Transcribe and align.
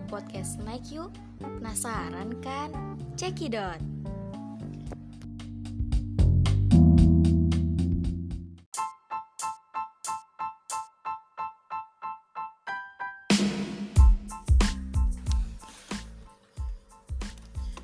di 0.00 0.08
podcast 0.08 0.56
Nike 0.64 0.96
yuk. 0.96 1.12
Penasaran 1.36 2.32
kan? 2.40 2.72
Cekidot. 3.20 3.76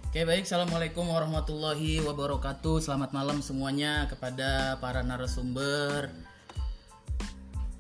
Oke 0.09 0.25
baik, 0.25 0.49
Assalamualaikum 0.49 1.05
warahmatullahi 1.13 2.01
wabarakatuh 2.01 2.81
Selamat 2.81 3.13
malam 3.13 3.45
semuanya 3.45 4.09
kepada 4.09 4.81
para 4.81 5.05
narasumber 5.05 6.09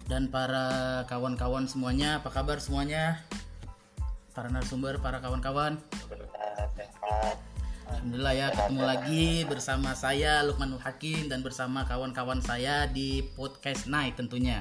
Dan 0.04 0.28
para 0.28 1.00
kawan-kawan 1.08 1.64
semuanya 1.64 2.20
Apa 2.20 2.28
kabar 2.28 2.60
semuanya? 2.60 3.24
Para 4.36 4.52
narasumber, 4.52 5.00
para 5.00 5.16
kawan-kawan. 5.24 5.80
Alhamdulillah. 7.88 8.36
Ya 8.36 8.52
ketemu 8.52 8.82
lagi 8.84 9.24
bersama 9.48 9.96
saya 9.96 10.44
Lukmanul 10.44 10.76
Hakim 10.76 11.32
Dan 11.32 11.40
bersama 11.40 11.88
kawan-kawan 11.88 12.44
saya 12.44 12.84
di 12.84 13.24
Podcast 13.32 13.88
Night 13.88 14.20
tentunya. 14.20 14.60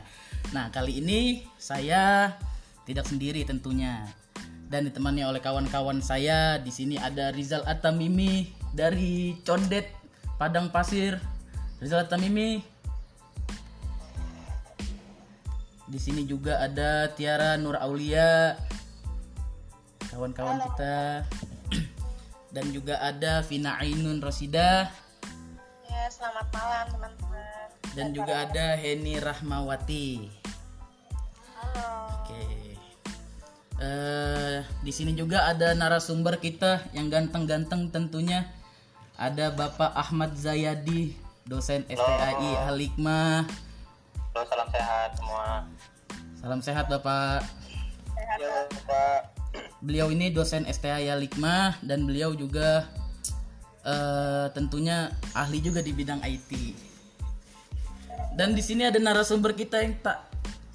Nah 0.55 0.71
kali 0.71 1.03
ini 1.03 1.43
saya 1.59 2.31
tidak 2.87 3.03
sendiri 3.03 3.43
tentunya. 3.43 4.07
Dan 4.71 4.87
ditemani 4.87 5.27
oleh 5.27 5.43
kawan-kawan 5.43 5.99
saya 5.99 6.55
di 6.55 6.71
sini 6.71 6.95
ada 6.95 7.35
Rizal 7.35 7.67
Atamimi 7.67 8.47
dari 8.71 9.35
Condet 9.43 9.91
Padang 10.39 10.71
Pasir. 10.71 11.19
Rizal 11.83 12.07
Atamimi. 12.07 12.63
Di 15.83 15.99
sini 15.99 16.23
juga 16.23 16.63
ada 16.63 17.11
Tiara 17.11 17.59
Nur 17.59 17.75
Aulia 17.75 18.55
kawan-kawan 20.15 20.63
kita 20.63 21.27
dan 22.55 22.65
juga 22.71 23.03
ada 23.03 23.43
Vina 23.43 23.75
Ainun 23.83 24.23
Rosida 24.23 24.87
Ya, 25.85 26.07
selamat 26.07 26.47
malam 26.55 26.85
teman-teman. 26.87 27.67
dan 27.91 28.15
juga 28.15 28.47
ada 28.47 28.79
Heni 28.79 29.19
Rahmawati 29.19 30.31
Halo. 31.55 32.23
Oke. 32.23 32.43
Eh, 33.75 34.57
di 34.79 34.91
sini 34.91 35.11
juga 35.11 35.51
ada 35.51 35.75
narasumber 35.75 36.39
kita 36.39 36.83
yang 36.95 37.11
ganteng-ganteng 37.11 37.91
tentunya. 37.91 38.47
Ada 39.15 39.51
Bapak 39.51 39.95
Ahmad 39.95 40.35
Zayadi, 40.35 41.15
dosen 41.43 41.83
STAI 41.87 42.69
Halikmah. 42.69 43.47
Halo, 44.31 44.41
salam 44.45 44.67
sehat 44.69 45.09
semua. 45.17 45.47
Salam 46.37 46.59
sehat 46.61 46.85
Bapak. 46.87 47.43
Sehat 48.13 48.37
Ya, 48.37 48.63
Pak. 48.85 49.34
Beliau 49.79 50.09
ini 50.09 50.33
dosen 50.33 50.65
STAI 50.65 51.11
Halikmah 51.11 51.79
dan 51.85 52.09
beliau 52.09 52.33
juga 52.33 52.89
eh, 53.85 54.47
tentunya 54.51 55.13
ahli 55.37 55.61
juga 55.61 55.79
di 55.85 55.91
bidang 55.93 56.19
IT. 56.25 56.51
Dan 58.35 58.51
di 58.51 58.59
sini 58.59 58.83
ada 58.83 58.99
narasumber 58.99 59.55
kita 59.55 59.79
yang 59.79 59.95
tak 60.03 60.27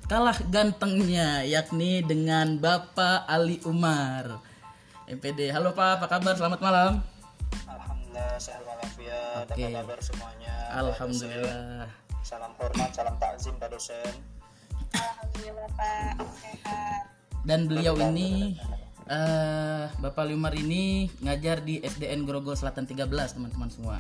kalah 0.08 0.38
gantengnya 0.48 1.44
yakni 1.44 2.00
dengan 2.02 2.56
Bapak 2.56 3.28
Ali 3.28 3.60
Umar 3.68 4.40
MPD. 5.10 5.50
Halo 5.50 5.74
Pak, 5.74 6.00
apa 6.00 6.06
kabar? 6.06 6.38
Selamat 6.38 6.62
malam. 6.62 6.92
Alhamdulillah 7.66 8.38
sehat 8.38 8.62
walafiat. 8.62 9.50
Oke. 9.50 9.66
Apa 9.66 9.82
kabar 9.82 9.98
semuanya? 9.98 10.54
Alhamdulillah. 10.70 11.90
Salam 12.22 12.54
hormat, 12.62 12.94
salam 12.94 13.18
takzim 13.18 13.58
Pak 13.58 13.74
dosen. 13.74 14.14
Alhamdulillah 14.94 15.68
Pak. 15.74 16.14
Sehat. 16.38 17.09
Dan 17.44 17.66
beliau 17.66 17.96
ini 17.96 18.56
eh 19.10 19.84
Bapak 19.90 20.22
Ali 20.22 20.38
Umar 20.38 20.54
ini 20.54 21.10
ngajar 21.24 21.66
di 21.66 21.82
SDN 21.82 22.22
Grogol 22.22 22.54
Selatan 22.54 22.86
13, 22.86 23.10
teman-teman 23.10 23.70
semua. 23.72 23.98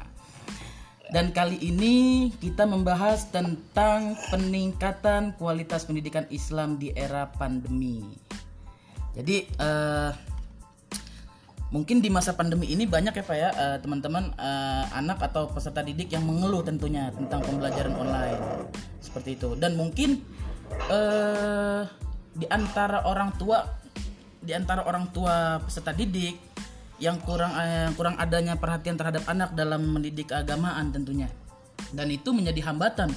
Dan 1.10 1.34
kali 1.34 1.58
ini 1.58 2.30
kita 2.38 2.70
membahas 2.70 3.26
tentang 3.34 4.14
peningkatan 4.30 5.34
kualitas 5.34 5.82
pendidikan 5.82 6.22
Islam 6.30 6.78
di 6.78 6.94
era 6.94 7.26
pandemi. 7.26 8.06
Jadi 9.18 9.50
eh, 9.50 10.10
mungkin 11.74 11.98
di 11.98 12.14
masa 12.14 12.38
pandemi 12.38 12.70
ini 12.70 12.86
banyak 12.86 13.10
ya 13.10 13.24
pak 13.26 13.36
ya 13.36 13.50
eh, 13.50 13.78
teman-teman 13.82 14.30
anak 14.94 15.18
atau 15.26 15.50
peserta 15.50 15.82
didik 15.82 16.14
yang 16.14 16.22
mengeluh 16.22 16.62
tentunya 16.62 17.10
tentang 17.10 17.42
pembelajaran 17.42 17.98
online 17.98 18.70
seperti 19.02 19.34
itu. 19.34 19.58
Dan 19.58 19.74
mungkin 19.74 20.22
eh, 20.94 21.82
di 22.40 22.48
antara 22.48 23.04
orang 23.04 23.36
tua, 23.36 23.60
di 24.40 24.56
antara 24.56 24.88
orang 24.88 25.12
tua 25.12 25.60
peserta 25.60 25.92
didik 25.92 26.40
yang 26.96 27.20
kurang 27.20 27.52
eh, 27.60 27.84
yang 27.84 27.94
kurang 27.96 28.16
adanya 28.16 28.56
perhatian 28.56 28.96
terhadap 28.96 29.28
anak 29.28 29.52
dalam 29.52 29.84
mendidik 29.84 30.32
keagamaan 30.32 30.88
tentunya. 30.88 31.28
Dan 31.92 32.08
itu 32.08 32.32
menjadi 32.32 32.64
hambatan 32.72 33.12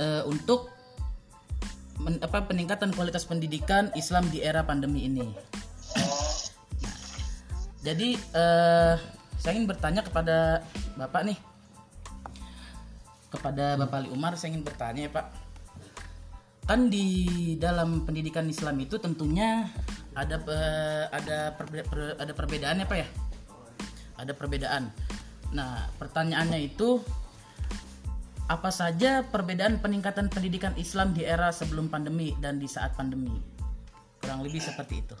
eh, 0.00 0.24
untuk 0.24 0.72
men- 2.00 2.20
apa 2.24 2.48
peningkatan 2.48 2.96
kualitas 2.96 3.28
pendidikan 3.28 3.92
Islam 3.92 4.24
di 4.32 4.40
era 4.40 4.64
pandemi 4.64 5.04
ini. 5.04 5.28
Jadi 7.84 8.16
eh, 8.16 8.94
saya 9.36 9.52
ingin 9.52 9.68
bertanya 9.68 10.00
kepada 10.06 10.64
bapak 10.96 11.22
nih, 11.28 11.38
kepada 13.28 13.76
bapak 13.76 14.06
Ali 14.06 14.08
Umar, 14.14 14.38
saya 14.38 14.54
ingin 14.54 14.62
bertanya 14.62 15.08
ya 15.08 15.10
pak, 15.10 15.26
kan 16.62 16.86
di 16.86 17.06
dalam 17.58 18.06
pendidikan 18.06 18.46
Islam 18.46 18.78
itu 18.78 18.94
tentunya 19.02 19.66
ada 20.14 20.38
ada 21.10 21.38
perbe- 21.58 21.86
per- 21.86 22.16
ada 22.18 22.32
perbedaan 22.32 22.82
ya 22.82 22.86
pak 22.86 22.98
ya? 23.02 23.08
Ada 24.22 24.32
perbedaan. 24.38 24.94
Nah 25.50 25.90
pertanyaannya 25.98 26.62
itu 26.62 27.02
apa 28.46 28.70
saja 28.70 29.26
perbedaan 29.26 29.82
peningkatan 29.82 30.30
pendidikan 30.30 30.76
Islam 30.78 31.16
di 31.16 31.26
era 31.26 31.50
sebelum 31.50 31.90
pandemi 31.90 32.36
dan 32.38 32.62
di 32.62 32.70
saat 32.70 32.94
pandemi? 32.94 33.42
Kurang 34.22 34.46
lebih 34.46 34.62
seperti 34.62 35.02
itu. 35.02 35.16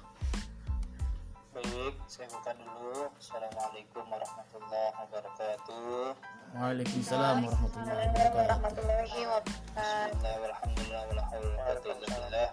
Baik, 1.52 1.94
saya 2.06 2.30
buka 2.32 2.54
dulu. 2.54 3.10
Assalamualaikum 3.18 4.04
warahmatullahi 4.08 4.94
wabarakatuh. 4.94 6.14
Waalaikumsalam 6.52 7.36
warahmatullahi 7.44 9.20
wabarakatuh 9.26 10.51
walhamdulillah, 10.92 12.18
wala. 12.28 12.44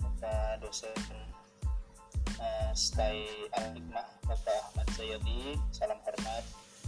Bapak 0.00 0.64
dosen 0.64 0.92
eh, 2.40 2.70
STAI 2.72 3.28
Al-Hikmah, 3.60 4.08
Bapak 4.24 4.72
Ahmad 4.72 4.88
Zayadi, 4.96 5.60
salam 5.68 6.00
hormat, 6.00 6.44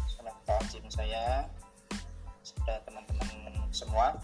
salam 0.09 0.37
takzim 0.49 0.85
saya, 0.89 1.45
serta 2.41 2.81
teman-teman 2.89 3.29
semua. 3.73 4.17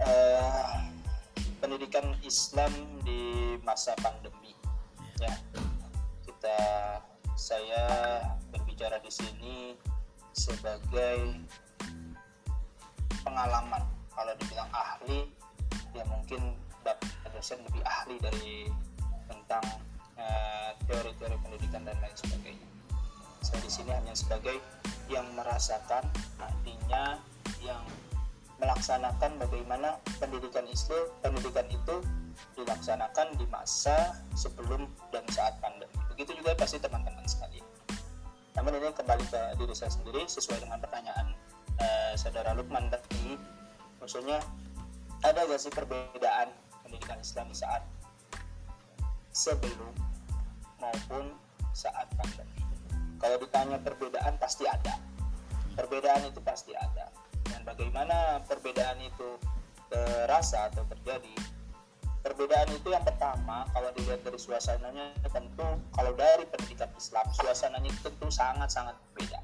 Eh, 0.00 0.76
pendidikan 1.60 2.16
Islam 2.24 2.72
di 3.04 3.56
masa 3.60 3.92
pandemi, 4.00 4.56
ya 5.20 5.32
kita 6.24 6.58
saya 7.36 7.84
berbicara 8.52 9.00
di 9.04 9.12
sini 9.12 9.56
sebagai 10.32 11.44
pengalaman 13.24 13.95
kalau 14.16 14.32
dibilang 14.40 14.70
ahli 14.72 15.28
ya 15.92 16.02
mungkin 16.08 16.40
bapak 16.80 17.28
dosen 17.36 17.60
lebih 17.68 17.84
ahli 17.84 18.16
dari 18.18 18.72
tentang 19.28 19.64
eh, 20.16 20.70
teori-teori 20.88 21.36
pendidikan 21.44 21.84
dan 21.84 21.94
lain 22.00 22.16
sebagainya. 22.16 22.68
Saya 23.44 23.60
di 23.62 23.70
sini 23.70 23.92
hanya 23.92 24.16
sebagai 24.16 24.56
yang 25.12 25.28
merasakan 25.36 26.02
artinya 26.40 27.20
yang 27.62 27.84
melaksanakan 28.56 29.36
bagaimana 29.36 30.00
pendidikan 30.16 30.64
Islam 30.66 31.12
pendidikan 31.20 31.68
itu 31.68 32.00
dilaksanakan 32.56 33.36
di 33.36 33.44
masa 33.52 34.16
sebelum 34.32 34.88
dan 35.12 35.24
saat 35.28 35.60
pandemi. 35.60 35.92
Begitu 36.16 36.32
juga 36.40 36.56
pasti 36.56 36.80
teman-teman 36.80 37.24
sekalian. 37.28 37.64
Namun 38.56 38.72
ini 38.80 38.88
kembali 38.96 39.24
ke 39.28 39.40
diri 39.60 39.76
saya 39.76 39.92
sendiri 39.92 40.24
sesuai 40.24 40.64
dengan 40.64 40.80
pertanyaan 40.80 41.36
eh, 41.76 42.12
saudara 42.16 42.56
Lukman 42.56 42.88
tadi 42.88 43.36
maksudnya 44.06 44.38
ada 45.26 45.50
gak 45.50 45.58
sih 45.58 45.72
perbedaan 45.74 46.54
pendidikan 46.86 47.18
Islam 47.18 47.50
saat 47.50 47.82
sebelum 49.34 49.90
maupun 50.78 51.34
saat 51.74 52.06
pandemi? 52.14 52.62
Kalau 53.18 53.34
ditanya 53.42 53.82
perbedaan 53.82 54.38
pasti 54.38 54.62
ada. 54.62 54.94
Perbedaan 55.74 56.22
itu 56.22 56.38
pasti 56.38 56.70
ada. 56.78 57.10
Dan 57.50 57.66
bagaimana 57.66 58.38
perbedaan 58.46 59.02
itu 59.02 59.42
terasa 59.90 60.70
atau 60.70 60.86
terjadi? 60.86 61.34
Perbedaan 62.22 62.70
itu 62.78 62.94
yang 62.94 63.02
pertama 63.02 63.66
kalau 63.74 63.90
dilihat 63.98 64.22
dari 64.22 64.38
suasananya 64.38 65.18
tentu 65.34 65.66
kalau 65.90 66.14
dari 66.14 66.46
pendidikan 66.46 66.94
Islam 66.94 67.26
suasananya 67.34 67.90
tentu 68.06 68.30
sangat-sangat 68.30 68.94
berbeda. 69.10 69.42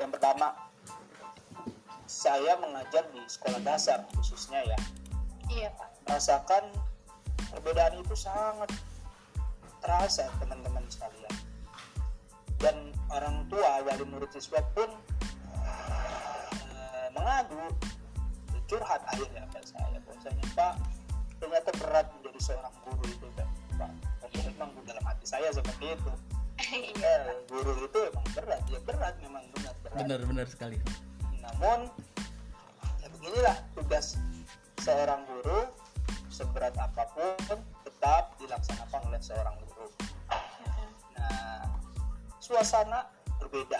Yang 0.00 0.10
pertama 0.16 0.71
saya 2.22 2.54
mengajar 2.62 3.02
di 3.10 3.18
sekolah 3.26 3.58
dasar 3.66 4.06
khususnya 4.14 4.62
ya. 4.62 4.78
Iya 5.50 5.68
Pak. 5.74 5.90
merasakan 6.06 6.64
perbedaan 7.50 7.98
itu 7.98 8.14
sangat 8.14 8.70
terasa 9.82 10.30
teman-teman 10.38 10.86
sekalian. 10.86 11.34
Dan 12.62 12.94
orang 13.10 13.42
tua 13.50 13.82
wali 13.82 14.06
murid 14.06 14.30
siswa 14.30 14.62
pun 14.70 14.86
eh, 15.50 17.06
mengadu 17.10 17.58
curhat 18.70 19.02
akhirnya 19.10 19.42
ke 19.50 19.58
saya. 19.66 19.98
Bahwasanya 20.06 20.46
pak 20.54 20.78
ternyata 21.42 21.70
berat 21.74 22.06
menjadi 22.14 22.38
seorang 22.38 22.74
guru 22.86 23.02
itu 23.10 23.26
kan 23.34 23.50
pak 23.82 23.90
Tapi 24.22 24.36
memang 24.46 24.70
dalam 24.86 25.02
hati 25.02 25.26
saya 25.26 25.50
seperti 25.50 25.98
itu. 25.98 26.12
Eh, 26.72 27.34
guru 27.50 27.74
itu 27.82 27.98
emang 28.14 28.26
berat. 28.38 28.62
Ya 28.70 28.78
berat 28.86 29.14
memang 29.18 29.42
benar 29.58 29.74
berat. 29.82 29.98
Benar-benar 30.06 30.46
sekali. 30.46 30.78
Namun 31.42 31.90
beginilah 33.22 33.54
tugas 33.78 34.18
seorang 34.82 35.22
guru 35.30 35.70
seberat 36.26 36.74
apa 36.74 37.06
pun 37.14 37.54
tetap 37.86 38.34
dilaksanakan 38.42 39.14
oleh 39.14 39.22
seorang 39.22 39.54
guru. 39.62 39.86
Nah 41.14 41.70
suasana 42.42 43.06
berbeda. 43.38 43.78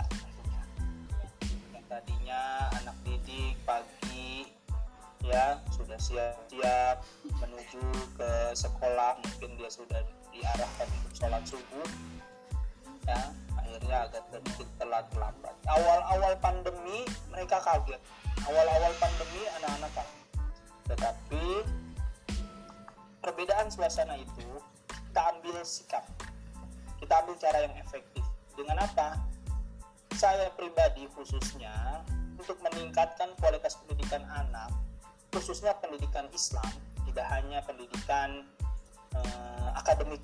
Yang 1.75 1.85
tadinya 1.91 2.71
anak 2.79 2.95
didik 3.03 3.59
pagi 3.67 4.47
ya 5.27 5.59
sudah 5.75 5.99
siap-siap 5.99 7.03
menuju 7.43 7.83
ke 8.15 8.31
sekolah. 8.55 9.19
Mungkin 9.27 9.59
dia 9.59 9.75
sudah 9.75 10.07
diarahkan 10.31 10.87
untuk 10.87 11.19
sholat 11.19 11.43
subuh 11.43 11.87
ya 13.09 13.21
akhirnya 13.59 13.97
agak 14.09 14.25
sedikit 14.31 14.69
telat 14.79 15.07
lambat 15.19 15.55
awal-awal 15.67 16.35
pandemi 16.43 17.07
mereka 17.33 17.63
kaget. 17.63 18.01
Awal-awal 18.43 18.93
pandemi 18.99 19.43
anak-anak 19.61 19.91
kaget. 19.95 20.25
Tetapi 20.91 21.45
perbedaan 23.23 23.69
suasana 23.71 24.19
itu 24.19 24.49
kita 24.91 25.21
ambil 25.37 25.57
sikap. 25.63 26.05
Kita 26.99 27.23
ambil 27.23 27.35
cara 27.39 27.59
yang 27.67 27.75
efektif. 27.79 28.25
Dengan 28.55 28.83
apa? 28.83 29.19
Saya 30.13 30.53
pribadi 30.55 31.09
khususnya 31.17 32.05
untuk 32.37 32.59
meningkatkan 32.61 33.33
kualitas 33.39 33.79
pendidikan 33.81 34.27
anak 34.29 34.75
khususnya 35.33 35.73
pendidikan 35.81 36.29
Islam 36.37 36.69
tidak 37.09 37.27
hanya 37.33 37.65
pendidikan 37.65 38.45
eh, 39.17 39.69
akademik 39.79 40.21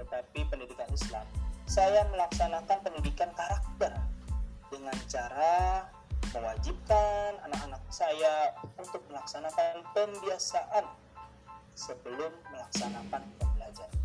tetapi 0.00 0.40
pendidikan 0.48 0.88
Islam 0.94 1.26
saya 1.68 2.00
melaksanakan 2.08 2.80
pendidikan 2.80 3.28
karakter 3.36 3.92
dengan 4.72 4.96
cara 5.04 5.84
mewajibkan 6.32 7.36
anak-anak 7.44 7.84
saya 7.92 8.56
untuk 8.80 9.04
melaksanakan 9.12 9.84
pembiasaan 9.92 10.88
sebelum 11.76 12.32
melaksanakan 12.48 13.20
pembelajaran. 13.36 14.00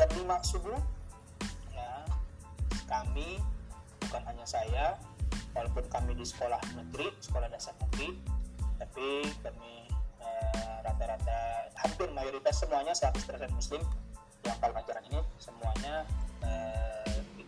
Dan 0.00 0.08
lima 0.16 0.40
subuh, 0.40 0.80
ya, 1.76 1.92
kami 2.88 3.36
bukan 4.08 4.22
hanya 4.32 4.46
saya, 4.48 4.96
walaupun 5.52 5.84
kami 5.92 6.16
di 6.16 6.24
sekolah 6.24 6.58
negeri, 6.72 7.12
sekolah 7.20 7.52
dasar 7.52 7.76
negeri, 7.84 8.16
tapi 8.80 9.28
kami 9.44 9.92
eh, 10.24 10.74
rata-rata 10.80 11.68
hampir 11.84 12.08
mayoritas 12.16 12.64
semuanya 12.64 12.96
100% 12.96 13.52
muslim 13.52 13.84
yang 14.42 14.58
eh, 14.58 14.60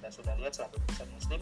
kita 0.05 0.21
sudah 0.21 0.37
lihat 0.37 0.53
100% 0.53 1.17
muslim. 1.17 1.41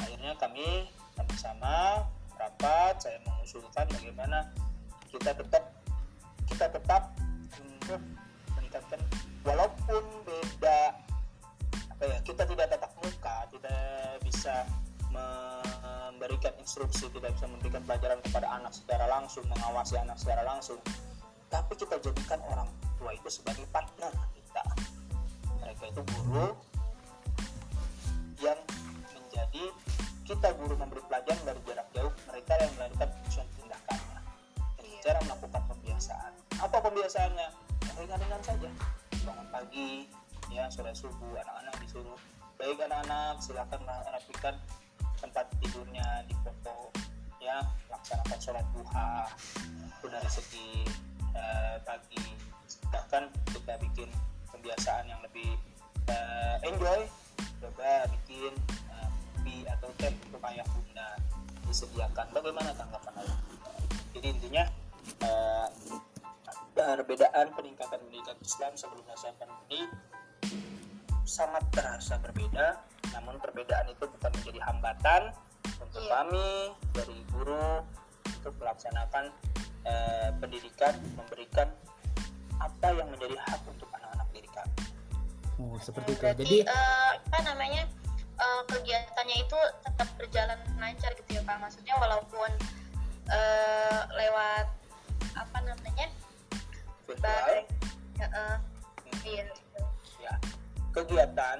Akhirnya 0.00 0.32
kami 0.40 0.88
sama-sama 1.20 2.08
rapat 2.40 2.96
saya 2.96 3.20
mengusulkan 3.28 3.84
bagaimana 3.92 4.48
kita 5.12 5.36
tetap 5.36 5.68
kita 6.48 6.64
tetap 6.72 7.12
untuk 7.60 8.00
meningkatkan 8.56 8.96
walaupun 9.44 10.00
beda 10.24 10.96
apa 11.92 12.04
ya 12.08 12.18
kita 12.24 12.48
tidak 12.48 12.72
tatap 12.72 12.88
muka 13.04 13.36
tidak 13.52 14.16
bisa 14.24 14.64
memberikan 15.12 16.56
instruksi 16.64 17.12
tidak 17.12 17.36
bisa 17.36 17.52
memberikan 17.52 17.84
pelajaran 17.84 18.16
kepada 18.24 18.48
anak 18.48 18.72
secara 18.72 19.04
langsung 19.12 19.44
mengawasi 19.52 20.00
anak 20.00 20.16
secara 20.16 20.40
langsung. 20.40 20.80
Tapi 21.52 21.76
kita 21.76 22.00
jadikan 22.00 22.40
orang 22.48 22.72
tua 22.96 23.12
itu 23.12 23.28
sebagai 23.28 23.68
partner 23.68 24.08
kita. 24.32 24.64
Mereka 25.60 25.84
itu 25.92 26.00
guru 26.00 26.48
kita 30.24 30.56
guru 30.56 30.72
memberi 30.80 31.04
pelajaran 31.04 31.44
dari 31.44 31.60
jarak 31.68 31.88
jauh 31.92 32.12
mereka 32.32 32.52
yang 32.56 32.72
melakukan 32.80 33.08
fungsi 33.20 33.44
tindakannya. 33.60 34.18
Dengan 34.80 35.00
cara 35.04 35.18
melakukan 35.28 35.62
pembiasaan. 35.68 36.32
Apa 36.64 36.76
pembiasaannya? 36.80 37.48
Yang 37.84 37.96
ringan-ringan 38.00 38.42
saja. 38.42 38.70
Bangun 39.28 39.48
pagi 39.52 40.08
ya 40.48 40.64
sore 40.72 40.96
subuh 40.96 41.36
anak-anak 41.44 41.76
disuruh. 41.84 42.16
Baik 42.56 42.80
anak-anak 42.88 43.36
silakan 43.44 43.80
rapikan 43.84 44.56
tempat 45.20 45.44
tidurnya 45.60 46.24
di 46.24 46.34
foto 46.40 46.92
ya 47.40 47.60
laksanakan 47.92 48.38
sholat 48.40 48.64
duha 48.72 49.28
dari 50.08 50.30
segi 50.32 50.88
eh, 51.36 51.76
pagi. 51.84 52.24
Bahkan 52.88 53.28
kita 53.52 53.76
bikin 53.76 54.08
kebiasaan 54.56 55.04
yang 55.04 55.20
lebih 55.20 55.52
eh, 56.08 56.56
enjoy 56.64 57.04
coba 57.60 58.08
bikin 58.08 58.52
kopi 59.84 59.92
atau 59.92 59.92
teh 60.00 60.12
untuk 60.32 60.42
ayah 60.48 60.66
bunda 60.72 61.08
disediakan. 61.68 62.26
Bagaimana 62.32 62.70
tanggapan 62.72 63.14
ayah 63.20 63.38
jadi 64.14 64.26
intinya 64.30 64.64
eh, 65.20 65.68
perbedaan 66.74 67.46
peningkatan 67.52 67.98
pendidikan 67.98 68.38
Islam 68.40 68.72
sebelum 68.78 69.04
masa 69.10 69.34
pandemi 69.36 69.90
sangat 71.26 71.64
terasa 71.74 72.14
berbeda 72.22 72.78
namun 73.12 73.36
perbedaan 73.42 73.90
itu 73.90 74.04
bukan 74.06 74.30
menjadi 74.40 74.60
hambatan 74.70 75.22
untuk 75.82 76.02
Iya. 76.02 76.10
kami 76.14 76.48
dari 76.94 77.18
guru 77.34 77.82
untuk 78.24 78.54
melaksanakan 78.62 79.24
eh, 79.84 80.30
pendidikan 80.38 80.94
memberikan 81.18 81.68
apa 82.62 82.88
yang 82.94 83.10
menjadi 83.10 83.34
hak 83.44 83.60
untuk 83.66 83.90
anak-anak 83.90 84.26
didik 84.30 84.52
kami. 84.54 84.74
Oh 85.58 85.76
seperti 85.82 86.14
itu. 86.14 86.22
Berarti 86.22 86.42
jadi 86.46 86.58
eh, 86.70 87.10
apa 87.18 87.38
namanya 87.50 87.82
eh, 88.34 88.62
kegiatannya 88.68 89.36
itu 89.46 89.58
tetap 89.86 90.08
berjalan 90.18 90.58
lancar 90.78 91.10
gitu 91.14 91.30
ya 91.38 91.42
Pak. 91.46 91.56
Maksudnya 91.62 91.94
walaupun 91.98 92.50
eh, 93.30 94.00
lewat 94.14 94.66
apa 95.34 95.58
namanya 95.66 96.06
bareng, 97.04 97.66
ya, 98.18 98.26
eh, 98.26 98.56
iya, 99.24 99.44
ya. 100.20 100.34
Kegiatan 100.92 101.58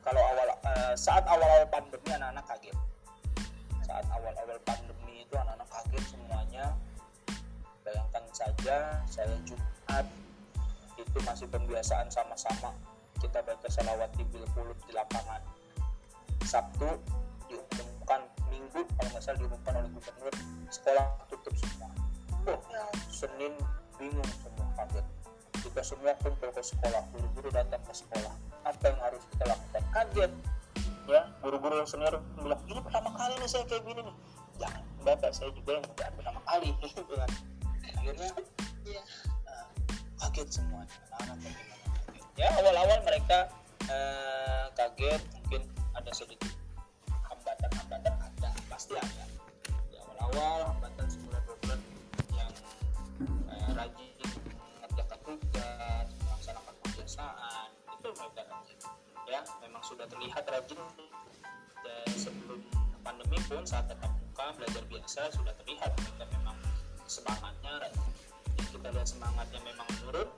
kalau 0.00 0.22
awal 0.22 0.48
eh, 0.52 0.94
saat 0.94 1.26
awal-awal 1.26 1.66
pandemi 1.68 2.10
anak-anak 2.14 2.44
kaget. 2.46 2.76
Saat 3.82 4.06
awal-awal 4.10 4.58
pandemi 4.62 5.26
itu 5.26 5.34
anak-anak 5.34 5.68
kaget 5.68 6.04
semuanya. 6.14 6.66
Bayangkan 7.82 8.24
saja 8.34 9.02
saya 9.06 9.34
Jumat 9.46 10.06
itu 10.98 11.18
masih 11.22 11.46
pembiasaan 11.50 12.08
sama-sama. 12.10 12.74
Kita 13.18 13.40
baca 13.42 13.68
salawat 13.68 14.12
di 14.14 14.24
Bilkulut 14.28 14.76
di 14.86 14.92
lapangan 14.92 15.55
Sabtu 16.46 16.86
diumumkan 17.50 18.22
Minggu 18.46 18.80
kalau 18.94 19.08
nggak 19.10 19.22
salah 19.22 19.38
diumumkan 19.42 19.72
oleh 19.82 19.90
gubernur 19.90 20.34
sekolah 20.70 21.06
tutup 21.26 21.54
semua. 21.58 21.90
Oh, 22.46 22.58
Ya, 22.70 22.86
Senin 23.10 23.52
bingung 23.98 24.30
semua 24.38 24.66
kaget. 24.78 25.06
Kita 25.66 25.82
semua 25.82 26.14
kumpul 26.22 26.50
ke 26.54 26.62
sekolah 26.62 27.02
guru-guru 27.10 27.50
datang 27.50 27.82
ke 27.82 27.92
sekolah. 27.92 28.30
Apa 28.62 28.82
yang 28.86 28.98
harus 29.02 29.22
kita 29.34 29.44
lakukan? 29.50 29.82
Kaget. 29.90 30.32
Ya 31.10 31.22
guru-guru 31.42 31.82
yang 31.82 31.88
senior 31.90 32.22
bilang 32.38 32.62
ini 32.70 32.80
pertama 32.82 33.10
kali 33.14 33.34
nih 33.42 33.48
saya 33.50 33.66
kayak 33.66 33.82
gini 33.82 34.00
nih. 34.06 34.16
Jangan 34.62 34.82
bapak 35.02 35.30
saya 35.34 35.50
juga 35.50 35.82
yang 35.82 35.84
bukan 35.90 36.10
pertama 36.14 36.40
kali. 36.46 36.68
Gitu 36.86 37.02
kan. 37.10 37.30
Akhirnya 37.82 38.30
eh, 38.86 39.06
kaget 40.22 40.48
semuanya 40.62 40.96
anak-anak 41.18 41.54
ya 42.36 42.52
awal-awal 42.60 42.98
mereka 43.08 43.48
eh, 43.88 44.64
kaget 44.76 45.22
mungkin 45.32 45.62
ada 45.96 46.12
sedikit 46.12 46.52
hambatan-hambatan 47.24 48.14
ada 48.20 48.50
pasti 48.68 48.94
ada. 48.94 49.24
Di 49.88 49.96
awal-awal 49.96 50.76
hambatan 50.76 51.08
sebulan 51.08 51.40
dua 51.48 51.56
bulan 51.64 51.80
yang 52.36 52.52
eh, 53.48 53.68
rajin 53.72 54.30
mengerjakan 54.76 55.18
tugas 55.24 56.06
melaksanakan 56.20 56.74
pembiasaan 56.84 57.68
itu 57.96 58.08
mereka 58.12 58.42
ya 59.26 59.40
memang 59.64 59.82
sudah 59.82 60.06
terlihat 60.06 60.44
rajin. 60.44 60.80
Dan 61.80 62.08
sebelum 62.12 62.60
pandemi 63.00 63.38
pun 63.48 63.64
saat 63.64 63.88
tetap 63.88 64.12
muka 64.12 64.52
belajar 64.60 64.84
biasa 64.84 65.20
sudah 65.32 65.54
terlihat 65.64 65.90
mereka 65.96 66.24
memang 66.36 66.58
semangatnya 67.08 67.72
rajin. 67.80 68.10
Kita 68.68 68.88
lihat 68.92 69.08
semangatnya 69.08 69.60
memang 69.64 69.88
menurun 69.96 70.28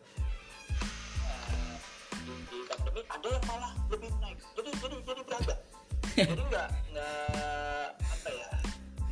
di, 2.49 2.59
pandemi 2.69 3.01
ada 3.09 3.29
yang 3.29 3.45
malah 3.49 3.73
lebih 3.89 4.11
naik. 4.21 4.39
Jadi 4.57 4.71
jadi 4.81 4.97
jadi 5.03 5.23
beragam 5.25 5.61
jadi 6.19 6.43
nggak 6.51 6.69
nggak 6.91 7.87
apa 8.03 8.29
ya 8.35 8.51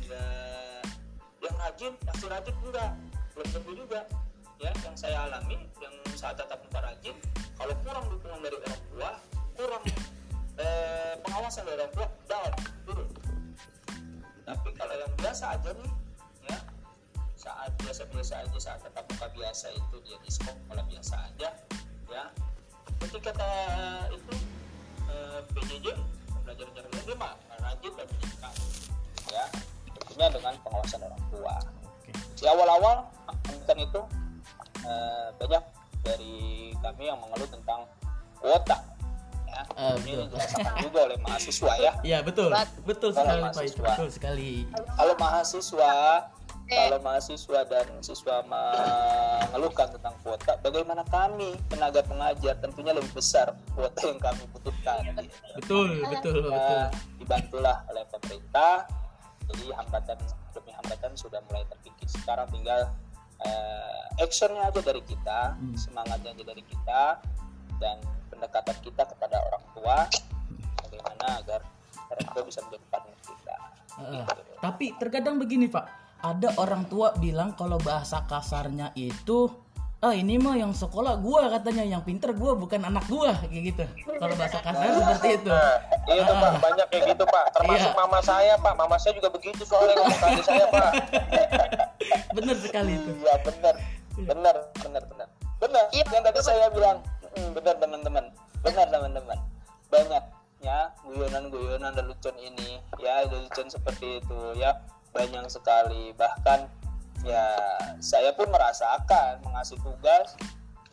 nggak 0.03 0.83
yang 1.39 1.55
rajin 1.55 1.93
pasti 2.03 2.25
rajin 2.27 2.55
enggak. 2.67 2.91
Belum 3.31 3.47
tentu 3.53 3.71
juga. 3.77 4.01
Ya 4.57 4.71
yang 4.81 4.95
saya 4.97 5.29
alami 5.29 5.69
yang 5.77 5.93
saat 6.17 6.35
tatap 6.35 6.59
muka 6.65 6.81
rajin 6.81 7.15
kalau 7.55 7.73
kurang 7.85 8.05
dukungan 8.09 8.41
dari 8.41 8.57
orang 8.57 8.81
tua 8.89 9.11
kurang 9.53 9.83
eh, 10.57 11.13
pengawasan 11.21 11.63
dari 11.69 11.77
orang 11.77 11.93
tua 11.93 12.07
down 12.25 12.53
turun. 12.83 13.07
Tapi 14.43 14.69
kalau 14.73 14.95
yang 14.97 15.13
biasa 15.21 15.45
aja 15.55 15.69
nih 15.77 15.91
ya 16.49 16.57
saat 17.37 17.71
biasa-biasa 17.79 18.33
aja 18.49 18.57
saat 18.57 18.79
tatap 18.81 19.05
muka 19.13 19.27
biasa 19.31 19.71
itu 19.71 19.95
dia 20.03 20.17
di 20.25 20.31
sekolah 20.33 20.83
biasa 20.89 21.15
aja 21.29 21.49
ya 22.09 22.23
ketika 22.99 23.31
kita 23.31 23.49
itu 24.11 24.33
eh, 25.07 25.39
PJJ 25.53 25.85
belajar 26.43 26.65
dia 26.73 27.15
mah 27.15 27.33
rajin 27.59 27.91
dan 27.93 28.05
pendidikan 28.07 28.53
ya 29.27 29.45
tentunya 29.93 30.27
dengan 30.31 30.53
pengawasan 30.63 30.99
orang 31.03 31.23
tua 31.29 31.55
Oke. 31.99 32.11
di 32.35 32.45
awal-awal 32.45 32.95
kan 33.67 33.77
itu 33.77 34.01
eh, 34.81 35.27
banyak 35.35 35.63
dari 36.01 36.35
kami 36.79 37.03
yang 37.05 37.19
mengeluh 37.19 37.49
tentang 37.49 37.81
kuota 38.39 38.77
ya 39.47 39.61
Ah, 39.73 39.93
ini 39.99 40.13
betul. 40.15 40.37
dirasakan 40.37 40.73
juga 40.81 40.99
oleh 41.09 41.17
mahasiswa 41.19 41.71
ya 41.77 41.91
Iya 42.01 42.19
betul, 42.21 42.49
betul 42.85 43.09
Kalau 43.11 43.25
sekali 43.25 43.41
Pak 43.41 43.51
itu, 43.51 43.57
mahasiswa. 43.57 43.87
betul 43.89 44.09
sekali. 44.09 44.51
kalau 44.93 45.13
mahasiswa 45.17 45.93
kalau 46.67 46.99
mahasiswa 46.99 47.59
dan 47.65 47.87
siswa 48.03 48.43
mengeluhkan 48.43 49.87
tentang 49.95 50.15
kuota 50.19 50.59
bagaimana 50.59 51.03
kami 51.07 51.55
tenaga 51.67 52.03
pengajar 52.03 52.59
tentunya 52.59 52.91
lebih 52.91 53.11
besar 53.11 53.55
kuota 53.71 54.01
yang 54.03 54.19
kami 54.19 54.43
butuhkan 54.51 54.99
Betul, 55.55 56.03
betul, 56.05 56.51
betul. 56.51 56.51
ya, 56.51 56.91
dibantulah 57.17 57.77
oleh 57.87 58.03
pemerintah 58.11 58.83
jadi 59.47 59.65
hambatan 59.79 60.17
demi 60.51 60.71
hambatan 60.75 61.11
sudah 61.15 61.39
mulai 61.47 61.63
terkikis 61.67 62.11
sekarang 62.19 62.47
tinggal 62.51 62.91
eh, 63.39 64.03
actionnya 64.19 64.67
aja 64.67 64.81
dari 64.81 65.01
kita 65.01 65.55
Hmm. 65.55 65.73
semangatnya 65.77 66.33
aja 66.33 66.43
dari 66.43 66.63
kita 66.65 67.03
dan 67.77 67.97
pendekatan 68.27 68.77
kita 68.83 69.03
kepada 69.05 69.37
orang 69.39 69.63
tua 69.71 69.97
bagaimana 70.83 71.25
agar 71.39 71.61
orang 72.07 72.27
tua 72.31 72.43
bisa 72.43 72.59
menjadi 72.65 72.85
partner 72.89 73.17
kita. 73.21 73.55
Gitu. 73.97 74.41
Tapi 74.57 74.85
terkadang 74.97 75.35
begini 75.37 75.65
Pak, 75.67 75.85
ada 76.21 76.49
orang 76.57 76.85
tua 76.89 77.13
bilang 77.17 77.53
kalau 77.53 77.77
bahasa 77.77 78.25
kasarnya 78.25 78.89
itu, 78.97 79.49
ah 80.01 80.13
ini 80.13 80.37
mah 80.37 80.57
yang 80.57 80.73
sekolah 80.73 81.17
gua 81.21 81.49
katanya, 81.53 81.85
yang 81.85 82.01
pinter 82.01 82.33
gua 82.33 82.57
bukan 82.57 82.81
anak 82.85 83.05
gua 83.05 83.33
kayak 83.45 83.73
gitu. 83.73 83.83
Kalau 84.17 84.33
bahasa 84.33 84.59
kasar 84.61 84.89
seperti 84.97 85.29
itu. 85.41 85.49
Nah, 85.53 85.77
iya 86.09 86.21
tuh 86.25 86.35
pak, 86.37 86.51
banyak 86.61 86.87
kayak 86.89 87.03
gitu 87.13 87.23
pak. 87.25 87.45
Termasuk 87.53 87.91
Iya. 87.93 87.99
mama 88.01 88.19
saya 88.21 88.53
pak, 88.57 88.73
mama 88.73 88.95
saya 88.97 89.13
juga 89.13 89.29
begitu 89.29 89.61
soalnya 89.61 89.93
ngomong 90.01 90.17
ke 90.17 90.25
adik 90.25 90.45
saya 90.45 90.65
pak. 90.73 90.91
Bener 92.37 92.55
sekali 92.57 92.91
itu. 92.97 93.11
Iya 93.21 93.35
benar, 93.41 93.75
benar, 94.17 94.55
benar, 94.81 95.03
benar, 95.09 95.27
benar. 95.57 95.83
Iya, 95.93 96.03
yang 96.13 96.23
tadi 96.25 96.39
saya 96.41 96.69
bilang, 96.69 96.97
"Mm, 97.33 97.49
benar 97.57 97.75
teman-teman, 97.81 98.25
benar 98.61 98.85
teman-teman. 98.89 99.37
Banyak 99.89 100.23
ya 100.57 100.89
guyonan-guyonan 101.05 101.93
lelucon 101.93 102.33
ini, 102.41 102.81
ya 102.97 103.25
lelucon 103.29 103.69
seperti 103.69 104.17
itu, 104.21 104.39
ya 104.57 104.73
banyak 105.17 105.45
sekali. 105.49 106.13
Bahkan 106.13 106.69
ya 107.25 107.45
saya 107.97 108.29
pun 108.37 108.45
merasakan 108.53 109.41
mengasih 109.41 109.81
tugas, 109.81 110.37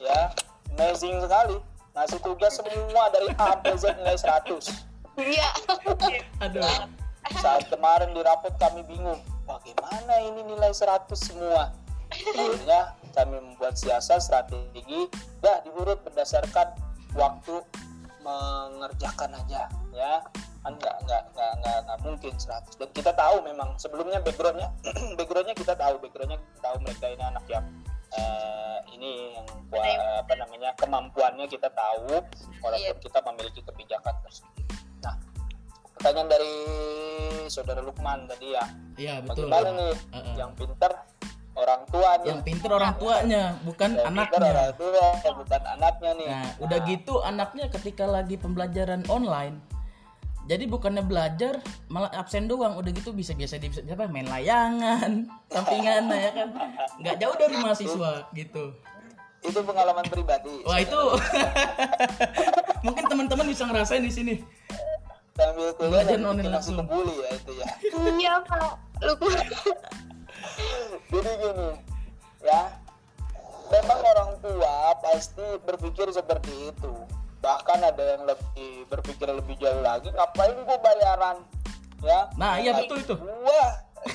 ya 0.01 0.33
amazing 0.73 1.21
sekali. 1.21 1.61
Ngasih 1.95 2.19
tugas 2.25 2.59
semua 2.59 3.05
dari 3.13 3.29
A 3.39 3.55
sampai 3.55 3.77
Z 3.79 3.85
nilai 4.01 4.19
100 4.19 4.95
Iya. 5.15 5.51
Aduh. 6.43 6.63
saat 7.39 7.71
kemarin 7.71 8.13
di 8.13 8.21
rapot 8.21 8.53
kami 8.61 8.85
bingung 8.85 9.17
bagaimana 9.49 10.13
ini 10.21 10.45
nilai 10.45 10.75
100 10.77 11.09
semua 11.17 11.73
akhirnya 12.13 12.93
kami 13.17 13.41
membuat 13.41 13.81
siasat 13.81 14.21
strategi 14.21 15.09
dah 15.41 15.65
diurut 15.65 16.05
berdasarkan 16.05 16.77
waktu 17.17 17.65
mengerjakan 18.21 19.41
aja 19.41 19.73
ya 19.97 20.21
kan 20.65 20.73
nggak 20.81 20.97
nggak 21.05 21.23
nggak 21.37 21.53
nggak 21.61 21.79
nggak 21.85 21.99
mungkin 22.01 22.33
100 22.33 22.81
dan 22.81 22.89
kita 22.97 23.13
tahu 23.13 23.37
memang 23.45 23.77
sebelumnya 23.77 24.19
backgroundnya 24.25 24.73
backgroundnya 25.21 25.53
kita 25.53 25.77
tahu 25.77 25.95
backgroundnya 26.01 26.41
kita 26.41 26.59
tahu 26.65 26.77
mereka 26.81 27.07
ini 27.13 27.25
anak 27.25 27.45
yang 27.53 27.65
eh, 28.17 28.79
ini 28.97 29.11
yang 29.37 29.47
kua- 29.69 30.25
apa 30.25 30.35
namanya 30.41 30.71
kemampuannya 30.81 31.47
kita 31.47 31.69
tahu 31.69 32.25
walaupun 32.65 32.97
kita 32.97 33.19
memiliki 33.29 33.61
kebijakan 33.61 34.15
tersebut 34.25 34.65
nah 35.05 35.15
pertanyaan 35.95 36.29
dari 36.33 36.55
saudara 37.47 37.81
Lukman 37.81 38.27
tadi 38.27 38.53
ya. 38.53 38.65
Iya 38.97 39.15
betul. 39.23 39.47
bagaimana 39.49 39.69
nih? 39.73 39.93
Heeh. 40.13 40.35
yang 40.37 40.53
pinter 40.53 40.93
orang 41.55 41.83
tua 41.87 42.11
nih 42.19 42.29
Yang 42.35 42.41
pinter 42.43 42.71
orang 42.75 42.93
tuanya, 42.99 43.45
bukan 43.63 43.91
yang 43.95 44.11
pinter 44.11 44.41
anaknya. 44.43 44.51
orang 44.51 44.73
tua 44.75 45.07
bukan 45.39 45.63
anaknya 45.71 46.11
nih. 46.19 46.29
Nah, 46.29 46.49
udah 46.61 46.79
gitu 46.83 47.15
anaknya 47.23 47.65
ketika 47.71 48.05
lagi 48.11 48.35
pembelajaran 48.35 49.07
online, 49.07 49.63
jadi 50.45 50.65
bukannya 50.65 51.03
belajar 51.03 51.61
malah 51.89 52.13
absen 52.13 52.45
doang. 52.45 52.77
Udah 52.77 52.93
gitu 52.93 53.11
bisa 53.11 53.33
biasa 53.33 53.57
di 53.57 53.69
apa 53.71 54.05
main 54.07 54.29
layangan, 54.29 55.25
sampingan 55.55 56.09
ya 56.09 56.31
kan, 56.33 56.49
nggak 57.01 57.17
jauh 57.17 57.37
dari 57.37 57.57
mahasiswa 57.57 58.11
gitu. 58.33 58.65
itu 59.45 59.61
pengalaman 59.61 60.09
pribadi 60.09 60.65
Wah 60.65 60.81
itu 60.81 60.97
mungkin 62.89 63.05
teman-teman 63.05 63.45
bisa 63.45 63.69
ngerasain 63.69 64.01
di 64.01 64.09
sini. 64.09 64.35
sambil 65.37 65.69
kuliah 65.77 66.01
Belajar 66.01 66.17
online 66.17 66.49
langsung. 66.49 66.81
kebuli 66.81 67.13
ya 67.13 67.29
itu 67.35 67.53
ya 67.53 67.67
Iya 68.15 68.35
pak. 68.41 68.73
Lukman. 69.03 69.45
jadi 71.11 71.33
gini 71.37 71.69
ya 72.41 72.61
memang 73.67 74.01
orang 74.01 74.31
tua 74.41 74.77
pasti 75.03 75.47
berpikir 75.61 76.09
seperti 76.09 76.73
itu 76.73 76.93
bahkan 77.45 77.77
ada 77.85 78.17
yang 78.17 78.25
lebih 78.25 78.89
berpikir 78.89 79.29
lebih 79.29 79.53
jauh 79.61 79.85
lagi 79.85 80.09
ngapain 80.09 80.57
gua 80.65 80.81
bayaran 80.81 81.37
ya? 82.01 82.33
Nah, 82.41 82.57
iya, 82.57 82.73
Ngapain 82.73 82.89
betul 82.89 82.99
itu. 83.05 83.15
gua 83.21 83.65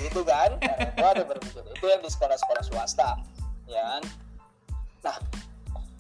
gitu 0.01 0.21
kan? 0.25 0.57
Orang 0.57 0.93
tua 0.98 1.09
ada 1.13 1.24
berpikir 1.29 1.62
itu 1.62 1.86
yang 1.86 2.01
di 2.01 2.09
sekolah-sekolah 2.09 2.63
swasta 2.65 3.21
ya 3.69 3.81
kan? 3.86 4.03
Nah 5.05 5.15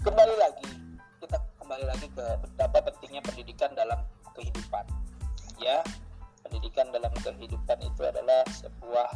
kembali 0.01 0.35
lagi 0.41 0.69
kita 1.21 1.37
kembali 1.61 1.85
lagi 1.85 2.07
ke 2.09 2.25
betapa 2.41 2.77
pentingnya 2.81 3.21
pendidikan 3.21 3.69
dalam 3.77 4.01
kehidupan 4.33 4.85
ya? 5.61 5.85
Pendidikan 6.41 6.89
dalam 6.89 7.13
kehidupan 7.13 7.77
itu 7.85 8.01
adalah 8.01 8.41
sebuah 8.49 9.09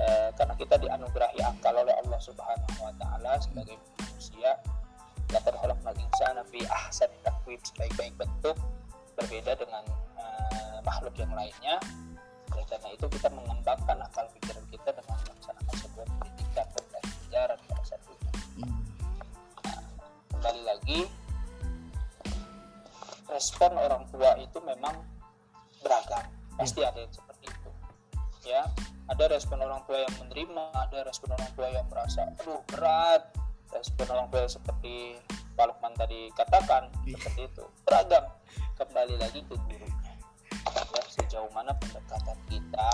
eh, 0.00 0.28
karena 0.32 0.54
kita 0.56 0.80
dianugerahi 0.80 1.44
akal 1.44 1.76
oleh 1.76 1.92
Allah 1.92 2.20
Subhanahu 2.24 2.80
wa 2.80 2.92
taala 2.96 3.36
sebagai 3.36 3.76
manusia 4.00 4.56
laqad 5.34 5.54
khalaqnal 5.58 5.96
insana 5.96 6.42
fi 6.50 6.60
ahsani 6.66 7.16
taqwim 7.26 7.60
sebaik-baik 7.62 8.14
bentuk. 8.18 8.56
Berbeda 9.18 9.52
dengan 9.58 9.84
eh, 10.18 10.78
makhluk 10.82 11.14
yang 11.18 11.32
lainnya. 11.34 11.76
Oleh 12.50 12.66
karena 12.66 12.88
itu 12.94 13.06
kita 13.06 13.28
mengembangkan 13.30 13.98
akal 14.02 14.26
pikiran 14.34 14.64
kita 14.70 14.90
dengan 14.94 15.16
melaksanakan 15.22 15.74
sebuah 15.78 16.06
pendidikan 16.18 16.66
pembelajaran 16.74 17.58
pada 17.68 17.82
saat 17.86 18.02
itu. 18.06 18.28
Hmm. 18.60 18.80
kembali 20.34 20.62
lagi 20.64 21.00
respon 23.30 23.72
orang 23.76 24.02
tua 24.10 24.30
itu 24.42 24.58
memang 24.64 24.98
beragam. 25.84 26.26
Pasti 26.58 26.82
ada 26.82 26.98
yang 26.98 27.12
seperti 27.14 27.46
itu. 27.46 27.70
Ya 28.44 28.66
ada 29.10 29.24
respon 29.26 29.58
orang 29.58 29.82
tua 29.90 30.06
yang 30.06 30.14
menerima 30.22 30.64
ada 30.70 30.98
respon 31.02 31.34
orang 31.34 31.50
tua 31.58 31.68
yang 31.74 31.86
merasa 31.90 32.30
aduh 32.38 32.62
berat 32.70 33.26
yang 33.80 34.48
seperti 34.48 35.16
Pak 35.56 35.64
Lukman 35.68 35.92
tadi 35.96 36.28
katakan 36.36 36.88
Iya. 37.04 37.16
seperti 37.16 37.40
itu. 37.48 37.64
Beragam. 37.84 38.24
Kembali 38.76 39.14
lagi 39.20 39.40
ke 39.44 39.54
gurunya 39.56 40.12
ya 40.80 41.02
sejauh 41.10 41.50
mana 41.52 41.72
pendekatan 41.76 42.38
kita 42.48 42.92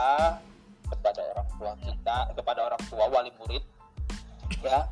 kepada 0.86 1.22
orang 1.34 1.48
tua 1.58 1.72
kita 1.82 2.16
kepada 2.34 2.60
orang 2.72 2.82
tua 2.90 3.04
wali 3.10 3.30
murid 3.38 3.64
ya? 4.62 4.86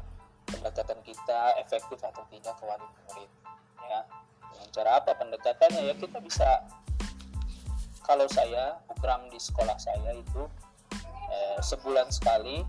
Pendekatan 0.45 0.99
kita 1.03 1.41
efektif 1.59 1.99
atau 2.03 2.23
tidak 2.31 2.55
ke 2.59 2.65
wali 2.67 2.87
murid 2.87 3.31
ya? 3.87 4.01
Dengan 4.55 4.69
cara 4.71 4.91
apa 5.03 5.11
pendekatannya? 5.19 5.83
Ya 5.83 5.95
kita 5.99 6.19
bisa 6.23 6.47
kalau 8.05 8.29
saya 8.29 8.79
program 8.87 9.27
di 9.33 9.41
sekolah 9.41 9.75
saya 9.81 10.15
itu 10.15 10.43
eh, 11.33 11.59
sebulan 11.65 12.13
sekali 12.13 12.63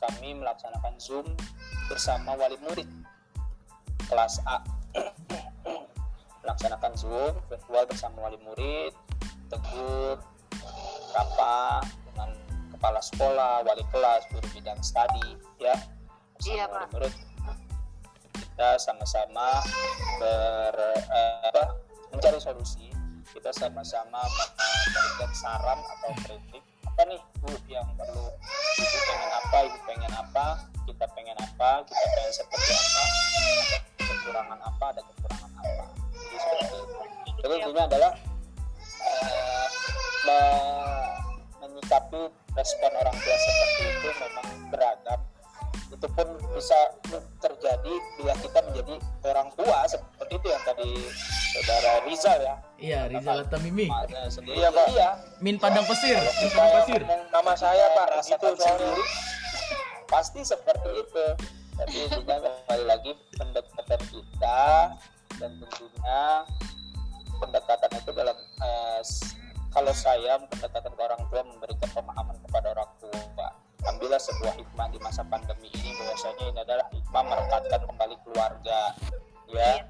kami 0.00 0.38
melaksanakan 0.38 0.94
zoom 0.96 1.26
bersama 1.90 2.38
wali 2.38 2.54
murid. 2.62 2.86
Kelas 4.06 4.38
A. 4.46 4.62
Melaksanakan 6.46 6.94
zoom 6.94 7.34
virtual 7.50 7.84
bersama 7.90 8.30
wali 8.30 8.38
murid 8.46 8.94
tegur 9.50 10.22
rapa 11.10 11.82
dengan 12.06 12.30
kepala 12.70 13.02
sekolah 13.02 13.66
wali 13.66 13.82
kelas 13.90 14.22
guru 14.30 14.46
bidang 14.54 14.78
studi 14.78 15.34
ya. 15.58 15.74
Bersama 16.38 16.54
Iya, 16.54 16.64
wali 16.70 16.78
Pak. 16.78 16.88
murid. 16.94 17.14
Kita 18.38 18.68
sama-sama 18.78 19.48
ber 20.22 20.76
eh, 20.94 21.42
apa, 21.50 21.64
mencari 22.14 22.38
solusi. 22.38 22.86
Kita 23.30 23.50
sama-sama 23.50 24.22
memberikan 24.22 25.30
saran 25.34 25.78
atau 25.82 26.10
kritik. 26.22 26.62
Apa 26.86 27.02
nih 27.06 27.20
bu 27.42 27.50
yang 27.66 27.86
perlu? 27.98 28.26
Ibu 28.78 28.98
pengen 29.06 29.30
apa 29.34 29.56
ibu 29.66 29.78
pengen 29.86 30.12
apa 30.14 30.46
kita 30.84 31.04
pengen 31.10 31.36
apa 31.36 31.70
kita 31.84 32.04
pengen 32.10 32.32
seperti 32.32 32.70
apa 32.72 33.02
ada 33.50 33.78
kekurangan 34.00 34.58
apa 34.60 34.84
ada 34.88 35.02
kekurangan 35.04 35.50
apa 35.54 35.84
jadi 36.12 36.36
seperti 36.38 36.76
itu 36.76 36.98
jadi 37.40 37.54
intinya 37.56 37.82
adalah 37.86 38.12
eh, 39.00 39.66
me- 40.22 41.14
menyikapi 41.60 42.20
respon 42.50 42.90
orang 42.94 43.16
tua 43.16 43.36
seperti 43.38 43.82
itu 43.86 44.08
memang 44.16 44.46
beragam 44.68 45.20
itu 45.90 46.06
pun 46.06 46.28
bisa 46.54 46.78
terjadi 47.40 47.92
bila 48.14 48.34
kita 48.38 48.58
menjadi 48.62 48.94
orang 49.26 49.48
tua 49.52 49.78
seperti 49.84 50.32
itu 50.32 50.46
yang 50.48 50.62
tadi 50.62 50.88
saudara 51.50 51.90
Rizal 52.04 52.38
ya 52.40 52.56
Iya, 52.80 53.00
Rizal 53.12 53.44
Tamimi. 53.44 53.92
Maknya 53.92 54.24
sendiri 54.32 54.56
Iya, 54.56 54.72
Pak. 54.72 54.86
iya 54.88 55.08
Min 55.36 55.60
Padang 55.60 55.84
Pesir, 55.84 56.16
Min 56.16 56.48
Padang 56.48 56.72
Pesir. 56.80 57.00
Nama 57.04 57.52
saya, 57.52 57.84
Pak. 57.92 58.06
rasakan 58.08 58.40
Itu 58.40 58.56
soalnya. 58.56 58.88
sendiri 58.88 59.04
pasti 60.10 60.42
seperti 60.42 60.90
itu. 60.90 61.26
Tapi 61.78 61.96
intinya 62.04 62.36
kembali 62.44 62.84
lagi 62.84 63.12
pendekatan 63.38 64.00
kita 64.10 64.60
dan 65.38 65.50
tentunya 65.56 66.20
pendekatan 67.40 67.90
itu 67.96 68.10
dalam 68.12 68.36
eh, 68.36 69.00
kalau 69.70 69.94
saya 69.94 70.36
pendekatan 70.50 70.92
ke 70.92 71.00
orang 71.00 71.22
tua 71.30 71.40
memberikan 71.46 71.88
pemahaman 71.94 72.36
kepada 72.44 72.74
orang 72.74 72.90
tua. 73.00 73.48
Ambillah 73.80 74.20
sebuah 74.20 74.60
hikmah 74.60 74.92
di 74.92 75.00
masa 75.00 75.24
pandemi 75.24 75.72
ini 75.72 75.96
bahwasanya 75.96 76.52
ini 76.52 76.60
adalah 76.60 76.86
hikmah 76.92 77.22
merekatkan 77.24 77.80
kembali 77.88 78.16
keluarga. 78.28 78.80
Ya 79.48 79.88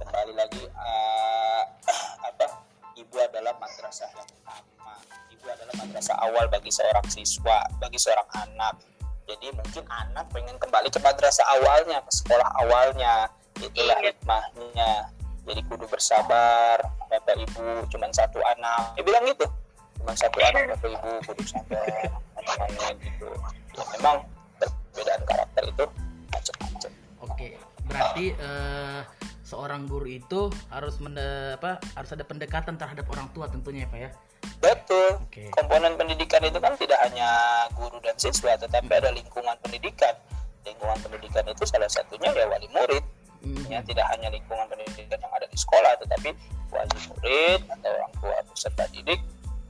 kembali 0.00 0.32
lagi 0.32 0.64
eh, 0.64 1.62
apa 2.32 2.64
ibu 2.96 3.16
adalah 3.20 3.52
madrasah 3.60 4.08
yang 4.16 4.30
utama. 4.40 4.96
Ibu 5.36 5.44
adalah 5.52 5.74
madrasah 5.84 6.16
awal 6.24 6.48
bagi 6.48 6.72
seorang 6.72 7.04
siswa 7.12 7.60
bagi 7.76 8.00
seorang 8.00 8.24
anak 8.32 8.95
jadi 9.26 9.46
mungkin 9.50 9.84
anak 9.90 10.24
pengen 10.30 10.56
kembali 10.62 10.86
ke 10.86 11.02
madrasah 11.02 11.42
awalnya 11.58 11.98
ke 12.06 12.10
sekolah 12.14 12.48
awalnya. 12.62 13.26
Itulah 13.58 13.98
Iya. 13.98 14.14
hikmahnya. 14.14 14.92
Jadi 15.46 15.60
kudu 15.66 15.86
bersabar 15.90 16.78
bapak 17.10 17.34
ibu 17.38 17.86
cuman 17.90 18.10
satu 18.14 18.38
anak. 18.42 18.94
Dia 18.94 19.02
bilang 19.02 19.26
gitu 19.26 19.46
cuman 19.98 20.14
satu 20.14 20.38
anak 20.38 20.78
bapak 20.78 20.90
ibu 20.94 21.10
kudu 21.26 21.42
sabar 21.42 21.82
namanya 22.38 22.88
gitu. 23.02 23.28
Ya 23.74 23.84
memang 23.98 24.16
perbedaan 24.62 25.22
karakter 25.26 25.62
itu 25.74 25.84
macam-macam. 26.30 26.90
Oke, 27.26 27.48
berarti 27.90 28.24
eh, 28.38 29.00
seorang 29.46 29.86
guru 29.86 30.10
itu 30.10 30.50
harus 30.74 30.98
mende- 30.98 31.54
apa 31.54 31.78
harus 31.94 32.10
ada 32.10 32.26
pendekatan 32.26 32.74
terhadap 32.74 33.06
orang 33.06 33.30
tua 33.30 33.46
tentunya 33.46 33.86
ya, 33.86 33.92
Pak 33.94 33.98
ya. 34.02 34.10
betul 34.58 35.10
Oke. 35.22 35.46
komponen 35.54 35.94
pendidikan 35.94 36.42
itu 36.42 36.58
kan 36.58 36.74
tidak 36.74 36.98
hanya 37.06 37.30
guru 37.78 37.94
dan 38.02 38.18
siswa 38.18 38.58
tetapi 38.58 38.90
ada 38.90 39.14
lingkungan 39.14 39.54
pendidikan 39.62 40.14
lingkungan 40.66 40.98
pendidikan 40.98 41.46
itu 41.46 41.62
salah 41.62 41.86
satunya 41.86 42.34
ya 42.34 42.46
wali 42.50 42.66
murid 42.74 43.04
Mhm. 43.46 43.70
ya 43.70 43.78
tidak 43.86 44.06
hanya 44.10 44.26
lingkungan 44.34 44.66
pendidikan 44.66 45.18
yang 45.22 45.30
ada 45.30 45.46
di 45.46 45.54
sekolah 45.54 45.92
tetapi 46.02 46.34
wali 46.74 46.98
murid 47.06 47.60
atau 47.70 47.90
orang 47.94 48.12
tua 48.18 48.36
peserta 48.50 48.84
didik 48.90 49.20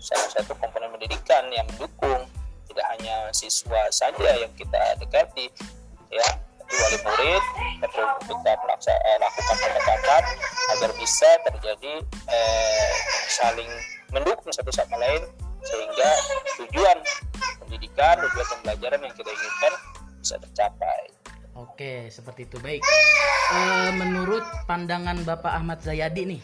salah 0.00 0.28
satu 0.33 0.56
komponen 0.56 0.88
pendidikan 0.88 1.45
yang 1.52 1.66
mendukung 1.68 2.25
tidak 2.73 2.87
hanya 2.97 3.28
siswa 3.37 3.80
saja 3.92 4.30
yang 4.40 4.52
kita 4.56 4.97
dekati 5.02 5.52
ya 6.09 6.28
tapi 6.66 6.82
wali 6.82 6.99
murid 7.06 7.42
perlu 7.87 8.06
kita 8.26 8.52
melaksa- 8.58 8.99
eh, 9.06 9.18
lakukan 9.23 9.56
pendekatan 9.62 10.23
agar 10.75 10.90
bisa 10.99 11.28
terjadi 11.46 11.94
eh, 12.26 12.90
saling 13.30 13.70
mendukung 14.11 14.50
satu 14.50 14.75
sama 14.75 14.99
lain 14.99 15.23
sehingga 15.62 16.11
tujuan 16.58 16.99
pendidikan 17.62 18.18
tujuan 18.18 18.46
pembelajaran 18.58 18.99
yang 18.99 19.14
kita 19.14 19.30
inginkan 19.30 19.73
bisa 20.18 20.35
tercapai 20.42 21.14
Oke, 21.56 22.12
seperti 22.12 22.45
itu. 22.45 22.60
Baik. 22.60 22.84
Eh, 22.84 23.91
menurut 23.97 24.45
pandangan 24.69 25.17
Bapak 25.25 25.56
Ahmad 25.56 25.80
Zayadi 25.80 26.36
nih. 26.36 26.41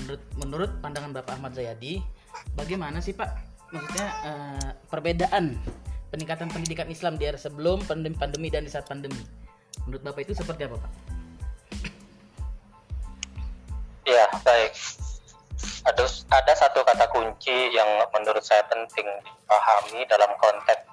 Menurut 0.00 0.22
menurut 0.40 0.70
pandangan 0.80 1.12
Bapak 1.12 1.36
Ahmad 1.36 1.52
Zayadi, 1.52 2.00
bagaimana 2.56 3.04
sih, 3.04 3.12
Pak? 3.12 3.28
Maksudnya 3.76 4.08
eh, 4.24 4.68
perbedaan 4.88 5.60
peningkatan 6.16 6.48
pendidikan 6.48 6.88
Islam 6.88 7.20
di 7.20 7.28
era 7.28 7.36
sebelum 7.36 7.84
pandemi, 7.84 8.16
pandemi 8.16 8.48
dan 8.48 8.64
di 8.64 8.72
saat 8.72 8.88
pandemi. 8.88 9.20
Menurut 9.84 10.00
Bapak 10.00 10.24
itu 10.24 10.32
seperti 10.32 10.64
apa, 10.64 10.80
Pak? 10.80 10.92
Ya, 14.08 14.24
baik. 14.40 14.72
Ada, 15.84 16.08
ada 16.32 16.52
satu 16.56 16.80
kata 16.88 17.04
kunci 17.12 17.68
yang 17.76 18.00
menurut 18.16 18.40
saya 18.40 18.64
penting 18.72 19.04
dipahami 19.04 20.08
dalam 20.08 20.32
konteks 20.40 20.88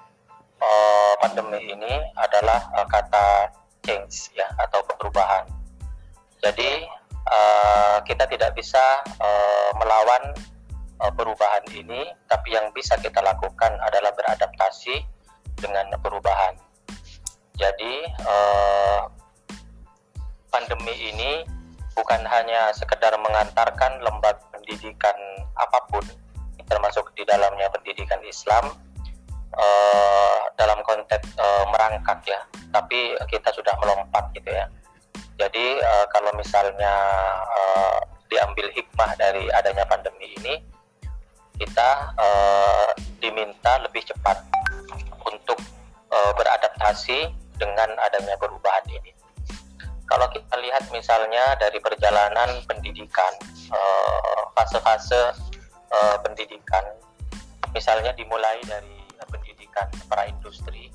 eh, 0.60 1.14
pandemi 1.24 1.72
ini 1.72 1.92
adalah 2.20 2.60
eh, 2.76 2.86
kata 2.92 3.48
change 3.80 4.28
ya 4.36 4.44
atau 4.60 4.84
perubahan. 4.84 5.48
Jadi 6.44 6.84
eh, 7.08 7.96
kita 8.04 8.28
tidak 8.28 8.52
bisa 8.52 9.00
eh, 9.08 9.70
melawan 9.80 10.36
eh, 11.00 11.12
perubahan 11.16 11.64
ini, 11.72 12.12
tapi 12.28 12.52
yang 12.52 12.68
bisa 12.76 13.00
kita 13.00 13.24
lakukan 13.24 13.72
adalah 13.88 14.12
beradaptasi 14.12 15.13
dengan 15.64 15.88
perubahan. 16.04 16.52
Jadi 17.56 18.04
eh, 18.04 19.00
pandemi 20.52 20.92
ini 20.92 21.48
bukan 21.96 22.20
hanya 22.28 22.74
sekedar 22.76 23.16
mengantarkan 23.16 24.04
lembaga 24.04 24.42
pendidikan 24.52 25.16
apa 25.56 25.78
pun, 25.88 26.04
termasuk 26.68 27.14
di 27.16 27.24
dalamnya 27.24 27.70
pendidikan 27.72 28.20
Islam, 28.28 28.76
eh, 29.56 30.38
dalam 30.60 30.84
konteks 30.84 31.38
eh, 31.40 31.64
merangkak 31.72 32.20
ya, 32.28 32.40
tapi 32.74 33.16
kita 33.32 33.48
sudah 33.54 33.72
melompat 33.80 34.28
gitu 34.36 34.50
ya. 34.52 34.66
Jadi 35.40 35.78
eh, 35.78 36.06
kalau 36.12 36.34
misalnya 36.36 36.94
eh, 37.40 37.98
diambil 38.28 38.66
hikmah 38.74 39.14
dari 39.14 39.46
adanya 39.54 39.86
pandemi 39.86 40.34
ini, 40.42 40.54
kita 41.54 41.90
eh, 42.18 42.90
diminta 43.22 43.78
lebih 43.78 44.02
cepat 44.10 44.42
untuk 45.24 45.58
eh, 46.10 46.32
beradaptasi 46.36 47.30
dengan 47.58 47.90
adanya 48.02 48.34
perubahan 48.38 48.84
ini. 48.90 49.12
Kalau 50.04 50.28
kita 50.28 50.60
lihat 50.60 50.84
misalnya 50.92 51.56
dari 51.56 51.80
perjalanan 51.80 52.60
pendidikan 52.68 53.32
eh, 53.72 54.40
fase-fase 54.52 55.32
eh, 55.90 56.16
pendidikan 56.20 56.84
misalnya 57.74 58.14
dimulai 58.14 58.62
dari 58.68 59.02
pendidikan 59.26 59.88
para 60.06 60.28
industri 60.30 60.92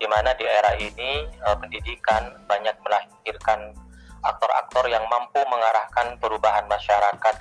di 0.00 0.06
mana 0.08 0.32
di 0.32 0.48
era 0.48 0.72
ini 0.80 1.28
eh, 1.28 1.56
pendidikan 1.60 2.32
banyak 2.48 2.72
melahirkan 2.80 3.76
aktor-aktor 4.24 4.88
yang 4.88 5.04
mampu 5.08 5.40
mengarahkan 5.48 6.16
perubahan 6.20 6.64
masyarakat 6.68 7.36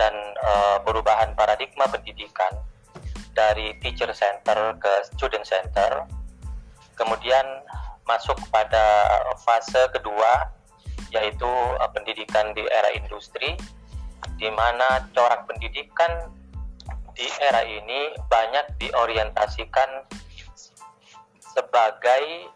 dan 0.00 0.14
eh, 0.40 0.78
perubahan 0.86 1.36
paradigma 1.36 1.84
pendidikan 1.90 2.52
dari 3.32 3.76
teacher 3.80 4.12
center 4.12 4.76
ke 4.76 4.92
student 5.12 5.44
center 5.44 6.06
kemudian 6.96 7.44
masuk 8.06 8.36
pada 8.50 9.08
fase 9.42 9.88
kedua 9.94 10.50
yaitu 11.12 11.46
uh, 11.78 11.88
pendidikan 11.92 12.56
di 12.56 12.64
era 12.66 12.90
industri 12.96 13.54
di 14.40 14.48
mana 14.50 15.06
corak 15.12 15.44
pendidikan 15.46 16.32
di 17.12 17.28
era 17.44 17.62
ini 17.62 18.16
banyak 18.32 18.64
diorientasikan 18.80 20.08
sebagai 21.38 22.48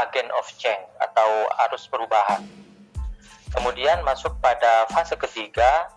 agen 0.00 0.28
of 0.40 0.48
change 0.56 0.88
atau 1.04 1.28
arus 1.68 1.84
perubahan. 1.90 2.40
Kemudian 3.52 4.00
masuk 4.04 4.32
pada 4.40 4.88
fase 4.88 5.16
ketiga 5.20 5.92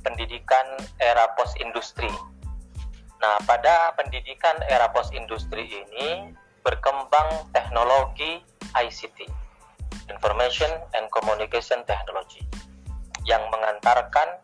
pendidikan 0.00 0.80
era 1.02 1.28
post 1.36 1.58
industri. 1.60 2.08
Nah, 3.16 3.40
pada 3.48 3.96
pendidikan 3.96 4.60
era 4.68 4.92
post 4.92 5.12
industri 5.16 5.64
ini 5.64 6.36
berkembang 6.60 7.48
teknologi 7.56 8.44
ICT, 8.76 9.24
Information 10.12 10.68
and 10.92 11.08
Communication 11.08 11.80
Technology, 11.88 12.44
yang 13.24 13.40
mengantarkan 13.48 14.36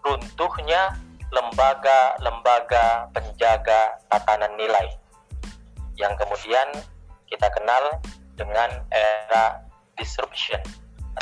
runtuhnya 0.00 0.96
lembaga-lembaga 1.34 3.10
penjaga 3.12 4.00
tatanan 4.08 4.54
nilai, 4.56 4.88
yang 5.98 6.14
kemudian 6.16 6.70
kita 7.28 7.50
kenal 7.52 8.00
dengan 8.38 8.70
era 8.88 9.60
disruption 9.98 10.62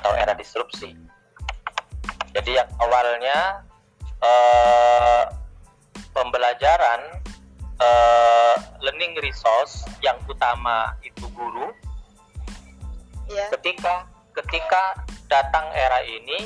atau 0.01 0.13
era 0.15 0.37
disrupsi. 0.37 0.95
Jadi 2.33 2.57
yang 2.57 2.69
awalnya 2.81 3.65
eh, 4.21 5.25
pembelajaran 6.13 7.01
uh, 7.81 8.57
learning 8.81 9.17
resource 9.21 9.85
yang 10.05 10.17
utama 10.29 10.97
itu 11.05 11.25
guru 11.33 11.73
ya 13.29 13.49
ketika 13.57 14.07
ketika 14.45 14.97
datang 15.29 15.69
era 15.73 16.05
ini 16.05 16.45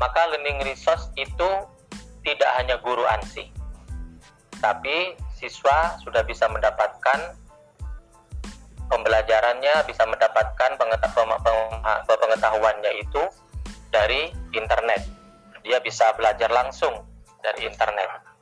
maka 0.00 0.26
learning 0.32 0.64
resource 0.64 1.08
itu 1.14 1.48
tidak 2.24 2.50
hanya 2.56 2.80
guru 2.80 3.04
ansi 3.06 3.52
tapi 4.58 5.14
siswa 5.36 6.00
sudah 6.00 6.24
bisa 6.24 6.48
mendapatkan 6.48 7.36
pembelajarannya 8.88 9.84
bisa 9.88 10.04
mendapatkan 10.08 10.76
pengetahuannya 12.08 12.92
itu 13.00 13.22
dari 13.94 14.34
internet. 14.50 15.06
Dia 15.62 15.78
bisa 15.80 16.12
belajar 16.18 16.50
langsung 16.50 17.06
dari 17.40 17.70
internet. 17.70 18.33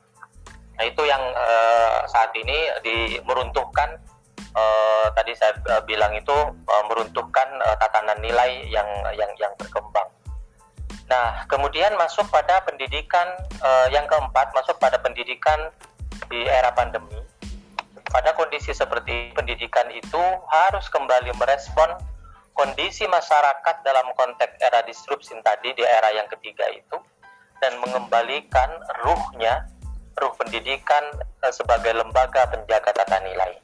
Nah 0.73 0.83
itu 0.89 1.01
yang 1.05 1.21
eh, 1.21 1.97
saat 2.09 2.33
ini 2.33 2.57
di 2.81 2.95
meruntuhkan 3.25 3.97
eh, 4.37 5.07
tadi 5.13 5.31
saya 5.37 5.53
eh, 5.69 5.81
bilang 5.85 6.13
itu 6.17 6.33
eh, 6.49 6.83
meruntuhkan 6.89 7.47
eh, 7.61 7.75
tatanan 7.77 8.17
nilai 8.21 8.65
yang 8.69 8.87
yang 9.13 9.29
yang 9.37 9.53
berkembang. 9.57 10.09
Nah 11.09 11.45
kemudian 11.45 11.93
masuk 11.99 12.25
pada 12.33 12.65
pendidikan 12.65 13.27
eh, 13.61 13.87
yang 13.93 14.09
keempat 14.09 14.49
masuk 14.57 14.77
pada 14.81 14.97
pendidikan 14.97 15.69
di 16.29 16.45
era 16.49 16.73
pandemi. 16.73 17.21
Pada 18.13 18.37
kondisi 18.37 18.69
seperti 18.77 19.33
pendidikan 19.33 19.89
itu 19.89 20.21
harus 20.53 20.85
kembali 20.93 21.33
merespon 21.33 21.97
kondisi 22.53 23.09
masyarakat 23.09 23.81
dalam 23.81 24.13
konteks 24.13 24.61
era 24.61 24.85
disrupsi 24.85 25.33
tadi 25.41 25.73
di 25.73 25.81
era 25.81 26.13
yang 26.13 26.29
ketiga 26.29 26.69
itu 26.69 27.01
dan 27.57 27.73
mengembalikan 27.81 28.69
ruhnya 29.01 29.65
ruh 30.17 30.33
pendidikan 30.37 31.03
eh, 31.43 31.53
sebagai 31.53 31.93
lembaga 31.93 32.45
penjaga 32.49 32.91
tata 32.93 33.17
nilai. 33.21 33.57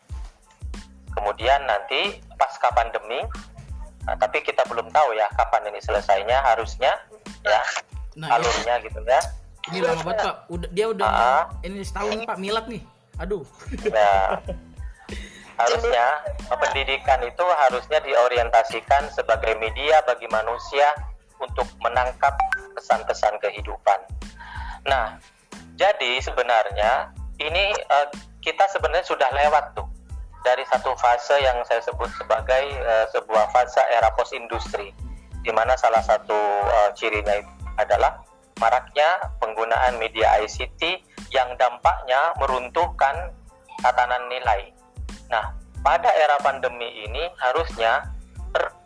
Kemudian 1.13 1.65
nanti 1.65 2.21
pasca 2.37 2.69
pandemi, 2.71 3.19
nah, 4.05 4.15
tapi 4.15 4.39
kita 4.45 4.63
belum 4.69 4.87
tahu 4.93 5.17
ya 5.17 5.27
kapan 5.35 5.73
ini 5.73 5.79
selesainya 5.81 6.37
harusnya 6.45 6.93
ya 7.43 7.61
Nah, 8.19 8.27
iya. 8.27 8.35
alurnya 8.35 8.73
gitu 8.83 8.99
ya. 9.07 9.21
ini 9.69 9.79
lama 9.85 10.01
banget 10.01 10.25
pak. 10.25 10.35
Udah 10.49 10.69
dia 10.73 10.85
udah 10.89 11.07
Ah. 11.07 11.43
ini 11.61 11.83
setahun 11.85 12.25
pak 12.25 12.37
milad 12.41 12.65
nih. 12.67 12.81
Aduh. 13.21 13.43
Nah, 13.91 14.39
harusnya 15.59 16.05
pendidikan 16.49 17.19
itu 17.23 17.45
harusnya 17.45 17.99
diorientasikan 18.01 19.11
sebagai 19.13 19.55
media 19.59 19.99
bagi 20.07 20.25
manusia 20.31 20.87
untuk 21.39 21.67
menangkap 21.83 22.33
pesan-pesan 22.75 23.39
kehidupan. 23.43 23.99
Nah, 24.87 25.19
jadi 25.79 26.19
sebenarnya 26.19 27.15
ini 27.39 27.71
eh, 27.71 28.07
kita 28.43 28.67
sebenarnya 28.67 29.07
sudah 29.07 29.31
lewat 29.31 29.79
tuh 29.79 29.87
dari 30.43 30.63
satu 30.67 30.91
fase 30.99 31.39
yang 31.39 31.55
saya 31.63 31.79
sebut 31.79 32.11
sebagai 32.19 32.63
eh, 32.75 33.05
sebuah 33.15 33.47
fase 33.55 33.79
era 33.87 34.11
post 34.11 34.35
industri, 34.35 34.91
di 35.39 35.51
mana 35.55 35.79
salah 35.79 36.03
satu 36.03 36.35
eh, 36.67 36.89
cirinya 36.99 37.39
adalah 37.79 38.19
maraknya 38.59 39.07
penggunaan 39.39 39.95
media 40.03 40.43
ICT 40.43 40.99
yang 41.31 41.47
dampaknya 41.55 42.35
meruntuhkan 42.43 43.31
tatanan 43.79 44.27
nilai. 44.27 44.75
Nah, 45.31 45.55
pada 45.79 46.11
era 46.11 46.35
pandemi 46.43 47.07
ini 47.07 47.23
harusnya 47.39 48.03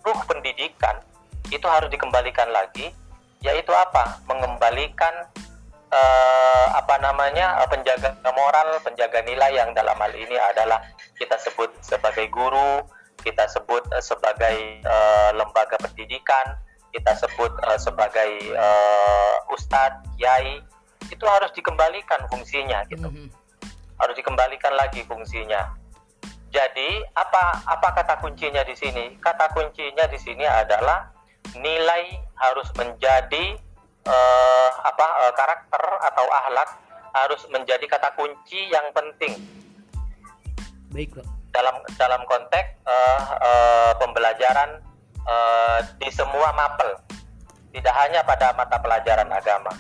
ruh 0.06 0.20
pendidikan 0.30 1.02
itu 1.50 1.66
harus 1.66 1.90
dikembalikan 1.90 2.54
lagi, 2.54 2.94
yaitu 3.42 3.74
apa? 3.74 4.22
Mengembalikan 4.30 5.26
eh, 5.94 6.66
apa 6.74 6.98
namanya 6.98 7.62
eh, 7.62 7.70
penjaga 7.70 8.18
moral, 8.34 8.82
penjaga 8.82 9.22
nilai 9.22 9.54
yang 9.54 9.78
dalam 9.78 9.94
hal 10.02 10.14
ini 10.18 10.34
adalah 10.52 10.82
kita 11.16 11.38
sebut 11.38 11.70
sebagai 11.86 12.26
guru, 12.34 12.82
kita 13.22 13.46
sebut 13.46 13.86
eh, 13.94 14.02
sebagai 14.02 14.82
eh, 14.82 15.30
lembaga 15.38 15.78
pendidikan, 15.78 16.58
kita 16.90 17.14
sebut 17.14 17.54
eh, 17.70 17.80
sebagai 17.80 18.32
eh, 18.52 19.36
ustadz, 19.54 20.02
kiai, 20.18 20.60
itu 21.14 21.26
harus 21.30 21.54
dikembalikan 21.54 22.26
fungsinya 22.28 22.82
gitu 22.90 23.06
Mhm. 23.06 23.30
harus 24.02 24.16
dikembalikan 24.18 24.74
lagi 24.74 25.06
fungsinya. 25.06 25.78
Jadi 26.50 27.02
apa 27.18 27.66
apa 27.66 27.98
kata 27.98 28.22
kuncinya 28.22 28.62
di 28.62 28.78
sini? 28.78 29.18
Kata 29.18 29.50
kuncinya 29.54 30.06
di 30.06 30.18
sini 30.22 30.46
adalah 30.46 31.10
nilai 31.58 32.14
harus 32.38 32.70
menjadi 32.78 33.58
eh, 34.08 34.70
apa 34.84 35.08
eh, 35.28 35.34
karakter 35.36 35.84
atau 36.12 36.26
ahlak 36.46 36.70
harus 37.14 37.42
menjadi 37.54 37.86
kata 37.86 38.10
kunci 38.18 38.74
yang 38.74 38.90
penting 38.92 39.38
Baik 40.90 41.14
pak. 41.18 41.26
dalam 41.54 41.76
dalam 41.98 42.22
konteks 42.26 42.68
eh, 42.84 43.22
eh, 43.42 43.92
pembelajaran 43.98 44.82
eh, 45.24 45.80
di 46.00 46.10
semua 46.12 46.52
mapel, 46.54 47.00
tidak 47.74 47.96
hanya 47.98 48.22
pada 48.26 48.54
mata 48.54 48.78
pelajaran 48.78 49.30
agama. 49.32 49.72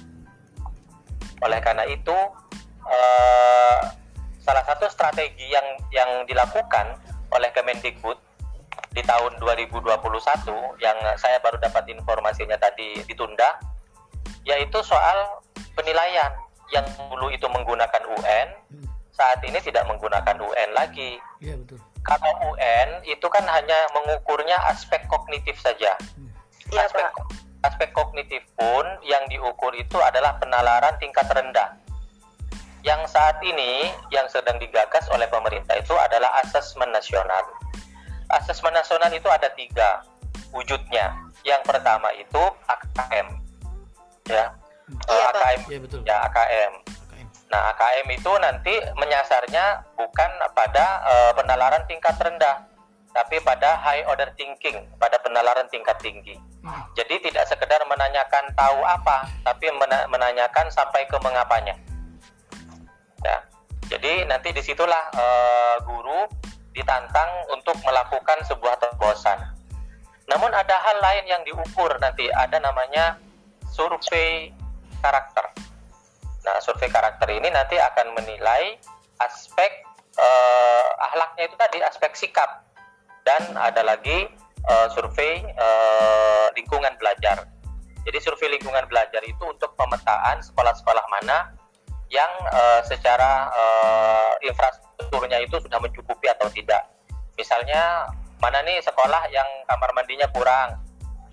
Oleh 1.43 1.59
karena 1.59 1.83
itu, 1.85 2.15
eh, 2.87 3.79
salah 4.39 4.63
satu 4.65 4.87
strategi 4.87 5.51
yang 5.51 5.67
yang 5.91 6.09
dilakukan 6.25 6.97
oleh 7.33 7.49
Kemendikbud 7.51 8.15
di 8.93 9.01
tahun 9.01 9.41
2021 9.41 9.89
yang 10.77 10.97
saya 11.17 11.41
baru 11.41 11.57
dapat 11.57 11.89
informasinya 11.89 12.57
tadi 12.61 13.01
ditunda, 13.09 13.57
yaitu 14.43 14.79
soal 14.83 15.39
penilaian 15.73 16.31
yang 16.71 16.85
dulu 17.11 17.29
itu 17.29 17.45
menggunakan 17.47 18.03
UN, 18.17 18.47
saat 19.13 19.39
ini 19.45 19.61
tidak 19.61 19.85
menggunakan 19.85 20.35
UN 20.41 20.69
lagi 20.73 21.21
Iya 21.37 21.53
betul. 21.61 21.77
kalau 22.01 22.33
UN 22.49 22.89
itu 23.05 23.27
kan 23.29 23.45
hanya 23.45 23.77
mengukurnya 23.93 24.57
aspek 24.73 25.05
kognitif 25.05 25.55
saja. 25.61 25.93
Iya, 26.73 26.81
aspek, 26.89 27.05
Pak. 27.05 27.13
aspek 27.63 27.89
kognitif 27.93 28.41
pun 28.57 28.85
yang 29.05 29.21
diukur 29.29 29.69
itu 29.77 29.95
adalah 30.01 30.35
penalaran 30.41 30.97
tingkat 30.97 31.29
rendah. 31.29 31.77
Yang 32.83 33.15
saat 33.15 33.39
ini 33.45 33.93
yang 34.11 34.27
sedang 34.27 34.59
digagas 34.59 35.07
oleh 35.07 35.29
pemerintah 35.31 35.77
itu 35.79 35.93
adalah 35.95 36.27
asesmen 36.43 36.91
nasional. 36.91 37.45
Asesmen 38.33 38.73
nasional 38.75 39.07
itu 39.13 39.29
ada 39.31 39.47
tiga 39.55 40.03
wujudnya. 40.51 41.13
Yang 41.47 41.63
pertama 41.63 42.11
itu 42.17 42.43
AKM, 42.67 43.27
ya, 44.27 44.51
Iya, 44.83 45.15
Eh, 45.15 45.19
Pak. 45.31 45.31
AKM, 45.33 45.61
Iya 45.71 45.79
betul. 45.79 45.99
ya 46.03 46.15
AKM. 46.27 46.73
AKM. 46.83 47.27
Nah, 47.49 47.61
AKM 47.71 48.07
itu 48.11 48.31
nanti 48.41 48.73
menyasarnya 48.97 49.65
bukan 49.95 50.31
pada 50.57 50.85
eh, 51.07 51.31
penalaran 51.37 51.83
tingkat 51.87 52.17
rendah, 52.19 52.67
tapi 53.13 53.39
pada 53.45 53.77
high 53.79 54.03
order 54.09 54.33
thinking, 54.35 54.83
pada 54.97 55.21
penalaran 55.21 55.69
tingkat 55.69 55.95
tinggi. 56.01 56.35
Hmm. 56.65 56.83
Jadi 56.97 57.29
tidak 57.29 57.45
sekedar 57.47 57.79
menanyakan 57.87 58.51
tahu 58.57 58.79
apa, 58.83 59.27
tapi 59.45 59.69
mena- 59.71 60.07
menanyakan 60.09 60.67
sampai 60.73 61.05
ke 61.07 61.15
mengapanya. 61.21 61.75
Ya. 63.23 63.37
Jadi 63.87 64.27
nanti 64.27 64.51
di 64.51 64.61
situlah 64.63 65.13
eh, 65.15 65.75
guru 65.85 66.27
ditantang 66.73 67.29
untuk 67.53 67.77
melakukan 67.85 68.41
sebuah 68.49 68.81
terobosan. 68.81 69.37
Namun 70.25 70.49
ada 70.49 70.73
hal 70.73 70.97
lain 71.03 71.25
yang 71.29 71.41
diukur 71.45 71.93
nanti, 72.01 72.25
ada 72.33 72.57
namanya 72.57 73.19
survei 73.73 74.53
karakter. 75.01 75.49
Nah, 76.45 76.57
survei 76.61 76.87
karakter 76.93 77.25
ini 77.33 77.49
nanti 77.49 77.81
akan 77.81 78.13
menilai 78.13 78.77
aspek 79.17 79.81
eh, 80.13 80.85
ahlaknya 81.09 81.49
itu 81.49 81.55
tadi, 81.57 81.81
aspek 81.81 82.13
sikap. 82.13 82.61
Dan 83.25 83.57
ada 83.57 83.81
lagi 83.81 84.29
eh, 84.69 84.87
survei 84.93 85.41
eh, 85.41 86.47
lingkungan 86.53 86.93
belajar. 87.01 87.49
Jadi 88.03 88.17
survei 88.21 88.59
lingkungan 88.59 88.85
belajar 88.85 89.23
itu 89.25 89.41
untuk 89.47 89.73
pemetaan 89.73 90.43
sekolah-sekolah 90.43 91.05
mana 91.09 91.55
yang 92.13 92.29
eh, 92.53 92.81
secara 92.85 93.49
eh, 93.49 94.31
infrastrukturnya 94.53 95.41
itu 95.41 95.57
sudah 95.57 95.81
mencukupi 95.81 96.29
atau 96.29 96.51
tidak. 96.53 96.85
Misalnya 97.33 98.05
mana 98.43 98.59
nih 98.61 98.83
sekolah 98.83 99.31
yang 99.31 99.47
kamar 99.65 99.89
mandinya 99.95 100.27
kurang, 100.35 100.82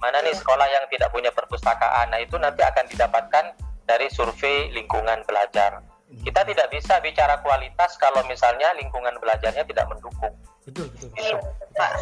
mana 0.01 0.25
nih 0.25 0.33
sekolah 0.33 0.67
yang 0.67 0.85
tidak 0.89 1.13
punya 1.13 1.29
perpustakaan. 1.31 2.11
Nah 2.11 2.21
itu 2.25 2.41
nanti 2.41 2.65
akan 2.65 2.85
didapatkan 2.89 3.45
dari 3.85 4.09
survei 4.09 4.73
lingkungan 4.73 5.23
belajar. 5.29 5.85
Kita 6.11 6.43
tidak 6.43 6.69
bisa 6.75 6.99
bicara 6.99 7.39
kualitas 7.39 7.95
kalau 8.01 8.25
misalnya 8.27 8.75
lingkungan 8.75 9.15
belajarnya 9.23 9.63
tidak 9.63 9.87
mendukung. 9.87 10.35
Betul 10.67 10.91
betul. 10.91 11.09
Iya, 11.15 11.39
Pak. 11.79 11.93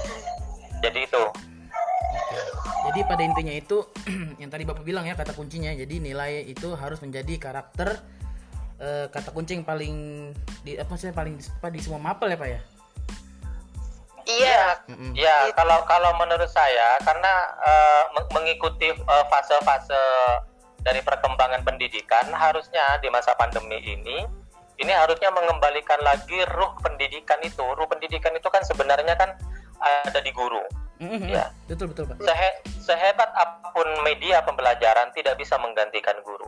Jadi 0.80 1.00
itu. 1.04 1.24
Jadi 2.88 3.00
pada 3.04 3.20
intinya 3.20 3.52
itu 3.52 3.84
yang 4.40 4.48
tadi 4.48 4.64
bapak 4.64 4.86
bilang 4.86 5.04
ya 5.04 5.12
kata 5.12 5.36
kuncinya. 5.36 5.74
Jadi 5.74 6.00
nilai 6.00 6.46
itu 6.48 6.72
harus 6.72 7.02
menjadi 7.04 7.36
karakter 7.36 8.00
eh, 8.80 9.06
kata 9.12 9.34
kunci 9.34 9.58
yang 9.60 9.66
paling 9.66 9.94
di 10.62 10.78
apa 10.78 10.94
sih 10.96 11.12
paling 11.12 11.36
apa 11.36 11.68
di 11.68 11.80
semua 11.82 12.00
mapel 12.00 12.32
ya 12.32 12.38
pak 12.38 12.48
ya. 12.48 12.60
Iya. 14.28 14.84
Mm-mm. 14.92 15.16
Ya, 15.16 15.48
kalau 15.56 15.80
kalau 15.88 16.12
menurut 16.20 16.52
saya 16.52 17.00
karena 17.00 17.32
meng- 18.12 18.30
mengikuti 18.36 18.92
eh, 18.92 19.24
fase-fase 19.32 19.96
dari 20.84 21.00
perkembangan 21.00 21.64
pendidikan 21.64 22.28
harusnya 22.36 23.00
di 23.00 23.08
masa 23.08 23.32
pandemi 23.34 23.80
ini 23.80 24.28
ini 24.78 24.92
harusnya 24.94 25.32
mengembalikan 25.34 25.98
lagi 26.04 26.44
ruh 26.54 26.76
pendidikan 26.84 27.40
itu. 27.42 27.64
Ruh 27.64 27.88
pendidikan 27.88 28.30
itu 28.36 28.46
kan 28.52 28.62
sebenarnya 28.62 29.16
kan 29.16 29.32
ada 29.80 30.20
di 30.20 30.30
guru. 30.30 30.60
Mm-mm. 31.00 31.30
Ya. 31.30 31.48
Betul 31.66 31.90
betul 31.90 32.06
pak. 32.12 32.20
Sehe- 32.22 32.58
sehebat 32.84 33.30
apa 33.32 33.72
pun 33.72 33.86
media 34.04 34.44
pembelajaran 34.44 35.08
tidak 35.16 35.40
bisa 35.40 35.56
menggantikan 35.58 36.14
guru. 36.22 36.46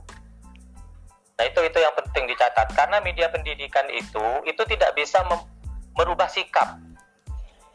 Nah, 1.40 1.48
itu 1.48 1.60
itu 1.64 1.78
yang 1.80 1.96
penting 1.96 2.28
dicatat 2.28 2.68
karena 2.76 3.00
media 3.00 3.32
pendidikan 3.32 3.88
itu 3.88 4.44
itu 4.44 4.62
tidak 4.68 4.92
bisa 4.92 5.24
mem- 5.24 5.48
merubah 5.96 6.28
sikap 6.28 6.76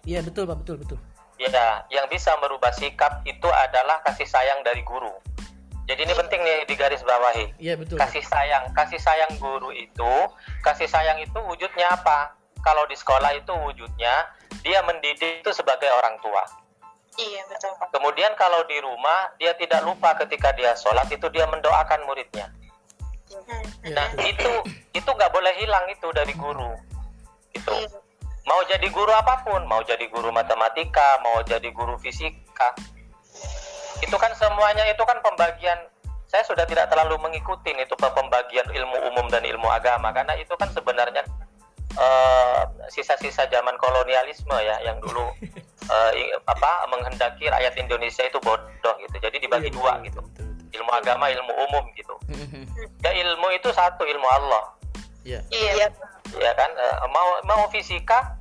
Iya 0.05 0.21
betul 0.21 0.45
pak 0.45 0.57
betul 0.61 0.77
betul. 0.79 0.99
Ya, 1.35 1.83
yang 1.91 2.07
bisa 2.07 2.31
merubah 2.39 2.71
sikap 2.71 3.19
itu 3.27 3.49
adalah 3.51 3.99
kasih 4.07 4.23
sayang 4.23 4.63
dari 4.63 4.79
guru. 4.87 5.11
Jadi 5.85 6.01
ini 6.07 6.13
penting 6.17 6.41
nih 6.41 6.65
digaris 6.65 7.03
bawahi. 7.05 7.51
Iya 7.61 7.75
betul. 7.77 7.99
Kasih 7.99 8.23
sayang, 8.23 8.71
kasih 8.73 8.97
sayang 8.97 9.29
guru 9.37 9.69
itu, 9.75 10.13
kasih 10.65 10.87
sayang 10.89 11.19
itu 11.21 11.37
wujudnya 11.45 11.91
apa? 11.91 12.33
Kalau 12.63 12.87
di 12.89 12.97
sekolah 12.97 13.35
itu 13.37 13.53
wujudnya 13.53 14.25
dia 14.65 14.81
mendidik 14.81 15.45
itu 15.45 15.51
sebagai 15.53 15.91
orang 15.93 16.17
tua. 16.25 16.41
Iya 17.15 17.41
betul 17.51 17.71
Pak. 17.77 17.93
Kemudian 17.93 18.33
kalau 18.33 18.65
di 18.65 18.81
rumah 18.81 19.29
dia 19.37 19.53
tidak 19.59 19.85
lupa 19.85 20.17
ketika 20.25 20.55
dia 20.57 20.73
sholat 20.73 21.05
itu 21.11 21.29
dia 21.29 21.45
mendoakan 21.45 22.01
muridnya. 22.09 22.49
Hmm. 23.29 23.61
Iya, 23.85 23.93
Nah 23.93 24.07
betul. 24.17 24.31
itu 24.31 24.51
itu 25.03 25.09
nggak 25.11 25.31
boleh 25.31 25.53
hilang 25.61 25.85
itu 25.91 26.07
dari 26.15 26.33
guru. 26.33 26.71
Itu 27.53 27.71
Iya. 27.71 28.04
Mau 28.45 28.61
jadi 28.69 28.87
guru 28.89 29.09
apa 29.11 29.41
pun, 29.41 29.65
mau 29.65 29.81
jadi 29.81 30.05
guru 30.07 30.29
matematika, 30.29 31.17
mau 31.25 31.41
jadi 31.41 31.65
guru 31.73 31.97
fisika, 31.97 32.77
itu 34.01 34.15
kan 34.15 34.31
semuanya 34.37 34.85
itu 34.85 35.01
kan 35.01 35.17
pembagian. 35.21 35.77
Saya 36.25 36.41
sudah 36.45 36.65
tidak 36.65 36.89
terlalu 36.89 37.21
mengikuti 37.21 37.71
itu 37.71 37.95
pembagian 37.95 38.65
ilmu 38.69 38.97
umum 39.13 39.29
dan 39.29 39.45
ilmu 39.45 39.69
agama 39.69 40.09
karena 40.11 40.33
itu 40.35 40.51
kan 40.57 40.67
sebenarnya 40.73 41.21
eh, 41.95 42.61
sisa-sisa 42.89 43.45
zaman 43.47 43.77
kolonialisme 43.77 44.57
ya 44.57 44.75
yang 44.83 44.97
dulu 44.99 45.21
ing- 46.17 46.33
apa 46.49 46.89
menghendaki 46.91 47.45
rakyat 47.47 47.77
Indonesia 47.77 48.25
itu 48.25 48.41
bodoh 48.41 48.95
gitu. 49.05 49.15
Jadi 49.21 49.37
dibagi 49.37 49.69
Iya, 49.69 49.77
dua 49.77 49.93
gitu. 50.01 50.19
Ilmu 50.75 50.91
agama, 50.91 51.29
ilmu 51.31 51.53
umum 51.69 51.85
gitu. 51.95 52.15
Ya 53.05 53.13
ilmu 53.13 53.47
itu 53.53 53.69
satu 53.71 54.03
ilmu 54.03 54.25
Allah 54.27 54.74
Iya. 55.25 55.41
Iya. 55.49 55.89
ya 56.37 56.51
kan 56.53 56.69
Eh, 56.71 56.95
mau 57.09 57.29
mau 57.43 57.61
fisika 57.69 58.37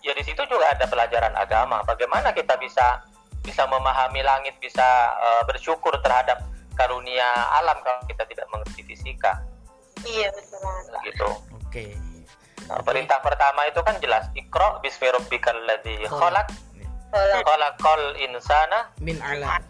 ya 0.00 0.12
di 0.12 0.24
situ 0.24 0.40
juga 0.48 0.72
ada 0.72 0.88
pelajaran 0.88 1.36
agama 1.36 1.84
bagaimana 1.84 2.32
kita 2.32 2.56
bisa 2.56 3.04
bisa 3.44 3.68
memahami 3.68 4.24
langit 4.24 4.56
bisa 4.56 4.82
eh, 5.12 5.42
bersyukur 5.44 5.92
terhadap 6.00 6.40
karunia 6.72 7.28
alam 7.54 7.76
kalau 7.84 8.00
kita 8.08 8.24
tidak 8.24 8.48
mengerti 8.48 8.80
fisika 8.82 9.36
Iya 10.02 10.32
betul 10.32 10.58
Pak. 10.58 11.00
gitu 11.06 11.28
Oke. 11.62 11.86
Nah, 12.66 12.78
perintah 12.80 13.18
pertama 13.20 13.66
itu 13.66 13.80
kan 13.82 13.98
jelas 13.98 14.26
ikro 14.32 14.80
bismi 14.80 15.10
rabbikal 15.10 15.54
ladzi 15.66 15.98
khalaq 16.08 16.48
khalaqal 17.44 18.02
insana 18.16 18.88
Min 18.98 19.20
alam. 19.20 19.60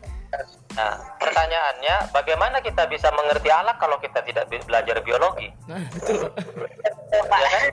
Nah 0.73 0.97
pertanyaannya 1.21 2.13
bagaimana 2.17 2.65
kita 2.65 2.89
bisa 2.89 3.13
mengerti 3.13 3.53
alam 3.53 3.77
kalau 3.77 4.01
kita 4.01 4.25
tidak 4.25 4.49
belajar 4.49 4.97
biologi 5.05 5.53
Nah 5.69 7.41
ya 7.41 7.51
kan? 7.53 7.65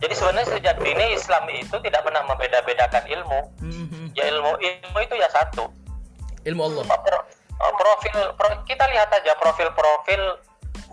Jadi 0.00 0.14
sebenarnya 0.16 0.48
sejak 0.48 0.76
dini 0.80 1.12
Islam 1.12 1.44
itu 1.52 1.76
tidak 1.84 2.00
pernah 2.04 2.24
membeda-bedakan 2.24 3.04
ilmu. 3.04 3.40
Mhm. 3.60 4.16
Ya 4.16 4.32
ilmu 4.32 4.56
ilmu 4.56 4.98
itu 5.04 5.14
ya 5.20 5.28
satu. 5.28 5.68
Ilmu 6.48 6.60
Allah. 6.72 6.84
Pro- 6.88 7.26
eh, 7.36 7.72
profil 7.76 8.16
pro- 8.36 8.64
kita 8.64 8.88
lihat 8.88 9.12
aja 9.12 9.36
profil-profil 9.36 10.40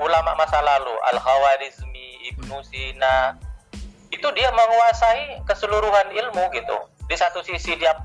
ulama 0.03 0.35
masa 0.35 0.59
lalu 0.59 0.91
Al 1.07 1.17
Khawarizmi, 1.23 2.35
Ibnu 2.35 2.59
Sina 2.67 3.39
itu 4.11 4.27
dia 4.35 4.51
menguasai 4.51 5.43
keseluruhan 5.47 6.11
ilmu 6.11 6.51
gitu. 6.51 6.77
Di 7.07 7.15
satu 7.15 7.39
sisi 7.43 7.79
dia 7.79 7.95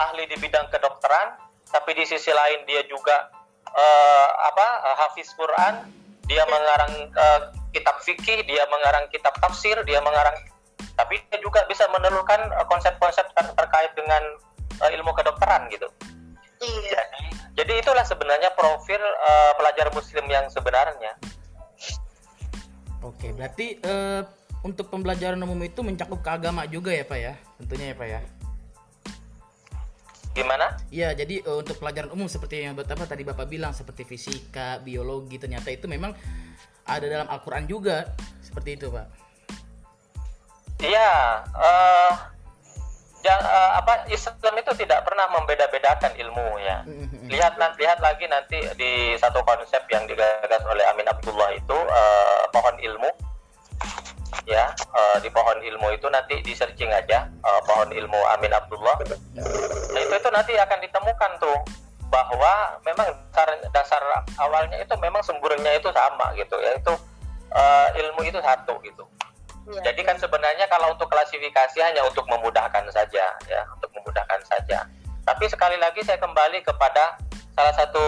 ahli 0.00 0.24
di 0.32 0.36
bidang 0.40 0.72
kedokteran, 0.72 1.36
tapi 1.68 1.96
di 1.96 2.04
sisi 2.08 2.32
lain 2.32 2.64
dia 2.64 2.84
juga 2.88 3.28
eh, 3.68 4.28
apa 4.48 4.66
eh, 4.88 4.96
hafiz 5.04 5.32
Quran, 5.36 5.88
dia 6.28 6.44
mengarang 6.48 6.92
eh, 7.12 7.40
kitab 7.72 8.00
fikih, 8.00 8.44
dia 8.48 8.64
mengarang 8.72 9.04
kitab 9.12 9.36
tafsir, 9.40 9.76
dia 9.84 10.00
mengarang 10.00 10.36
tapi 10.98 11.22
dia 11.30 11.38
juga 11.38 11.62
bisa 11.70 11.86
menelurkan 11.94 12.50
konsep-konsep 12.66 13.30
ter- 13.30 13.54
terkait 13.54 13.92
dengan 13.94 14.22
eh, 14.82 14.90
ilmu 14.98 15.14
kedokteran 15.14 15.70
gitu. 15.70 15.86
Iya. 16.58 17.02
Jadi, 17.14 17.30
jadi 17.54 17.72
itulah 17.78 18.02
sebenarnya 18.02 18.50
profil 18.58 18.98
eh, 18.98 19.52
pelajar 19.54 19.94
muslim 19.94 20.26
yang 20.26 20.50
sebenarnya. 20.50 21.14
Oke, 23.06 23.30
berarti 23.30 23.78
eh, 23.78 24.22
untuk 24.66 24.90
pembelajaran 24.90 25.38
umum 25.38 25.62
itu 25.62 25.86
mencakup 25.86 26.18
ke 26.18 26.30
agama 26.34 26.66
juga 26.66 26.90
ya 26.90 27.06
pak 27.06 27.18
ya? 27.18 27.34
Tentunya 27.62 27.94
ya 27.94 27.96
pak 27.96 28.08
ya. 28.10 28.20
Gimana? 30.38 30.66
Iya, 30.94 31.18
jadi 31.18 31.42
eh, 31.42 31.56
untuk 31.58 31.82
pelajaran 31.82 32.14
umum 32.14 32.30
seperti 32.30 32.62
yang 32.62 32.78
apa 32.78 33.04
tadi 33.10 33.26
Bapak 33.26 33.50
bilang 33.50 33.74
seperti 33.74 34.06
fisika, 34.06 34.78
biologi 34.78 35.34
ternyata 35.34 35.74
itu 35.74 35.90
memang 35.90 36.14
ada 36.86 37.06
dalam 37.10 37.26
Al-Qur'an 37.26 37.66
juga. 37.66 38.06
Seperti 38.38 38.78
itu, 38.78 38.86
Pak. 38.88 39.06
Iya, 40.78 41.42
eh 41.42 42.12
ja- 43.26 43.42
eh, 43.42 43.70
apa 43.82 44.06
Islam 44.14 44.54
itu 44.62 44.72
tidak 44.78 45.02
pernah 45.02 45.26
membeda-bedakan 45.34 46.14
ilmu 46.14 46.48
ya. 46.62 46.86
Mhm. 46.86 47.26
Lihat 47.34 47.58
nanti 47.58 47.82
lihat 47.82 47.98
lagi 47.98 48.30
nanti 48.30 48.58
di 48.78 49.18
satu 49.18 49.42
konsep 49.42 49.82
yang 49.90 50.06
digagas 50.06 50.62
oleh 50.70 50.86
Amin 50.86 51.07
Ya, 54.98 55.04
eh, 55.14 55.18
di 55.22 55.30
pohon 55.30 55.58
ilmu 55.62 55.94
itu 55.94 56.10
nanti 56.10 56.42
di 56.42 56.52
searching 56.58 56.90
aja 56.90 57.30
eh, 57.30 57.60
pohon 57.62 57.86
ilmu 57.86 58.18
Amin 58.34 58.50
Abdullah. 58.50 58.98
Nah, 59.06 60.00
itu 60.02 60.14
itu 60.18 60.30
nanti 60.34 60.58
akan 60.58 60.78
ditemukan 60.82 61.30
tuh 61.38 61.58
bahwa 62.10 62.80
memang 62.82 63.06
dasar 63.30 63.48
dasar 63.70 64.02
awalnya 64.40 64.80
itu 64.80 64.96
memang 64.98 65.20
sumbernya 65.22 65.76
itu 65.76 65.92
sama 65.92 66.32
gitu 66.34 66.56
ya 66.58 66.72
itu 66.74 66.92
eh, 67.54 67.88
ilmu 68.02 68.26
itu 68.26 68.42
satu 68.42 68.74
gitu. 68.82 69.06
Iya. 69.68 69.92
Jadi 69.92 70.00
kan 70.02 70.16
sebenarnya 70.16 70.64
kalau 70.72 70.96
untuk 70.96 71.12
klasifikasi 71.12 71.78
hanya 71.84 72.00
untuk 72.02 72.24
memudahkan 72.24 72.88
saja 72.88 73.36
ya, 73.46 73.62
untuk 73.76 73.92
memudahkan 73.92 74.40
saja. 74.48 74.88
Tapi 75.28 75.44
sekali 75.44 75.76
lagi 75.76 76.00
saya 76.00 76.16
kembali 76.16 76.64
kepada 76.64 77.20
salah 77.52 77.74
satu 77.76 78.06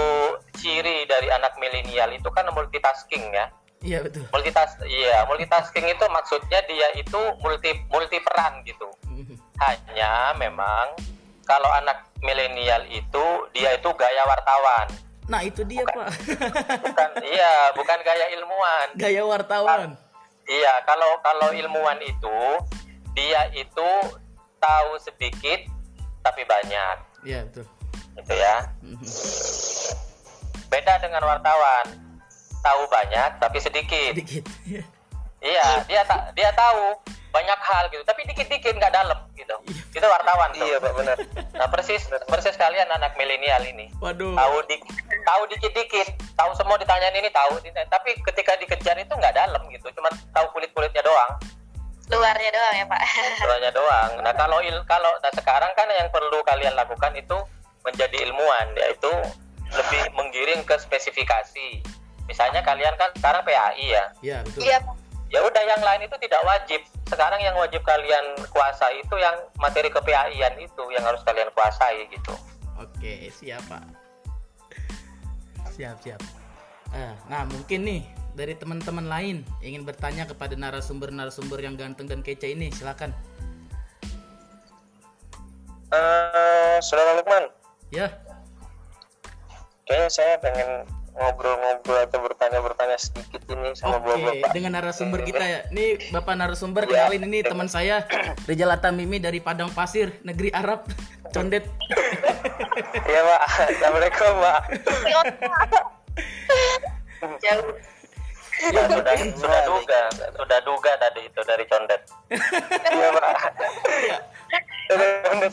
ciri 0.57 1.05
dari 1.05 1.29
anak 1.29 1.53
milenial 1.61 2.09
itu 2.17 2.33
kan 2.33 2.49
multitasking 2.49 3.29
ya. 3.37 3.53
Iya, 3.81 4.05
betul. 4.05 4.29
Multitas 4.29 4.77
iya, 4.85 5.25
multitasking 5.25 5.89
itu 5.89 6.05
maksudnya 6.13 6.61
dia 6.69 6.89
itu 7.01 7.21
multi 7.41 7.73
multi 7.89 8.21
peran 8.21 8.61
gitu. 8.69 8.89
Hanya 9.65 10.37
memang 10.37 10.93
kalau 11.49 11.69
anak 11.73 12.05
milenial 12.21 12.85
itu 12.93 13.25
dia 13.57 13.73
itu 13.75 13.89
gaya 13.97 14.23
wartawan. 14.29 14.87
Nah, 15.31 15.41
itu 15.47 15.63
dia, 15.63 15.87
Pak. 15.87 16.11
Bukan 16.83 17.11
iya, 17.35 17.71
bukan 17.73 17.99
gaya 18.03 18.27
ilmuwan. 18.35 18.87
Gaya 18.99 19.23
wartawan. 19.23 19.95
Iya, 20.45 20.75
kalau 20.83 21.23
kalau 21.23 21.55
ilmuwan 21.55 22.03
itu 22.03 22.39
dia 23.15 23.47
itu 23.55 23.91
tahu 24.59 24.91
sedikit 24.99 25.71
tapi 26.21 26.43
banyak, 26.45 26.97
Iya, 27.25 27.47
betul. 27.49 27.65
gitu 28.19 28.35
ya. 28.35 28.57
Beda 30.71 30.99
dengan 30.99 31.23
wartawan, 31.25 31.87
tahu 32.61 32.83
banyak 32.89 33.31
tapi 33.41 33.59
sedikit. 33.61 34.13
Sedikit. 34.17 34.45
Iya, 35.41 35.89
dia 35.89 36.05
tak 36.05 36.37
dia 36.37 36.53
tahu 36.53 37.01
banyak 37.31 37.61
hal 37.63 37.87
gitu, 37.89 38.03
tapi 38.03 38.27
dikit-dikit 38.27 38.75
nggak 38.77 38.93
dalam 38.93 39.17
gitu. 39.39 39.55
Itu 39.95 40.05
wartawan 40.05 40.51
tuh. 40.53 40.67
Iya 40.67 40.77
pak 40.83 40.93
benar. 40.99 41.17
Nah 41.57 41.69
persis 41.71 42.03
persis 42.29 42.59
kalian 42.59 42.91
anak 42.91 43.15
milenial 43.17 43.63
ini. 43.65 43.89
Waduh. 44.03 44.35
Tahu 44.35 44.57
di 44.69 44.77
tahu 45.25 45.43
dikit-dikit, 45.49 46.13
tahu 46.37 46.51
semua 46.59 46.77
ditanyain 46.77 47.15
ini 47.17 47.31
tahu, 47.33 47.57
tapi 47.89 48.19
ketika 48.21 48.53
dikejar 48.59 48.99
itu 48.99 49.15
nggak 49.15 49.33
dalam 49.33 49.63
gitu, 49.71 49.89
cuma 49.95 50.11
tahu 50.35 50.47
kulit-kulitnya 50.53 51.01
doang. 51.07 51.39
Luarnya 52.11 52.51
doang 52.51 52.75
ya 52.75 52.85
Pak. 52.91 53.03
Caranya 53.39 53.71
doang. 53.71 54.11
Nah 54.27 54.35
kalau 54.35 54.59
il, 54.67 54.75
kalau 54.91 55.13
nah 55.23 55.31
sekarang 55.31 55.71
kan 55.79 55.87
yang 55.87 56.11
perlu 56.11 56.43
kalian 56.43 56.75
lakukan 56.75 57.15
itu 57.15 57.39
menjadi 57.87 58.27
ilmuwan, 58.27 58.75
yaitu 58.75 59.13
lebih 59.71 60.03
menggiring 60.19 60.67
ke 60.67 60.75
spesifikasi. 60.83 61.81
Misalnya 62.31 62.63
kalian 62.63 62.95
kan 62.95 63.11
sekarang 63.19 63.43
PAI 63.43 63.87
ya, 63.91 64.05
Iya, 64.23 64.39
betul. 64.47 64.63
Iya 64.63 64.79
ya 65.31 65.41
udah 65.47 65.63
yang 65.63 65.83
lain 65.83 66.03
itu 66.11 66.17
tidak 66.19 66.43
wajib. 66.43 66.81
Sekarang 67.07 67.39
yang 67.39 67.55
wajib 67.55 67.83
kalian 67.87 68.35
kuasai 68.51 69.03
itu 69.03 69.15
yang 69.19 69.35
materi 69.63 69.89
ke 69.91 69.99
PAI-an 70.03 70.59
itu 70.59 70.85
yang 70.91 71.07
harus 71.07 71.23
kalian 71.23 71.51
kuasai 71.55 72.07
gitu. 72.11 72.35
Oke, 72.79 73.31
siap 73.31 73.63
Pak. 73.71 73.83
Siap, 75.75 75.97
siap. 76.03 76.21
Eh, 76.91 77.15
nah, 77.31 77.47
mungkin 77.47 77.87
nih 77.87 78.03
dari 78.35 78.59
teman-teman 78.59 79.07
lain 79.07 79.47
ingin 79.63 79.87
bertanya 79.87 80.27
kepada 80.27 80.59
narasumber-narasumber 80.59 81.63
yang 81.63 81.79
ganteng 81.79 82.11
dan 82.11 82.21
kece 82.27 82.51
ini, 82.51 82.75
silakan. 82.75 83.15
Eh, 85.91 86.77
saudara 86.83 87.19
Lukman, 87.19 87.51
Ya, 87.91 88.07
kayaknya 89.83 90.11
saya 90.15 90.35
pengen 90.39 90.87
ngobrol-ngobrol 91.21 92.01
atau 92.09 92.19
bertanya-bertanya 92.25 92.97
sedikit 92.97 93.45
ini 93.53 93.77
sama 93.77 94.01
oke. 94.01 94.09
bapak. 94.09 94.57
Dengan 94.57 94.81
narasumber 94.81 95.21
kita 95.21 95.45
ya. 95.45 95.61
Ini 95.69 96.09
Bapak 96.17 96.35
narasumber 96.41 96.89
kenalin 96.89 97.29
ini 97.29 97.45
teman 97.45 97.69
saya 97.69 98.09
Rizal 98.49 98.73
Atamimi 98.73 99.21
dari 99.21 99.39
Padang 99.45 99.69
Pasir, 99.69 100.17
negeri 100.25 100.49
Arab, 100.57 100.89
Condet. 101.31 101.69
Iya 103.05 103.21
pak, 103.21 103.41
assalamualaikum 103.69 104.33
pak. 104.41 104.61
Jauh 107.45 108.00
ya, 108.61 108.85
sudah, 108.93 109.15
sudah 109.37 109.61
duga, 109.65 110.01
sudah 110.37 110.59
duga 110.63 110.93
tadi 111.01 111.21
itu 111.25 111.41
dari 111.49 111.65
condet. 111.65 112.01
Iya 112.91 113.09
pak. 113.17 113.55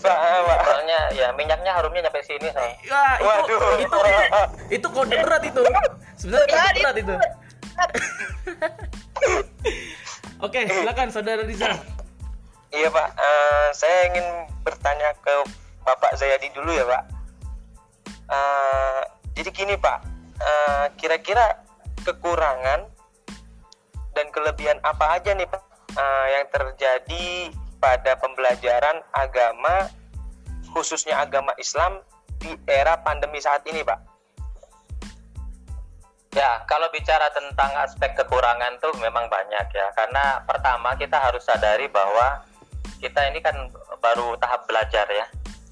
Soalnya 0.01 0.99
ya 1.13 1.29
minyaknya 1.37 1.71
harumnya 1.71 2.01
sampai 2.09 2.23
sini 2.25 2.49
saya. 2.51 2.73
Itu, 2.81 2.93
Waduh. 3.23 3.79
Itu, 3.79 3.97
itu 4.73 4.87
kode 4.91 5.15
berat 5.23 5.43
itu. 5.45 5.61
Sebenarnya 6.19 6.47
kode 6.47 6.59
ya, 6.59 6.73
berat 6.83 6.97
itu. 6.99 7.13
Oke, 10.45 10.69
silakan 10.69 11.09
saudara 11.09 11.41
Riza. 11.45 11.73
Iya 12.67 12.91
pak, 12.91 13.07
eh, 13.15 13.67
saya 13.71 14.11
ingin 14.11 14.27
bertanya 14.61 15.15
ke 15.23 15.33
bapak 15.87 16.19
Zayadi 16.19 16.51
dulu 16.51 16.75
ya 16.75 16.83
pak. 16.83 17.03
Eh, 18.27 19.01
jadi 19.39 19.49
gini 19.55 19.79
pak, 19.79 20.03
eh, 20.41 20.85
kira 20.99 21.15
-kira 21.21 21.63
kekurangan 22.03 22.96
dan 24.17 24.33
kelebihan 24.33 24.81
apa 24.81 25.21
aja 25.21 25.37
nih 25.37 25.45
Pak 25.45 25.61
eh, 25.93 26.27
yang 26.33 26.45
terjadi 26.49 27.53
pada 27.77 28.17
pembelajaran 28.17 29.05
agama 29.13 29.93
khususnya 30.73 31.21
agama 31.21 31.53
Islam 31.61 32.01
di 32.41 32.57
era 32.65 32.97
pandemi 33.05 33.37
saat 33.37 33.61
ini 33.69 33.85
Pak? 33.85 34.17
Ya, 36.33 36.61
kalau 36.69 36.85
bicara 36.93 37.29
tentang 37.33 37.71
aspek 37.81 38.13
kekurangan 38.13 38.77
tuh 38.77 38.93
memang 39.01 39.25
banyak 39.25 39.67
ya. 39.73 39.87
Karena 39.97 40.41
pertama 40.45 40.93
kita 40.93 41.17
harus 41.17 41.41
sadari 41.41 41.89
bahwa 41.89 42.45
kita 43.01 43.25
ini 43.33 43.41
kan 43.41 43.57
baru 44.01 44.37
tahap 44.37 44.69
belajar 44.69 45.05
ya 45.09 45.25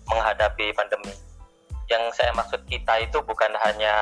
menghadapi 0.10 0.74
pandemi. 0.74 1.14
Yang 1.86 2.18
saya 2.18 2.34
maksud 2.34 2.66
kita 2.66 2.98
itu 2.98 3.22
bukan 3.22 3.54
hanya 3.62 3.94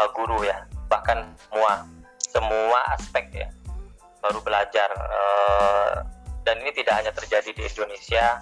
uh, 0.00 0.08
guru 0.16 0.48
ya, 0.48 0.64
bahkan 0.88 1.28
semua 1.44 1.84
semua 2.24 2.78
aspek 2.96 3.28
ya 3.44 3.48
baru 4.22 4.40
belajar. 4.42 4.90
Uh, 4.94 6.04
dan 6.46 6.64
ini 6.64 6.72
tidak 6.72 7.04
hanya 7.04 7.12
terjadi 7.12 7.50
di 7.52 7.62
Indonesia, 7.68 8.40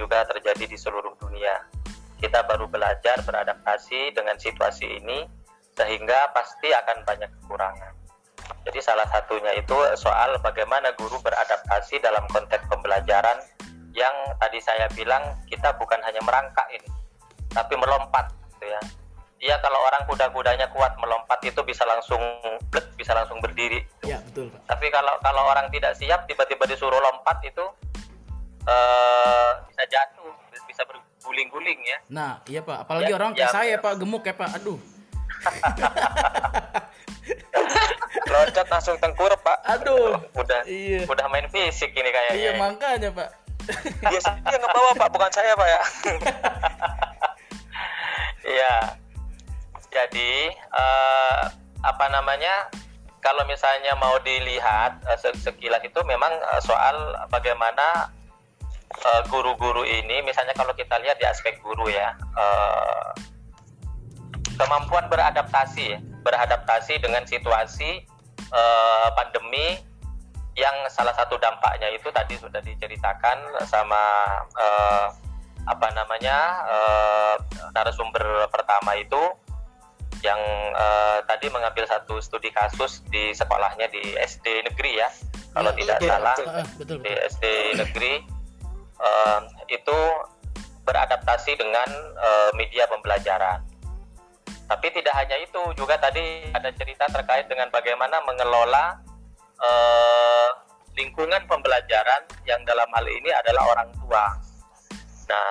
juga 0.00 0.24
terjadi 0.24 0.64
di 0.64 0.76
seluruh 0.78 1.12
dunia. 1.20 1.68
Kita 2.16 2.46
baru 2.46 2.70
belajar 2.70 3.18
beradaptasi 3.26 4.14
dengan 4.14 4.38
situasi 4.38 5.02
ini 5.02 5.26
sehingga 5.74 6.30
pasti 6.32 6.70
akan 6.70 7.02
banyak 7.02 7.30
kekurangan. 7.42 7.92
Jadi 8.62 8.78
salah 8.78 9.06
satunya 9.10 9.52
itu 9.58 9.74
soal 9.98 10.38
bagaimana 10.38 10.94
guru 10.94 11.18
beradaptasi 11.18 11.98
dalam 11.98 12.22
konteks 12.30 12.62
pembelajaran 12.70 13.38
yang 13.92 14.14
tadi 14.38 14.58
saya 14.62 14.88
bilang 14.94 15.22
kita 15.50 15.74
bukan 15.76 15.98
hanya 16.06 16.22
merangkak 16.24 16.64
ini, 16.72 16.88
tapi 17.52 17.74
melompat 17.76 18.30
gitu 18.56 18.70
ya. 18.70 18.80
Iya 19.42 19.58
kalau 19.58 19.82
orang 19.82 20.06
kuda-kudanya 20.06 20.70
kuat 20.70 20.94
melompat 20.96 21.42
itu 21.42 21.58
bisa 21.66 21.82
langsung 21.82 22.22
blek, 22.70 22.94
bisa 22.94 23.10
langsung 23.10 23.42
berdiri. 23.42 23.82
Ya, 24.00 24.22
betul, 24.22 24.48
Pak. 24.54 24.70
Tapi 24.70 24.86
kalau 24.88 25.18
kalau 25.18 25.42
orang 25.50 25.66
tidak 25.68 25.98
siap 25.98 26.24
tiba-tiba 26.24 26.62
disuruh 26.62 27.02
lompat 27.02 27.42
itu 27.42 27.66
eh 28.62 29.50
bisa 29.66 29.82
jatuh, 29.90 30.30
bisa 30.62 30.86
berguling-guling 30.86 31.82
ya. 31.82 31.98
Nah, 32.06 32.38
iya, 32.46 32.62
Pak. 32.62 32.86
Apalagi 32.86 33.10
Ya, 33.10 33.18
orang 33.18 33.34
kayak 33.34 33.42
ya. 33.42 33.50
saya, 33.50 33.74
Pak, 33.76 33.98
gemuk 33.98 34.22
ya, 34.22 34.30
Pak. 34.30 34.62
Aduh. 34.62 34.78
Loncat 38.30 38.66
langsung 38.70 38.96
tengkurap 38.98 39.40
Pak. 39.42 39.58
Aduh. 39.66 40.16
Udah 40.32 40.60
Iya. 40.64 41.04
udah 41.04 41.26
main 41.28 41.46
fisik 41.50 41.90
ini 41.90 42.08
kayaknya. 42.08 42.38
Iya, 42.38 42.50
ya. 42.54 42.58
makanya, 42.58 43.08
Pak. 43.10 43.28
Yang 44.46 44.60
ngebawa 44.62 44.90
Pak, 44.96 45.08
bukan 45.10 45.30
saya 45.34 45.52
Pak 45.54 45.66
ya. 45.66 45.80
Iya. 48.42 48.74
Jadi 49.92 50.48
eh, 50.52 51.42
apa 51.84 52.06
namanya? 52.08 52.72
Kalau 53.22 53.46
misalnya 53.46 53.94
mau 54.02 54.18
dilihat 54.18 54.98
se- 55.14 55.38
sekilas 55.38 55.84
itu 55.86 56.00
memang 56.02 56.32
eh, 56.32 56.60
soal 56.64 56.96
bagaimana 57.30 58.10
guru-guru 59.32 59.88
ini, 59.88 60.20
misalnya 60.20 60.52
kalau 60.52 60.76
kita 60.76 61.00
lihat 61.00 61.16
di 61.16 61.24
aspek 61.24 61.56
guru 61.64 61.88
ya, 61.88 62.12
eh, 62.12 63.08
kemampuan 64.60 65.08
beradaptasi, 65.08 65.96
ya, 65.96 65.98
beradaptasi 66.20 67.00
dengan 67.00 67.24
situasi 67.24 68.04
eh, 68.52 69.08
pandemi 69.16 69.80
yang 70.52 70.84
salah 70.92 71.16
satu 71.16 71.40
dampaknya 71.40 71.88
itu 71.88 72.12
tadi 72.12 72.36
sudah 72.36 72.60
diceritakan 72.60 73.40
sama 73.64 74.04
eh, 74.52 75.06
apa 75.64 75.88
namanya 75.96 76.38
eh, 76.68 77.34
narasumber 77.72 78.50
pertama 78.52 78.92
itu 78.98 79.22
yang 80.22 80.40
eh, 80.72 81.18
tadi 81.26 81.50
mengambil 81.50 81.84
satu 81.84 82.22
studi 82.22 82.54
kasus 82.54 83.02
di 83.10 83.34
sekolahnya 83.34 83.90
di 83.90 84.14
SD 84.18 84.66
negeri 84.70 85.02
ya 85.02 85.10
kalau 85.52 85.70
Iya, 85.76 85.78
tidak 85.84 85.98
iya, 86.00 86.08
salah 86.08 86.36
betul, 86.36 86.48
ah, 86.48 86.66
betul, 86.80 86.96
di 87.02 87.12
betul. 87.12 87.28
SD 87.28 87.44
negeri 87.76 88.14
eh, 89.02 89.40
itu 89.68 89.98
beradaptasi 90.82 91.52
dengan 91.58 91.88
eh, 92.16 92.50
media 92.56 92.88
pembelajaran. 92.88 93.60
Tapi 94.62 94.86
tidak 94.88 95.12
hanya 95.12 95.36
itu, 95.36 95.60
juga 95.76 96.00
tadi 96.00 96.48
ada 96.48 96.72
cerita 96.72 97.04
terkait 97.12 97.44
dengan 97.50 97.68
bagaimana 97.68 98.24
mengelola 98.24 98.96
eh, 99.60 100.50
lingkungan 100.96 101.44
pembelajaran 101.44 102.22
yang 102.48 102.60
dalam 102.64 102.88
hal 102.96 103.04
ini 103.04 103.28
adalah 103.32 103.62
orang 103.76 103.90
tua. 104.00 104.24
Nah, 105.28 105.48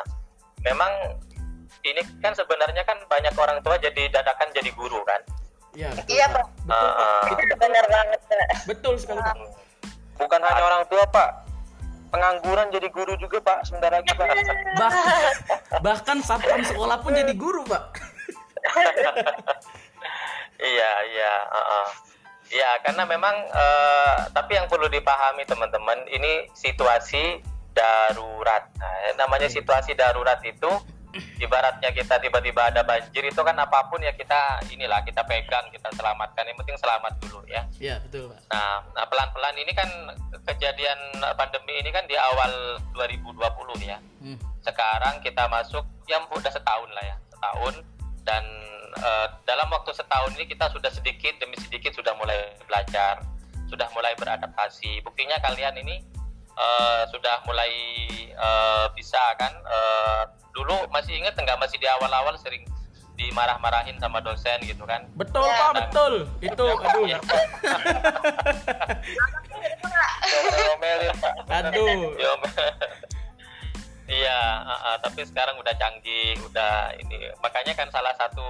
memang 0.66 0.92
ini 1.82 2.02
kan 2.22 2.34
sebenarnya 2.38 2.84
kan 2.86 2.98
banyak 3.10 3.34
orang 3.38 3.60
tua 3.66 3.78
jadi 3.82 4.10
dadakan 4.14 4.50
jadi 4.54 4.70
guru 4.74 5.02
kan. 5.06 5.22
Iya, 5.72 5.88
betul, 5.96 6.12
Iya, 6.12 6.26
Pak. 6.28 6.46
Betul, 6.68 6.90
Pak. 6.92 7.00
Ah, 7.00 7.40
Itu 7.40 7.56
benar 7.56 7.86
banget 7.88 8.20
Pak. 8.28 8.40
betul 8.68 8.94
sekali, 9.00 9.22
Pak. 9.24 9.36
Bukan 10.20 10.40
hanya 10.44 10.62
orang 10.62 10.84
tua 10.92 11.04
Pak, 11.08 11.30
pengangguran 12.12 12.68
jadi 12.70 12.88
guru 12.92 13.16
juga 13.18 13.40
Pak 13.40 13.60
sebentar 13.66 13.90
lagi 13.90 14.12
Pak. 14.14 14.28
Bahkan, 14.78 15.06
bahkan 15.82 16.18
satpam 16.22 16.62
sekolah 16.68 17.00
pun 17.02 17.16
jadi 17.16 17.34
guru, 17.34 17.64
Pak. 17.66 17.84
Iya, 20.62 20.92
iya, 21.10 21.34
heeh. 21.50 21.88
Iya, 22.54 22.70
karena 22.86 23.04
memang 23.10 23.34
eh, 23.50 24.16
tapi 24.30 24.62
yang 24.62 24.70
perlu 24.70 24.86
dipahami 24.94 25.42
teman-teman, 25.50 26.06
ini 26.06 26.46
situasi 26.54 27.42
darurat. 27.74 28.70
Nah, 28.78 28.94
namanya 29.18 29.50
situasi 29.50 29.98
darurat 29.98 30.38
itu 30.46 30.70
ibaratnya 31.44 31.92
kita 31.92 32.20
tiba-tiba 32.22 32.72
ada 32.72 32.82
banjir 32.86 33.24
itu 33.26 33.42
kan 33.42 33.58
apa 33.60 33.88
pun 33.92 34.00
ya 34.00 34.12
kita 34.16 34.64
inilah 34.72 35.04
kita 35.04 35.24
pegang, 35.28 35.68
kita 35.70 35.92
selamatkan. 35.96 36.48
Yang 36.48 36.58
penting 36.64 36.78
selamat 36.80 37.14
dulu 37.24 37.44
ya. 37.48 37.64
Iya, 37.82 38.00
betul, 38.06 38.32
Pak. 38.32 38.40
Nah, 38.52 38.86
nah 38.96 39.06
pelan-pelan 39.10 39.56
ini 39.60 39.72
kan 39.76 39.90
kejadian 40.48 41.00
pandemi 41.36 41.78
ini 41.82 41.90
kan 41.94 42.06
di 42.08 42.16
awal 42.18 42.80
2020 42.96 43.82
ya 43.86 43.98
Hmm. 44.22 44.38
sekarang 44.62 45.18
kita 45.26 45.50
masuk 45.50 45.82
yang 46.06 46.22
udah 46.30 46.54
setahun 46.54 46.90
lah 46.94 47.02
ya 47.02 47.18
setahun 47.34 47.74
dan 48.22 48.46
eh, 48.94 49.28
dalam 49.50 49.66
waktu 49.74 49.90
setahun 49.98 50.38
ini 50.38 50.46
kita 50.46 50.70
sudah 50.70 50.94
sedikit 50.94 51.42
demi 51.42 51.58
sedikit 51.58 51.90
sudah 51.98 52.14
mulai 52.22 52.54
belajar 52.70 53.26
sudah 53.66 53.90
mulai 53.98 54.14
beradaptasi 54.22 55.02
buktinya 55.02 55.42
kalian 55.42 55.74
ini 55.82 56.06
eh, 56.62 57.02
sudah 57.10 57.36
mulai 57.50 57.74
eh, 58.30 58.86
bisa 58.94 59.22
kan 59.42 59.54
eh, 59.54 60.22
dulu 60.54 60.86
masih 60.94 61.18
ingat 61.18 61.34
nggak 61.34 61.58
masih 61.58 61.82
di 61.82 61.88
awal-awal 61.90 62.38
sering 62.38 62.62
dimarah-marahin 63.18 63.98
sama 64.02 64.18
dosen 64.24 64.58
gitu 64.66 64.82
kan 64.88 65.06
Betul, 65.14 65.46
Ya. 65.46 65.58
Pak, 65.62 65.72
betul. 65.78 66.14
Itu, 66.42 66.66
aduh. 66.66 67.06
Iya. 67.06 67.20
Diomelin 70.58 71.14
Pak. 71.22 71.34
Aduh. 71.50 72.18
Yo, 72.18 72.32
Iya, 74.12 74.42
uh, 74.68 74.74
uh, 74.92 74.96
tapi 75.00 75.24
sekarang 75.24 75.56
udah 75.56 75.72
canggih, 75.80 76.36
udah 76.44 76.92
ini. 77.00 77.32
Makanya 77.40 77.72
kan 77.80 77.88
salah 77.96 78.12
satu 78.20 78.44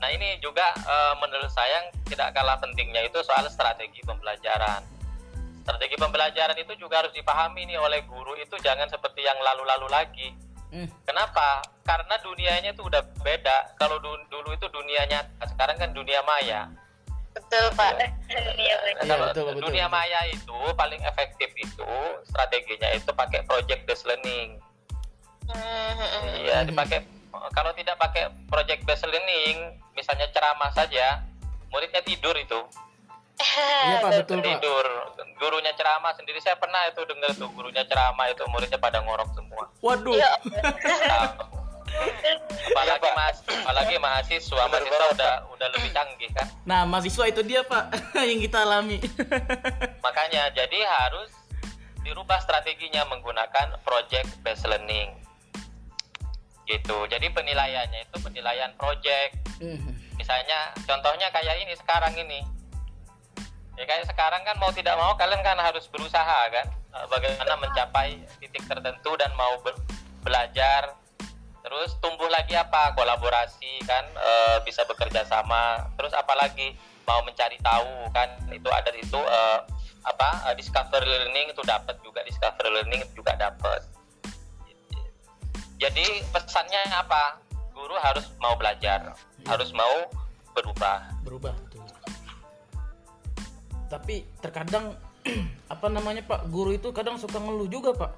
Nah, 0.00 0.08
ini 0.08 0.40
juga 0.40 0.72
uh, 0.88 1.12
menurut 1.20 1.52
saya 1.52 1.84
yang 1.84 1.86
tidak 2.08 2.32
kalah 2.32 2.56
pentingnya 2.56 3.04
itu 3.04 3.20
soal 3.20 3.44
strategi 3.52 4.00
pembelajaran. 4.00 4.80
Strategi 5.70 5.94
pembelajaran 6.02 6.58
itu 6.58 6.74
juga 6.74 6.98
harus 6.98 7.14
dipahami 7.14 7.62
nih 7.62 7.78
oleh 7.78 8.02
guru 8.10 8.34
itu 8.34 8.58
jangan 8.58 8.90
seperti 8.90 9.22
yang 9.22 9.38
lalu-lalu 9.38 9.86
lagi. 9.86 10.34
Hmm. 10.74 10.90
Kenapa? 11.06 11.62
Karena 11.86 12.18
dunianya 12.18 12.74
itu 12.74 12.82
udah 12.82 12.98
beda. 13.22 13.78
Kalau 13.78 14.02
du- 14.02 14.26
dulu 14.26 14.50
itu 14.50 14.66
dunia 14.66 15.06
nyata, 15.06 15.46
sekarang 15.46 15.78
kan 15.78 15.94
dunia 15.94 16.18
maya. 16.26 16.66
Betul 17.30 17.70
Pak. 17.78 18.02
Iya, 18.58 18.74
Pak. 18.82 19.06
Iya, 19.06 19.06
Kalau 19.06 19.30
betul, 19.30 19.44
betul, 19.54 19.62
dunia 19.70 19.86
betul. 19.86 19.94
maya 19.94 20.20
itu 20.26 20.58
paling 20.74 21.00
efektif 21.06 21.50
itu 21.54 21.90
strateginya 22.26 22.90
itu 22.90 23.10
pakai 23.14 23.46
project 23.46 23.86
based 23.86 24.10
learning. 24.10 24.58
Hmm, 25.46 26.26
Iya, 26.42 26.66
dipakai 26.66 27.06
kalau 27.54 27.70
tidak 27.78 27.94
pakai 27.94 28.26
project 28.50 28.82
based 28.82 29.06
learning, 29.06 29.78
misalnya 29.94 30.26
ceramah 30.34 30.74
saja, 30.74 31.22
muridnya 31.70 32.02
tidur 32.02 32.34
itu. 32.34 32.58
Iya, 33.88 33.96
Pak, 34.00 34.10
betul, 34.22 34.38
Pak. 34.38 34.46
Tidur. 34.46 34.86
Gurunya 35.40 35.72
ceramah 35.72 36.12
sendiri 36.12 36.36
saya 36.38 36.56
pernah 36.56 36.84
itu 36.84 37.00
dengar 37.04 37.32
tuh 37.32 37.48
gurunya 37.50 37.80
ceramah 37.84 38.28
itu 38.28 38.44
muridnya 38.48 38.76
pada 38.76 39.00
ngorok 39.00 39.32
semua. 39.32 39.64
Waduh. 39.80 40.12
Iya. 40.12 40.32
Nah, 41.08 41.24
apalagi 42.70 43.10
mas, 43.12 43.36
apalagi 43.42 43.94
mahasiswa, 43.98 44.62
mahasiswa 44.68 45.06
udah 45.10 45.32
udah 45.50 45.68
lebih 45.74 45.90
canggih 45.90 46.30
kan. 46.30 46.46
Nah, 46.62 46.84
mahasiswa 46.84 47.24
itu 47.26 47.40
dia, 47.42 47.64
Pak, 47.64 47.84
yang 48.30 48.38
kita 48.38 48.62
alami. 48.62 49.00
Makanya 49.98 50.52
jadi 50.52 50.78
harus 50.86 51.32
dirubah 52.00 52.40
strateginya 52.40 53.04
menggunakan 53.08 53.80
project 53.82 54.28
based 54.40 54.64
learning. 54.64 55.16
gitu 56.62 57.02
jadi 57.10 57.26
penilaiannya 57.34 58.06
itu 58.06 58.16
penilaian 58.22 58.70
project 58.78 59.34
Mhm. 59.58 59.90
misalnya 60.14 60.70
contohnya 60.86 61.26
kayak 61.28 61.58
ini 61.58 61.74
sekarang 61.74 62.14
ini 62.14 62.46
ya 63.80 63.88
kayak 63.88 64.04
sekarang 64.12 64.44
kan 64.44 64.60
mau 64.60 64.68
tidak 64.76 64.92
mau 65.00 65.16
kalian 65.16 65.40
kan 65.40 65.56
harus 65.56 65.88
berusaha 65.88 66.40
kan. 66.52 66.66
Eh, 66.68 67.06
bagaimana 67.08 67.56
mencapai 67.56 68.20
titik 68.36 68.60
tertentu 68.68 69.16
dan 69.16 69.32
mau 69.40 69.56
be- 69.64 69.80
belajar. 70.20 71.00
Terus 71.64 71.96
tumbuh 72.04 72.28
lagi 72.28 72.52
apa? 72.60 72.92
Kolaborasi 72.92 73.80
kan 73.88 74.04
eh, 74.04 74.60
bisa 74.68 74.84
bekerja 74.84 75.24
sama. 75.24 75.88
Terus 75.96 76.12
apalagi 76.12 76.76
mau 77.08 77.24
mencari 77.24 77.56
tahu 77.64 78.12
kan 78.12 78.28
itu 78.52 78.68
ada 78.68 78.92
di 78.92 79.00
situ 79.00 79.16
eh, 79.16 79.58
apa 80.04 80.52
discover 80.56 81.00
learning 81.04 81.52
itu 81.52 81.60
dapat 81.64 81.96
juga 82.04 82.20
discover 82.28 82.68
learning 82.68 83.00
juga 83.16 83.32
dapat. 83.40 83.80
Jadi 85.80 86.20
pesannya 86.28 86.84
apa? 86.92 87.40
Guru 87.72 87.96
harus 87.96 88.28
mau 88.36 88.52
belajar 88.60 89.16
harus 89.48 89.72
mau 89.72 90.04
berubah. 90.52 91.08
Berubah. 91.24 91.69
Tapi 93.90 94.22
terkadang 94.38 94.94
apa 95.74 95.86
namanya 95.90 96.22
pak 96.24 96.46
guru 96.48 96.72
itu 96.72 96.94
kadang 96.94 97.18
suka 97.18 97.42
ngeluh 97.42 97.66
juga 97.66 97.92
pak. 97.92 98.10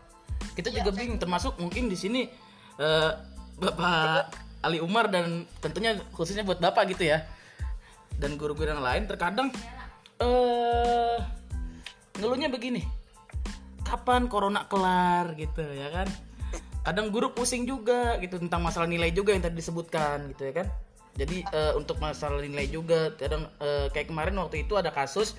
Kita 0.53 0.68
juga 0.68 0.93
bingung 0.93 1.16
termasuk 1.16 1.57
mungkin 1.57 1.89
di 1.89 1.97
sini 1.97 2.29
eh, 2.77 3.11
bapak 3.57 4.29
Ali 4.62 4.79
Umar 4.79 5.11
dan 5.11 5.49
tentunya 5.59 5.99
khususnya 6.12 6.45
buat 6.45 6.61
bapak 6.61 6.93
gitu 6.95 7.09
ya. 7.09 7.25
Dan 8.20 8.37
guru-guru 8.37 8.68
yang 8.70 8.85
lain 8.85 9.09
terkadang 9.09 9.49
eh 10.20 11.18
ngeluhnya 12.20 12.53
begini. 12.53 12.85
Kapan 13.83 14.29
corona 14.29 14.68
kelar 14.68 15.35
gitu 15.35 15.64
ya 15.64 15.89
kan? 15.91 16.07
Kadang 16.83 17.11
guru 17.11 17.33
pusing 17.33 17.64
juga 17.64 18.18
gitu 18.20 18.39
tentang 18.39 18.62
masalah 18.62 18.87
nilai 18.87 19.11
juga 19.11 19.35
yang 19.35 19.43
tadi 19.43 19.57
disebutkan 19.59 20.31
gitu 20.37 20.53
ya 20.53 20.62
kan? 20.62 20.68
Jadi 21.12 21.45
eh, 21.45 21.73
untuk 21.75 21.99
masalah 21.99 22.41
nilai 22.41 22.68
juga 22.68 23.12
kadang 23.16 23.49
eh, 23.61 23.89
kayak 23.91 24.09
kemarin 24.12 24.37
waktu 24.39 24.64
itu 24.64 24.79
ada 24.79 24.95
kasus 24.95 25.35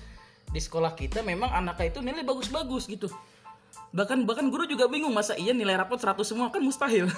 di 0.54 0.60
sekolah 0.62 0.94
kita 0.94 1.26
memang 1.26 1.50
anaknya 1.50 1.90
itu 1.90 1.98
nilai 1.98 2.22
bagus-bagus 2.22 2.86
gitu. 2.86 3.10
Bahkan 3.90 4.22
bahkan 4.22 4.46
guru 4.50 4.70
juga 4.70 4.86
bingung 4.86 5.10
masa 5.10 5.34
iya 5.34 5.50
nilai 5.50 5.74
rapot 5.74 5.98
100 5.98 6.22
semua? 6.22 6.54
Kan 6.54 6.62
mustahil. 6.62 7.10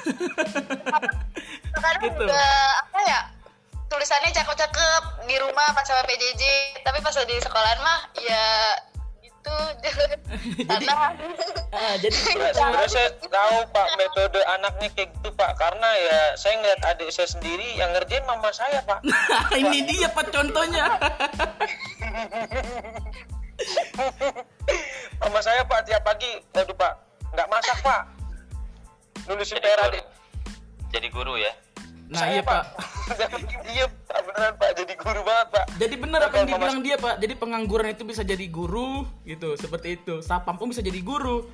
Kadang 1.77 2.01
Gitu. 2.07 2.23
juga 2.23 2.45
apa 2.87 3.01
ya 3.03 3.21
tulisannya 3.91 4.31
cakep-cakep 4.31 5.03
di 5.27 5.37
rumah 5.43 5.69
pas 5.75 5.83
sama 5.87 6.03
PJJ 6.07 6.43
tapi 6.85 6.99
pas 7.03 7.15
di 7.15 7.37
sekolahan 7.41 7.81
mah 7.83 8.01
ya 8.19 8.45
gitu. 9.47 10.65
Karena 10.71 10.95
ah, 11.73 11.95
jadi 12.03 12.17
sebenarnya 12.57 12.91
saya 12.91 13.09
tahu 13.23 13.57
Pak 13.71 13.89
metode 13.99 14.41
anaknya 14.59 14.89
kayak 14.95 15.09
gitu 15.19 15.29
Pak. 15.35 15.53
Karena 15.57 15.89
ya 16.03 16.21
saya 16.35 16.55
ngeliat 16.61 16.81
adik 16.95 17.09
saya 17.15 17.29
sendiri 17.31 17.79
yang 17.79 17.91
ngerjain 17.95 18.25
mama 18.27 18.51
saya 18.53 18.83
Pak. 18.85 19.01
Ini 19.61 19.79
dia 19.87 20.09
pak 20.13 20.29
contohnya. 20.31 20.87
Mama 25.23 25.41
saya 25.41 25.65
Pak 25.65 25.81
tiap 25.89 26.03
pagi 26.05 26.29
waduh 26.53 26.77
Pak 26.77 26.93
nggak 27.35 27.49
masak 27.49 27.79
Pak. 27.83 28.03
Nulisin 29.27 29.59
jadi 29.59 29.65
PR 29.65 29.81
adik. 29.91 30.05
Jadi 30.95 31.09
guru 31.11 31.35
ya 31.41 31.66
nah 32.07 32.23
saya 32.23 32.39
iya 32.39 32.43
pak. 32.43 32.63
Iya 33.67 33.87
Pak 34.09 34.21
beneran 34.23 34.55
Pak. 34.59 34.71
Jadi 34.79 34.93
guru 34.95 35.21
banget 35.27 35.49
Pak. 35.51 35.67
Jadi 35.79 35.95
benar 35.99 36.21
apa 36.27 36.35
yang 36.39 36.49
dibilang 36.49 36.81
dia 36.83 36.97
pak? 36.97 37.15
Jadi 37.19 37.35
pengangguran 37.35 37.89
itu 37.91 38.03
bisa 38.07 38.23
jadi 38.23 38.47
guru 38.47 39.07
gitu. 39.27 39.59
Seperti 39.59 39.99
itu. 39.99 40.23
Sapam 40.23 40.55
pun 40.55 40.71
bisa 40.71 40.83
jadi 40.83 41.03
guru. 41.03 41.47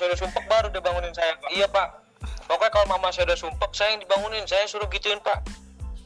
Sudah 0.00 0.16
sumpek 0.16 0.44
baru 0.48 0.72
dia 0.72 0.80
bangunin 0.80 1.12
saya 1.12 1.36
Pak. 1.36 1.50
Iya 1.52 1.66
Pak. 1.68 1.88
Pokoknya 2.48 2.72
kalau 2.72 2.86
mama 2.88 3.12
saya 3.12 3.28
udah 3.28 3.38
sumpek 3.38 3.70
saya 3.76 3.96
yang 3.96 4.00
dibangunin. 4.00 4.44
Saya 4.48 4.64
suruh 4.64 4.88
gituin 4.88 5.20
Pak. 5.20 5.38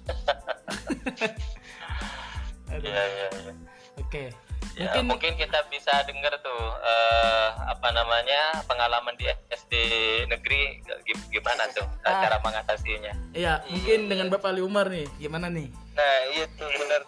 Iya 2.75 3.03
iya 3.07 3.27
iya. 3.31 3.53
Oke 4.03 4.35
Ya, 4.75 4.91
mungkin 4.91 5.07
mungkin 5.07 5.33
kita 5.39 5.63
bisa 5.71 6.03
dengar 6.03 6.35
tuh 6.43 6.63
eh, 6.83 7.49
apa 7.65 7.89
namanya 7.91 8.59
pengalaman 8.67 9.15
di 9.15 9.23
SD 9.49 9.73
negeri 10.27 10.83
gi- 11.07 11.31
gimana 11.31 11.71
tuh 11.71 11.87
Ah. 12.03 12.19
cara 12.21 12.43
mengatasinya. 12.43 13.15
Iya, 13.31 13.63
mungkin 13.65 14.11
dengan 14.11 14.27
Bapak 14.29 14.51
Ali 14.51 14.61
Umar 14.61 14.91
nih, 14.91 15.07
gimana 15.17 15.47
nih? 15.47 15.71
Nah, 15.95 16.17
itu 16.35 16.65
benar. 16.75 17.03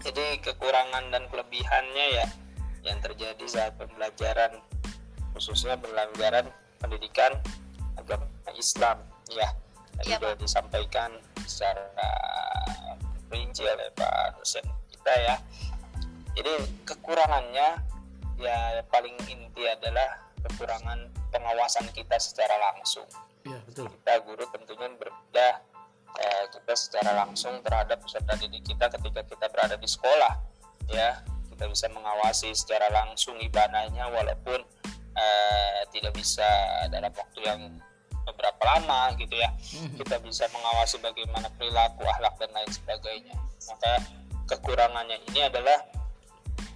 Jadi 0.00 0.38
kekurangan 0.40 1.10
dan 1.10 1.26
kelebihannya 1.26 2.06
ya 2.14 2.26
yang 2.80 3.02
terjadi 3.02 3.44
saat 3.44 3.74
pembelajaran 3.74 4.62
khususnya 5.32 5.74
pembelajaran 5.74 6.46
pendidikan 6.78 7.34
agama 7.94 8.24
Islam 8.54 9.02
ya. 9.28 9.50
Tadi 9.96 10.06
Iya, 10.06 10.16
sudah 10.16 10.36
disampaikan 10.36 11.10
secara 11.42 11.82
rinci 13.28 13.62
oleh 13.62 13.90
Pak 13.92 14.38
dosen 14.38 14.64
kita 14.88 15.12
ya. 15.18 15.36
Jadi 16.38 16.52
kekurangannya 16.86 17.68
ya 18.40 18.80
paling 18.88 19.16
inti 19.28 19.68
adalah 19.68 20.30
kekurangan 20.40 21.10
pengawasan 21.30 21.86
kita 21.92 22.16
secara 22.16 22.56
langsung. 22.56 23.06
Iya, 23.44 23.56
betul. 23.64 23.88
kita 23.88 24.14
guru 24.24 24.44
tentunya 24.52 24.88
berbeda 25.00 25.48
eh, 26.20 26.44
kita 26.52 26.72
secara 26.76 27.24
langsung 27.24 27.56
terhadap 27.64 28.04
peserta 28.04 28.36
didik 28.36 28.68
kita 28.68 28.92
ketika 28.92 29.24
kita 29.24 29.46
berada 29.48 29.76
di 29.76 29.88
sekolah 29.88 30.34
ya. 30.92 31.20
Kita 31.52 31.68
bisa 31.68 31.92
mengawasi 31.92 32.56
secara 32.56 32.88
langsung 32.88 33.36
ibadahnya 33.36 34.08
walaupun 34.08 34.64
eh, 35.12 35.80
tidak 35.92 36.16
bisa 36.16 36.46
dalam 36.88 37.12
waktu 37.12 37.40
yang 37.44 37.60
beberapa 38.24 38.62
lama 38.64 39.12
gitu 39.20 39.36
ya. 39.36 39.50
Kita 40.00 40.20
bisa 40.24 40.48
mengawasi 40.52 41.00
bagaimana 41.04 41.52
perilaku 41.60 42.04
akhlak 42.08 42.34
dan 42.40 42.50
lain 42.56 42.70
sebagainya. 42.72 43.36
Maka 43.68 43.92
kekurangannya 44.48 45.20
ini 45.30 45.46
adalah 45.46 45.99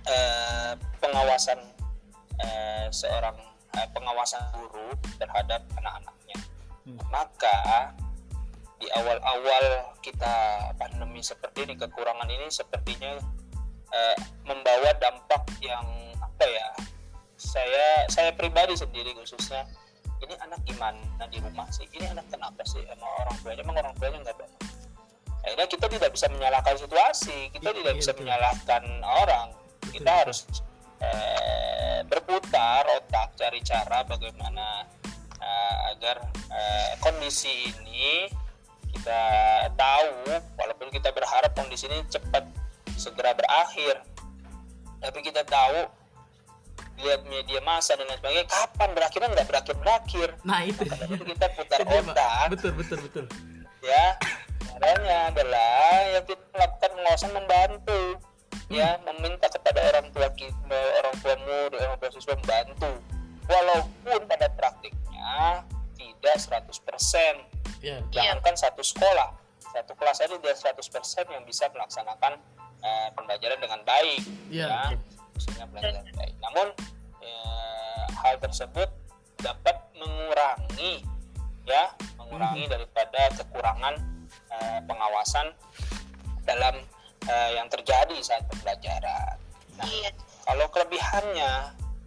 eh, 0.09 0.73
pengawasan 1.01 1.59
eh, 2.41 2.87
seorang 2.93 3.37
eh, 3.77 3.89
pengawasan 3.93 4.43
guru 4.53 4.95
terhadap 5.21 5.65
anak-anaknya. 5.79 6.39
Maka 7.09 7.93
di 8.77 8.91
awal-awal 8.93 9.97
kita 10.05 10.69
pandemi 10.77 11.25
seperti 11.25 11.65
ini 11.65 11.75
kekurangan 11.79 12.29
ini 12.29 12.51
sepertinya 12.53 13.17
eh, 13.93 14.17
membawa 14.45 14.93
dampak 15.01 15.49
yang 15.65 15.87
apa 16.21 16.45
ya 16.45 16.69
saya 17.39 18.09
saya 18.13 18.31
pribadi 18.37 18.77
sendiri 18.77 19.17
khususnya 19.17 19.65
ini 20.25 20.35
anak 20.41 20.61
gimana 20.65 21.25
di 21.29 21.41
rumah 21.41 21.69
sih? 21.73 21.85
Ini 21.93 22.13
anak 22.17 22.29
kenapa 22.33 22.65
sih 22.65 22.81
emang 22.89 23.11
orang 23.25 23.37
tuanya? 23.45 23.61
Emang 23.61 23.77
orang 23.77 23.95
tuanya 23.97 24.19
nggak 24.25 24.37
baik 24.41 24.53
akhirnya 25.45 25.69
kita 25.69 25.87
tidak 25.93 26.11
bisa 26.17 26.27
menyalahkan 26.33 26.75
situasi 26.81 27.53
kita 27.53 27.69
Iya, 27.71 27.77
tidak 27.85 27.93
iya, 27.95 28.01
bisa 28.01 28.11
betul. 28.17 28.21
menyalahkan 28.25 28.83
orang 29.05 29.49
kita 29.95 30.11
harus 30.27 30.43
eh, 30.99 32.03
berputar 32.11 32.83
otak 32.99 33.39
cari 33.39 33.63
cara 33.63 34.03
bagaimana 34.03 34.83
eh, 35.39 35.77
agar 35.95 36.27
eh, 36.51 36.93
kondisi 36.99 37.71
ini 37.71 38.27
kita 38.95 39.23
tahu 39.79 40.35
walaupun 40.59 40.91
kita 40.91 41.15
berharap 41.15 41.55
kondisi 41.55 41.87
ini 41.87 42.03
cepat 42.11 42.43
segera 42.99 43.35
berakhir 43.35 44.03
tapi 45.03 45.19
kita 45.23 45.43
tahu 45.47 45.87
lihat 46.95 47.27
media 47.27 47.59
massa 47.67 47.99
dan 47.99 48.07
lain 48.07 48.19
sebagainya 48.23 48.47
kapan 48.47 48.89
berakhirnya 48.95 49.29
nggak 49.35 49.49
berakhir 49.51 49.75
berakhir 49.83 50.29
Nah, 50.47 50.63
itu. 50.63 50.87
Itu 50.87 51.25
kita 51.27 51.47
putar 51.59 51.79
Itu 51.83 51.91
otak 52.07 52.47
Betul, 52.55 52.73
betul, 52.79 52.99
betul. 53.03 53.25
ya 53.83 54.15
caranya 54.75 55.31
adalah 55.35 55.91
ya 56.15 56.21
kita 56.23 56.43
melakukan 56.55 56.91
pengawasan 56.95 57.31
membantu 57.35 58.01
ya 58.75 58.99
meminta 59.07 59.47
kepada 59.47 59.81
orang 59.95 60.07
tua 60.11 60.29
kita 60.35 60.81
orang 61.03 61.14
tua 61.22 61.35
murid 61.47 61.79
orang 61.79 61.99
tua 62.03 62.11
siswa 62.11 62.35
membantu. 62.35 62.91
Walaupun 63.45 64.25
pada 64.25 64.49
praktiknya 64.57 65.62
tidak 65.95 66.37
100% 66.41 67.55
Ya, 67.85 68.01
jangankan 68.09 68.57
satu 68.57 68.81
sekolah 68.81 69.45
satu 69.75 69.93
kelas 69.99 70.22
aja 70.22 70.37
dia 70.39 70.55
100% 70.55 71.35
yang 71.35 71.43
bisa 71.43 71.66
melaksanakan 71.75 72.39
eh, 72.81 73.09
pembelajaran 73.12 73.59
dengan 73.59 73.81
baik. 73.83 74.22
Iya, 74.49 74.95
ya 75.59 75.64
pelajaran 75.66 76.07
baik. 76.14 76.35
Namun 76.39 76.66
eh, 77.20 78.05
hal 78.22 78.39
tersebut 78.39 78.89
dapat 79.43 79.77
mengurangi 79.99 81.03
ya 81.66 81.91
mengurangi 82.16 82.70
daripada 82.70 83.35
kekurangan 83.37 83.95
eh, 84.55 84.81
pengawasan 84.87 85.53
dalam 86.47 86.79
eh, 87.29 87.51
yang 87.57 87.68
terjadi 87.68 88.16
saat 88.20 88.45
pembelajaran. 88.51 89.37
Nah 89.79 89.87
iya. 89.89 90.11
kalau 90.47 90.66
kelebihannya 90.70 91.53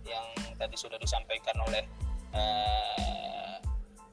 yang 0.08 0.26
tadi 0.56 0.76
sudah 0.80 0.96
disampaikan 0.98 1.56
oleh 1.68 1.84
eh, 2.34 3.56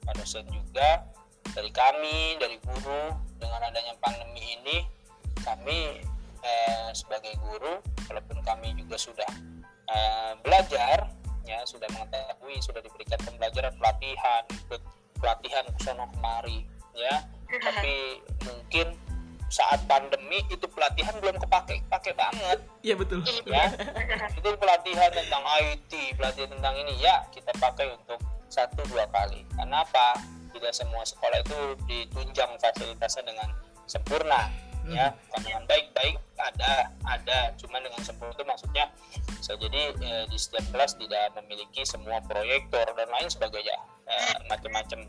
Pak 0.04 0.14
dosen 0.20 0.44
juga 0.52 1.06
dari 1.54 1.70
kami, 1.70 2.36
dari 2.36 2.58
guru 2.60 3.14
dengan 3.40 3.60
adanya 3.64 3.94
pandemi 4.02 4.58
ini 4.60 4.84
kami 5.40 6.02
eh, 6.44 6.88
sebagai 6.92 7.32
guru 7.40 7.80
walaupun 8.10 8.40
kami 8.44 8.74
juga 8.76 8.96
sudah 8.98 9.32
eh, 9.88 10.32
belajar 10.42 11.08
ya 11.44 11.60
sudah 11.68 11.84
mengetahui 11.92 12.56
sudah 12.64 12.80
diberikan 12.80 13.20
pembelajaran 13.20 13.76
pelatihan 13.76 14.42
ikut 14.48 14.80
pelatihan 15.20 15.64
ke 15.68 15.78
sono 15.80 16.08
kemari 16.16 16.64
ya. 16.96 17.24
Tapi 17.48 18.20
mungkin 18.44 18.96
saat 19.52 19.80
pandemi 19.86 20.40
itu 20.50 20.66
pelatihan 20.66 21.14
belum 21.20 21.36
kepake 21.38 21.84
pakai 21.88 22.12
banget. 22.16 22.58
Iya 22.82 22.94
betul. 22.98 23.22
ya. 23.46 23.70
Itu 24.38 24.50
pelatihan 24.56 25.10
tentang 25.12 25.44
IT 25.62 25.92
pelatihan 26.16 26.50
tentang 26.52 26.74
ini. 26.80 26.94
Ya 26.98 27.24
kita 27.30 27.52
pakai 27.60 27.92
untuk 27.94 28.20
satu 28.48 28.82
dua 28.88 29.06
kali. 29.10 29.44
Karena 29.54 29.84
apa? 29.84 30.18
Tidak 30.54 30.70
semua 30.70 31.02
sekolah 31.02 31.42
itu 31.42 31.58
ditunjang 31.90 32.54
fasilitasnya 32.62 33.26
dengan 33.26 33.48
sempurna. 33.86 34.48
Ya 34.84 35.16
bukan 35.16 35.40
dengan 35.48 35.64
baik-baik 35.64 36.16
ada 36.36 36.92
ada. 37.08 37.38
Cuma 37.56 37.80
dengan 37.80 38.00
sempurna 38.04 38.36
itu 38.36 38.44
maksudnya 38.44 38.84
bisa 39.32 39.56
jadi 39.56 39.82
eh, 39.96 40.24
di 40.28 40.36
setiap 40.36 40.64
kelas 40.72 40.96
tidak 41.00 41.32
memiliki 41.40 41.82
semua 41.88 42.20
proyektor 42.24 42.84
dan 42.96 43.08
lain 43.08 43.28
sebagainya. 43.28 43.76
Eh, 44.04 44.36
macam-macam. 44.52 45.08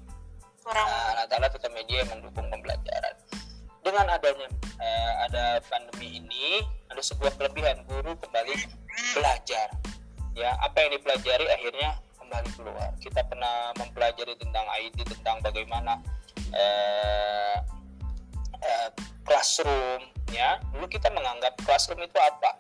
Nah, 0.65 1.13
alat-alat 1.13 1.53
atau 1.53 1.69
media 1.77 2.01
yang 2.01 2.09
mendukung 2.17 2.49
pembelajaran. 2.49 3.15
Dengan 3.85 4.09
adanya 4.09 4.49
eh, 4.81 5.11
ada 5.29 5.61
pandemi 5.69 6.17
ini, 6.17 6.65
ada 6.89 7.05
sebuah 7.05 7.37
kelebihan 7.37 7.85
guru 7.85 8.17
kembali 8.17 8.57
belajar. 9.13 9.69
Ya, 10.33 10.57
apa 10.57 10.73
yang 10.81 10.97
dipelajari 10.97 11.45
akhirnya 11.53 11.93
kembali 12.17 12.49
keluar. 12.57 12.89
Kita 12.97 13.21
pernah 13.29 13.69
mempelajari 13.77 14.33
tentang 14.41 14.65
IT, 14.81 15.05
tentang 15.05 15.37
bagaimana 15.45 16.01
eh, 16.49 17.57
eh, 18.57 18.89
classroom, 19.21 20.01
ya. 20.33 20.57
Dulu 20.73 20.89
kita 20.89 21.13
menganggap 21.13 21.53
classroom 21.61 22.01
itu 22.01 22.17
apa? 22.17 22.57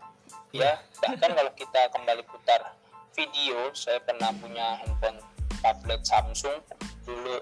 Ya, 0.53 0.77
bahkan 1.01 1.33
kalau 1.33 1.51
kita 1.57 1.89
kembali 1.89 2.21
putar 2.29 2.69
video, 3.17 3.73
saya 3.73 3.97
pernah 4.05 4.29
punya 4.37 4.77
handphone 4.77 5.17
tablet 5.65 6.05
Samsung 6.05 6.61
dulu 7.01 7.41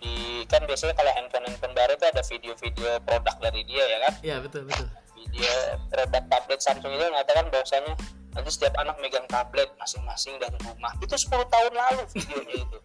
di 0.00 0.44
kan 0.48 0.64
biasanya 0.64 0.96
kalau 0.96 1.12
handphone 1.12 1.44
handphone 1.46 1.74
baru 1.76 1.92
itu 1.94 2.06
ada 2.08 2.22
video-video 2.24 2.88
produk 3.04 3.36
dari 3.38 3.60
dia 3.68 3.84
ya 3.84 3.98
kan? 4.08 4.12
Iya 4.24 4.36
betul 4.40 4.64
betul. 4.66 4.88
video 5.20 5.52
produk 5.92 6.24
tablet 6.32 6.60
Samsung 6.64 6.96
itu 6.96 7.04
mengatakan 7.12 7.52
bahwasanya 7.52 7.92
nanti 8.32 8.50
setiap 8.50 8.74
anak 8.80 8.96
megang 9.04 9.28
tablet 9.28 9.68
masing-masing 9.76 10.40
dari 10.40 10.56
rumah. 10.64 10.96
Itu 11.04 11.12
10 11.12 11.28
tahun 11.52 11.72
lalu 11.76 12.02
videonya 12.16 12.56
itu. 12.64 12.78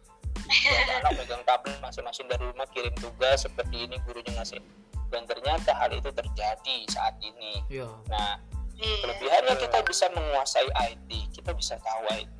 Setiap 0.45 0.89
anak 0.99 1.13
megang 1.15 1.43
tablet 1.47 1.79
masing-masing 1.79 2.27
dari 2.27 2.43
rumah 2.43 2.67
kirim 2.75 2.91
tugas 2.99 3.47
seperti 3.47 3.87
ini 3.87 3.95
gurunya 4.03 4.35
ngasih. 4.35 4.59
Dan 5.07 5.23
ternyata 5.23 5.71
hal 5.79 5.95
itu 5.95 6.11
terjadi 6.11 6.77
saat 6.91 7.15
ini. 7.23 7.63
Iya. 7.71 7.87
nah 8.11 8.35
iya. 8.75 8.95
kelebihannya 8.99 9.55
kita 9.63 9.79
bisa 9.87 10.05
menguasai 10.11 10.69
IT 10.91 11.09
kita 11.31 11.51
bisa 11.55 11.79
tahu 11.79 12.03
IT 12.11 12.39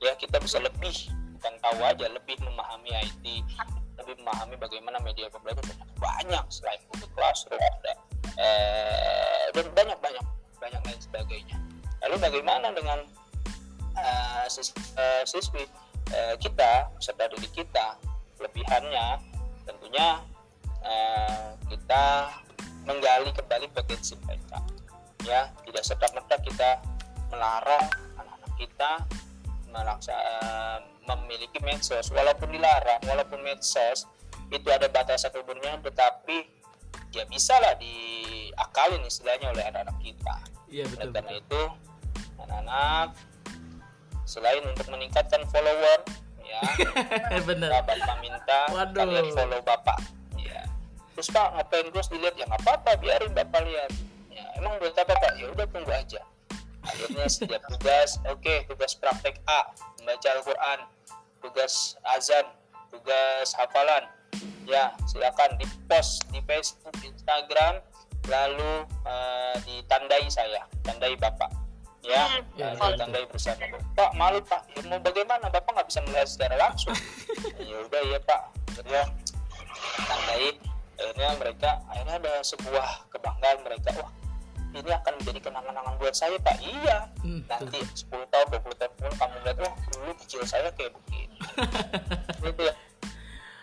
ya 0.00 0.12
kita 0.16 0.36
bisa 0.40 0.60
lebih 0.60 0.96
bukan 1.36 1.54
tahu 1.60 1.78
aja 1.84 2.06
lebih 2.08 2.36
memahami 2.40 2.90
IT 2.96 3.24
lebih 3.96 4.14
memahami 4.20 4.56
bagaimana 4.60 5.00
media 5.00 5.26
pembelajaran 5.32 5.64
ternyata 5.64 5.94
banyak 5.96 6.44
selain 6.52 6.80
Google 6.92 7.12
Classroom 7.16 7.60
ada 7.60 7.92
eh, 8.36 9.44
dan 9.56 9.66
banyak 9.72 9.98
banyak 10.00 10.24
banyak 10.60 10.80
lain 10.84 11.00
sebagainya. 11.00 11.56
Lalu 12.04 12.16
bagaimana 12.20 12.72
dengan 12.76 13.00
eh, 13.96 14.46
eh, 14.46 15.22
siswi 15.24 15.64
eh, 16.12 16.34
kita 16.38 16.92
peserta 16.96 17.24
didik 17.32 17.52
kita 17.64 17.96
kelebihannya? 18.36 19.20
Tentunya 19.64 20.20
eh, 20.84 21.48
kita 21.72 22.30
menggali 22.86 23.32
kembali 23.32 23.66
potensi 23.72 24.14
mereka 24.24 24.60
ya. 25.24 25.48
Tidak 25.64 25.82
serta 25.82 26.06
merta 26.12 26.36
kita 26.44 26.70
melarang 27.32 27.86
anak-anak 28.20 28.52
kita 28.60 28.90
melaksa, 29.72 30.14
eh, 30.14 30.78
memiliki 31.14 31.62
medsos. 31.62 32.10
Walaupun 32.10 32.50
dilarang 32.50 33.00
walaupun 33.06 33.38
medsos 33.46 34.10
itu 34.50 34.68
ada 34.70 34.86
batasan 34.90 35.30
umurnya 35.38 35.78
tetapi 35.82 36.46
ya 37.14 37.26
bisa 37.26 37.54
lah 37.58 37.74
diakalin 37.78 39.02
istilahnya 39.06 39.50
oleh 39.54 39.62
anak-anak 39.66 39.96
kita. 40.02 40.36
Iya 40.66 40.84
betul. 40.90 41.10
karena 41.14 41.32
itu 41.38 41.60
anak-anak 42.42 43.08
selain 44.26 44.62
untuk 44.66 44.86
meningkatkan 44.90 45.46
follower 45.54 46.02
ya 46.42 46.62
Bener. 47.48 47.70
bapak 47.70 48.18
minta 48.18 48.60
Waduh. 48.74 49.06
kalian 49.06 49.30
follow 49.34 49.60
bapak. 49.62 49.98
Ya 50.38 50.66
terus 51.14 51.30
pak 51.30 51.54
ngapain 51.54 51.86
terus 51.90 52.08
dilihat? 52.10 52.34
Ya 52.34 52.44
nggak 52.50 52.62
apa-apa 52.66 52.90
biarin 52.98 53.30
bapak 53.34 53.62
lihat. 53.66 53.90
Ya 54.30 54.44
emang 54.58 54.78
buat 54.82 54.94
apa 54.98 55.14
pak? 55.14 55.32
Ya 55.38 55.46
udah 55.50 55.66
tunggu 55.70 55.90
aja. 55.90 56.22
Akhirnya 56.86 57.26
setiap 57.26 57.62
tugas 57.66 58.18
oke 58.30 58.54
tugas 58.70 58.94
praktek 58.94 59.42
A 59.50 59.74
membaca 59.98 60.28
Al-Quran 60.38 60.78
tugas 61.40 61.96
azan 62.16 62.46
tugas 62.90 63.52
hafalan. 63.56 64.04
Ya 64.66 64.92
silakan 65.06 65.54
di 65.56 65.66
post 65.86 66.26
di 66.34 66.42
Facebook 66.44 66.96
Instagram 67.00 67.80
lalu 68.26 68.82
eh, 69.06 69.54
ditandai 69.64 70.26
saya 70.26 70.66
tandai 70.82 71.14
bapak. 71.16 71.50
Ya 72.06 72.42
Ya, 72.54 72.70
lalu 72.74 72.78
betul. 72.78 72.98
tandai 73.02 73.24
bersama. 73.30 73.64
Pak 73.98 74.10
malu 74.14 74.38
pak. 74.46 74.62
Ya, 74.78 74.82
mau 74.86 74.98
bagaimana? 75.02 75.50
Bapak 75.50 75.70
nggak 75.74 75.88
bisa 75.90 76.00
melihat 76.06 76.28
secara 76.30 76.54
langsung. 76.58 76.94
Ya 77.68 77.76
udah 77.82 78.02
ya 78.06 78.18
pak. 78.22 78.40
Akhirnya 78.74 79.02
tandai. 80.06 80.48
Akhirnya 80.96 81.28
mereka 81.38 81.70
akhirnya 81.90 82.14
ada 82.22 82.34
sebuah 82.46 82.88
kebanggaan 83.10 83.58
mereka. 83.66 83.90
Wah 84.00 84.10
ini 84.76 84.90
akan 84.92 85.12
menjadi 85.20 85.40
kenang-kenangan 85.40 85.94
buat 85.96 86.14
saya 86.14 86.36
pak. 86.38 86.56
Iya. 86.60 86.98
Hmm, 87.24 87.40
nanti 87.48 87.78
10 87.80 88.12
tahun 88.28 88.46
20 88.52 88.76
tahun 88.76 88.92
pun 88.94 89.12
kamu 89.16 89.36
lihat 89.44 89.58
wah 89.60 89.74
dulu 89.90 90.12
kecil 90.20 90.40
saya 90.44 90.68
kayak 90.76 90.92
begini. 90.92 91.36
Itu 92.52 92.62
ya. 92.62 92.74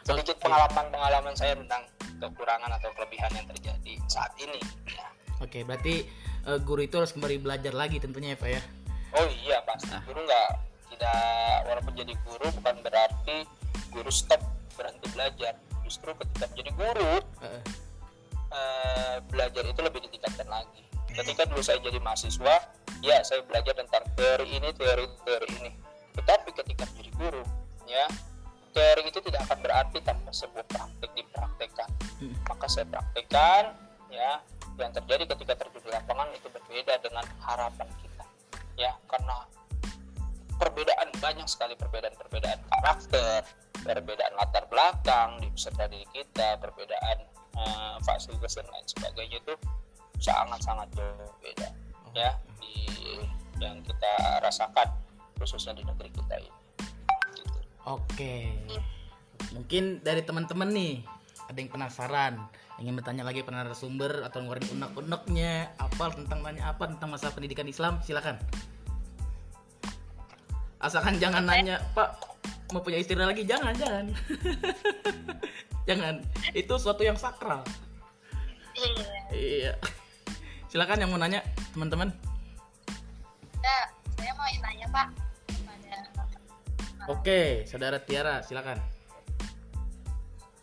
Sedikit 0.04 0.36
pengalaman-pengalaman 0.42 1.32
saya 1.32 1.56
tentang 1.56 1.82
kekurangan 2.20 2.72
atau 2.76 2.90
kelebihan 2.92 3.32
yang 3.34 3.48
terjadi 3.48 3.94
saat 4.08 4.32
ini. 4.38 4.60
Ya. 4.88 5.08
Oke, 5.40 5.64
berarti 5.64 6.04
eh, 6.44 6.60
guru 6.60 6.82
itu 6.82 6.96
harus 7.00 7.12
kembali 7.12 7.40
belajar 7.40 7.72
lagi 7.72 8.00
tentunya 8.00 8.36
ya 8.36 8.40
Pak 8.40 8.50
ya. 8.52 8.62
oh 9.14 9.28
iya 9.46 9.58
pasti 9.62 9.94
Ah. 9.94 10.02
guru 10.04 10.26
nggak 10.26 10.50
tidak 10.90 11.22
walaupun 11.70 11.94
jadi 11.94 12.14
guru 12.26 12.48
bukan 12.58 12.76
berarti 12.82 13.38
guru 13.94 14.10
stop 14.10 14.42
berhenti 14.74 15.06
belajar. 15.14 15.54
Justru 15.86 16.10
ketika 16.18 16.50
menjadi 16.50 16.72
guru 16.74 17.14
Eh, 17.44 17.62
eh, 18.52 19.16
belajar 19.30 19.64
itu 19.64 19.80
lebih 19.80 20.00
ditingkatkan 20.08 20.48
lagi. 20.50 20.82
Ketika 21.14 21.46
dulu 21.46 21.62
saya 21.62 21.78
jadi 21.78 22.02
mahasiswa, 22.02 22.56
ya 23.06 23.22
saya 23.22 23.46
belajar 23.46 23.78
tentang 23.78 24.02
teori 24.18 24.50
ini, 24.50 24.70
teori 24.74 25.06
teori 25.22 25.48
ini. 25.62 25.72
Tetapi 26.18 26.50
ketika 26.58 26.90
menjadi 26.90 27.12
guru, 27.14 27.44
ya 27.86 28.06
teori 28.74 29.06
itu 29.06 29.22
tidak 29.22 29.46
akan 29.46 29.60
berarti 29.62 29.98
tanpa 30.02 30.34
sebuah 30.34 30.66
praktek 30.66 31.12
dipraktekkan. 31.14 31.90
Hmm. 32.18 32.34
Maka 32.50 32.66
saya 32.66 32.86
praktekkan, 32.90 33.78
ya 34.10 34.42
yang 34.82 34.90
terjadi 34.90 35.30
ketika 35.38 35.54
terjun 35.54 35.86
di 35.86 35.92
lapangan 35.94 36.34
itu 36.34 36.50
berbeda 36.50 36.98
dengan 37.06 37.26
harapan 37.46 37.86
kita, 38.02 38.26
ya 38.74 38.98
karena 39.06 39.46
perbedaan 40.58 41.14
banyak 41.22 41.46
sekali 41.46 41.78
perbedaan-perbedaan 41.78 42.58
karakter, 42.74 43.46
perbedaan 43.86 44.34
latar 44.34 44.66
belakang 44.66 45.38
di 45.46 45.54
peserta 45.54 45.86
didik 45.86 46.10
kita, 46.10 46.58
perbedaan 46.58 47.18
eh, 47.54 47.96
fasilitas 48.02 48.58
dan 48.58 48.66
lain 48.74 48.88
sebagainya 48.90 49.38
itu 49.46 49.54
sangat-sangat 50.24 50.88
jauh 50.96 51.36
beda 51.44 51.68
ya 52.16 52.32
di 52.64 52.88
yang 53.60 53.84
kita 53.84 54.40
rasakan 54.40 54.88
khususnya 55.36 55.76
di 55.76 55.84
negeri 55.84 56.10
kita 56.16 56.36
ini. 56.40 56.52
Gitu. 57.36 57.60
Oke. 57.84 58.56
Mungkin 59.52 60.00
dari 60.00 60.24
teman-teman 60.24 60.72
nih 60.72 61.04
ada 61.52 61.58
yang 61.60 61.70
penasaran, 61.70 62.34
ingin 62.80 62.96
bertanya 62.96 63.28
lagi 63.28 63.44
pada 63.44 63.68
narasumber 63.68 64.24
atau 64.24 64.40
ngeluarin 64.40 64.80
unek-uneknya 64.80 65.76
apa 65.76 66.16
tentang 66.16 66.40
tanya 66.40 66.64
apa 66.72 66.84
tentang 66.88 67.10
masalah 67.12 67.36
pendidikan 67.36 67.68
Islam, 67.68 68.00
silakan. 68.02 68.40
Asalkan 70.80 71.20
jangan 71.20 71.44
nanya, 71.48 71.80
Pak, 71.96 72.20
mau 72.76 72.84
punya 72.84 73.00
istri 73.00 73.16
lagi 73.16 73.44
jangan, 73.48 73.72
jangan. 73.76 74.06
jangan. 75.88 76.16
Itu 76.52 76.76
suatu 76.76 77.04
yang 77.04 77.16
sakral. 77.16 77.64
iya 78.76 79.08
Iya. 79.32 79.74
Silakan 80.74 81.06
yang 81.06 81.14
mau 81.14 81.22
nanya, 81.22 81.46
teman-teman. 81.78 82.10
ya 83.62 83.78
saya 84.18 84.34
mau 84.34 84.50
nanya 84.50 84.90
pak 84.90 85.08
kepada 85.46 85.98
Oke, 87.14 87.62
saudara 87.70 88.02
Tiara, 88.02 88.42
silakan. 88.42 88.82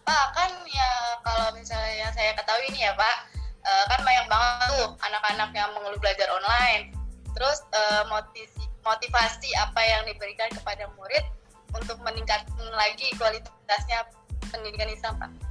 Pak 0.03 0.27
kan 0.35 0.51
ya 0.67 0.91
kalau 1.23 1.55
misalnya 1.55 1.95
yang 1.95 2.11
saya 2.11 2.35
ketahui 2.35 2.67
ini 2.75 2.91
ya 2.91 2.93
Pak 2.99 3.17
eh, 3.63 3.85
kan 3.87 4.03
banyak 4.03 4.27
banget 4.27 4.67
tuh 4.75 4.99
anak-anak 4.99 5.55
yang 5.55 5.71
mengeluh 5.79 6.03
belajar 6.03 6.27
online. 6.35 6.91
Terus 7.39 7.63
eh, 7.71 8.03
motivasi 8.11 8.67
motivasi 8.83 9.51
apa 9.63 9.79
yang 9.79 10.11
diberikan 10.11 10.51
kepada 10.51 10.91
murid 10.99 11.23
untuk 11.71 12.03
meningkatkan 12.03 12.67
lagi 12.75 13.15
kualitasnya 13.15 14.11
pendidikan 14.51 14.91
Islam 14.91 15.23
Pak. 15.23 15.50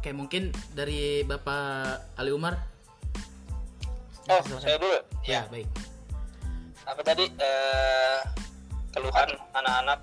Oke, 0.00 0.16
mungkin 0.16 0.48
dari 0.72 1.20
Bapak 1.28 2.16
Ali 2.16 2.32
Umar. 2.32 2.56
Oh, 4.32 4.40
Silakan. 4.40 4.62
saya 4.64 4.76
dulu. 4.80 4.98
Ya, 5.28 5.44
baik. 5.52 5.68
Apa 6.88 7.04
tadi 7.04 7.28
eh, 7.28 8.18
keluhan 8.96 9.28
anak-anak 9.52 10.00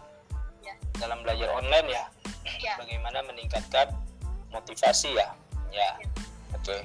dalam 0.97 1.21
belajar 1.21 1.49
online 1.53 1.87
ya 1.93 2.03
Iya. 2.57 2.73
bagaimana 2.81 3.21
meningkatkan 3.29 3.85
motivasi 4.49 5.13
ya 5.13 5.29
ya 5.69 5.89
oke 6.57 6.77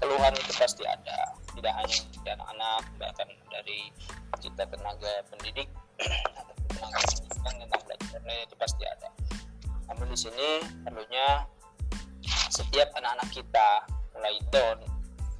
keluhan 0.00 0.32
itu 0.32 0.52
pasti 0.56 0.88
ada 0.88 1.36
tidak 1.52 1.74
hanya 1.76 1.96
dari 2.24 2.30
anak-anak 2.32 2.82
bahkan 2.96 3.28
dari 3.52 3.92
kita 4.40 4.62
tenaga 4.72 5.12
pendidik 5.28 5.68
atau 6.00 6.54
tenaga 6.72 6.96
pendidikan 6.96 7.54
tentang 7.60 7.80
belajar 7.84 8.08
online 8.24 8.42
itu 8.48 8.54
pasti 8.56 8.82
ada 8.88 9.08
namun 9.90 10.06
di 10.08 10.18
sini 10.18 10.48
perlunya 10.86 11.26
setiap 12.50 12.88
anak-anak 12.96 13.28
kita 13.32 13.68
mulai 14.16 14.36
down 14.50 14.78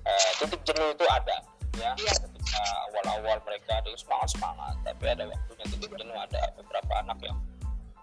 eh, 0.06 0.30
titik 0.38 0.60
jenuh 0.64 0.92
itu 0.94 1.06
ada 1.10 1.36
ya 1.78 1.92
Iya. 1.94 2.10
ketika 2.10 2.62
awal-awal 2.90 3.38
mereka 3.46 3.78
ada 3.78 3.90
semangat 3.94 4.28
semangat 4.34 4.74
tapi 4.82 5.04
ada 5.06 5.24
waktunya 5.30 5.66
titik 5.70 5.92
jenuh 5.94 6.16
ada 6.16 6.40
beberapa 6.58 6.92
anak 7.02 7.18
yang 7.22 7.38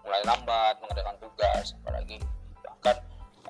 mulai 0.06 0.22
lambat 0.24 0.74
mengerjakan 0.80 1.16
tugas 1.20 1.74
apalagi 1.82 2.16
bahkan 2.64 2.96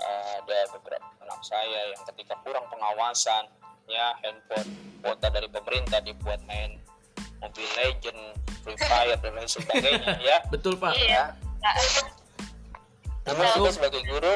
eh, 0.01 0.31
ada 0.43 0.59
beberapa 0.75 1.07
anak 1.23 1.41
saya 1.45 1.81
yang 1.95 2.03
ketika 2.15 2.35
kurang 2.43 2.65
pengawasan 2.73 3.45
ya 3.87 4.15
handphone 4.25 4.71
kuota 5.03 5.31
dari 5.31 5.47
pemerintah 5.47 6.03
dibuat 6.03 6.43
main 6.51 6.79
Mobile 7.37 7.69
Legend, 7.77 8.21
Free 8.65 8.81
Fire 8.81 9.13
dan 9.21 9.33
lain 9.37 9.45
sebagainya 9.47 10.17
ya 10.25 10.41
Betul 10.49 10.75
Pak. 10.81 10.97
Iya. 10.97 11.37
Nah, 11.61 11.75
namun 13.29 13.45
kita 13.45 13.71
sebagai 13.77 14.03
guru 14.09 14.35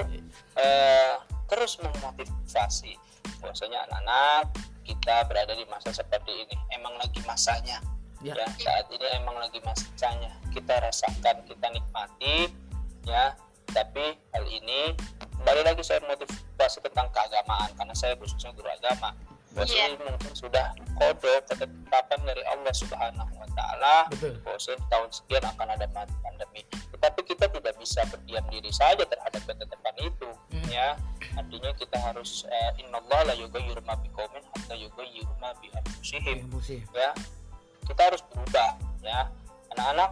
eh, 0.60 1.12
terus 1.48 1.80
memotivasi. 1.80 2.94
Bahwasanya 3.40 3.88
anak-anak 3.88 4.52
kita 4.84 5.24
berada 5.26 5.52
di 5.56 5.64
masa 5.66 5.90
seperti 5.90 6.46
ini. 6.46 6.56
Emang 6.72 6.94
lagi 7.00 7.20
masanya. 7.24 7.80
Ya. 8.20 8.36
ya 8.36 8.46
saat 8.60 8.86
ini 8.92 9.06
emang 9.16 9.40
lagi 9.40 9.58
masanya. 9.64 10.32
Kita 10.52 10.76
rasakan 10.84 11.40
kita 11.48 11.66
nikmati 11.72 12.52
ya. 13.08 13.32
Tapi 13.70 14.18
hal 14.34 14.44
ini 14.50 14.92
kembali 15.40 15.62
lagi 15.62 15.80
saya 15.80 16.02
motivasi 16.04 16.84
tentang 16.84 17.08
keagamaan. 17.14 17.70
Karena 17.78 17.94
saya 17.96 18.18
khususnya 18.18 18.52
guru 18.52 18.68
agama 18.68 19.16
bahwasanya 19.54 19.86
ini 19.94 19.96
mungkin 20.06 20.32
sudah 20.36 20.66
kode 20.94 21.34
ketetapan 21.50 22.20
dari 22.22 22.42
Allah 22.46 22.74
Subhanahu 22.74 23.32
Wa 23.34 23.48
Taala 23.56 23.96
di 24.14 24.30
tahun 24.86 25.10
sekian 25.10 25.44
akan 25.44 25.68
ada 25.74 25.86
pandemi. 25.90 26.62
Tetapi 26.70 27.20
kita 27.26 27.48
tidak 27.50 27.74
bisa 27.80 28.04
berdiam 28.08 28.44
diri 28.52 28.70
saja 28.70 29.02
terhadap 29.02 29.42
ketetapan 29.42 29.96
itu 30.00 30.30
Hmm. 30.50 30.66
ya. 30.66 30.88
Artinya 31.38 31.70
kita 31.78 31.94
harus 32.02 32.42
uh, 32.50 32.72
innallaha 32.82 33.30
la 33.30 33.34
yughayyiru 33.38 33.78
ma 33.86 33.94
biqaumin 34.02 34.42
hatta 34.50 34.74
yughayyiru 34.74 35.30
ma 35.38 35.54
bi 35.62 35.70
anfusihim 35.78 36.50
ya. 36.90 37.14
Kita 37.86 38.02
harus 38.10 38.22
berubah 38.34 38.74
ya. 39.02 39.30
Anak-anak 39.74 40.10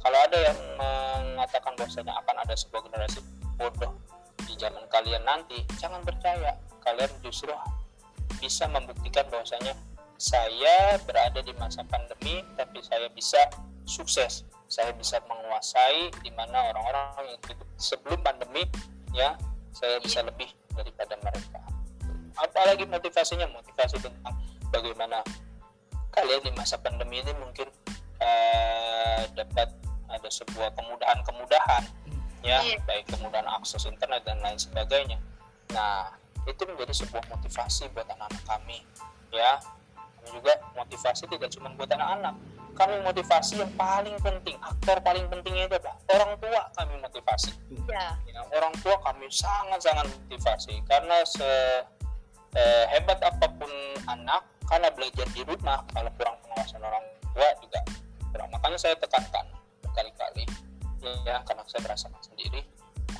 kalau 0.00 0.18
ada 0.30 0.38
yang 0.38 0.58
mengatakan 0.78 1.74
bahwasanya 1.74 2.14
akan 2.22 2.36
ada 2.46 2.54
sebuah 2.54 2.86
generasi 2.86 3.20
bodoh 3.58 3.92
di 4.46 4.54
zaman 4.56 4.86
kalian 4.88 5.26
nanti 5.26 5.66
jangan 5.82 6.00
percaya. 6.06 6.54
Kalian 6.80 7.10
justru 7.20 7.50
bisa 8.38 8.70
membuktikan 8.70 9.26
bahwasanya 9.32 9.74
saya 10.20 11.00
berada 11.08 11.40
di 11.40 11.50
masa 11.56 11.80
pandemi 11.88 12.44
tapi 12.54 12.84
saya 12.84 13.08
bisa 13.10 13.40
sukses. 13.88 14.44
Saya 14.70 14.94
bisa 14.94 15.18
menguasai 15.26 16.14
di 16.22 16.30
mana 16.36 16.70
orang-orang 16.70 17.34
yang 17.34 17.40
hidup 17.50 17.66
sebelum 17.80 18.20
pandemi 18.22 18.62
ya 19.10 19.34
saya 19.74 19.98
bisa 19.98 20.22
lebih 20.22 20.46
daripada 20.76 21.18
mereka. 21.24 21.58
Apalagi 22.38 22.86
motivasinya 22.86 23.50
motivasi 23.50 23.98
tentang 23.98 24.36
bagaimana 24.70 25.24
kalian 26.14 26.42
di 26.46 26.52
masa 26.54 26.78
pandemi 26.78 27.22
ini 27.22 27.32
mungkin 27.38 27.66
eh, 28.22 29.26
dapat 29.34 29.72
ada 30.10 30.28
sebuah 30.30 30.74
kemudahan-kemudahan 30.74 31.86
ya 32.40 32.58
Iya. 32.64 32.80
baik 32.88 33.04
kemudahan 33.08 33.46
akses 33.46 33.84
internet 33.84 34.24
dan 34.24 34.40
lain 34.40 34.56
sebagainya. 34.56 35.18
Nah 35.72 36.19
itu 36.48 36.62
menjadi 36.64 36.94
sebuah 37.04 37.24
motivasi 37.28 37.90
buat 37.92 38.06
anak-anak 38.08 38.42
kami 38.46 38.78
ya. 39.34 39.60
Kami 40.20 40.28
juga 40.36 40.54
motivasi 40.76 41.24
tidak 41.28 41.48
cuma 41.56 41.72
buat 41.76 41.88
anak-anak. 41.88 42.34
Kami 42.76 42.94
motivasi 43.02 43.60
yang 43.60 43.72
paling 43.74 44.16
penting 44.20 44.56
aktor 44.62 44.96
paling 45.02 45.26
pentingnya 45.28 45.68
itu 45.68 45.76
adalah 45.80 45.96
orang 46.16 46.32
tua 46.38 46.60
kami 46.76 46.94
motivasi. 47.02 47.50
Iya. 47.72 48.04
ya, 48.30 48.40
orang 48.56 48.74
tua 48.80 48.96
kami 49.04 49.26
sangat-sangat 49.28 50.06
motivasi. 50.08 50.74
Karena 50.86 51.16
se 51.24 51.50
eh, 52.56 52.84
hebat 52.94 53.20
apa 53.20 53.46
pun 53.58 53.72
anak 54.08 54.44
karena 54.70 54.88
belajar 54.94 55.26
di 55.34 55.42
rumah 55.42 55.82
kalau 55.90 56.10
kurang 56.14 56.36
pengawasan 56.46 56.80
orang 56.84 57.04
tua 57.34 57.48
juga 57.58 57.80
kurang. 58.30 58.48
Makanya 58.54 58.78
saya 58.78 58.94
tekankan 58.96 59.44
berkali-kali 59.82 60.44
ya 61.24 61.40
karena 61.48 61.64
saya 61.64 61.80
merasakan 61.80 62.20
sendiri 62.20 62.60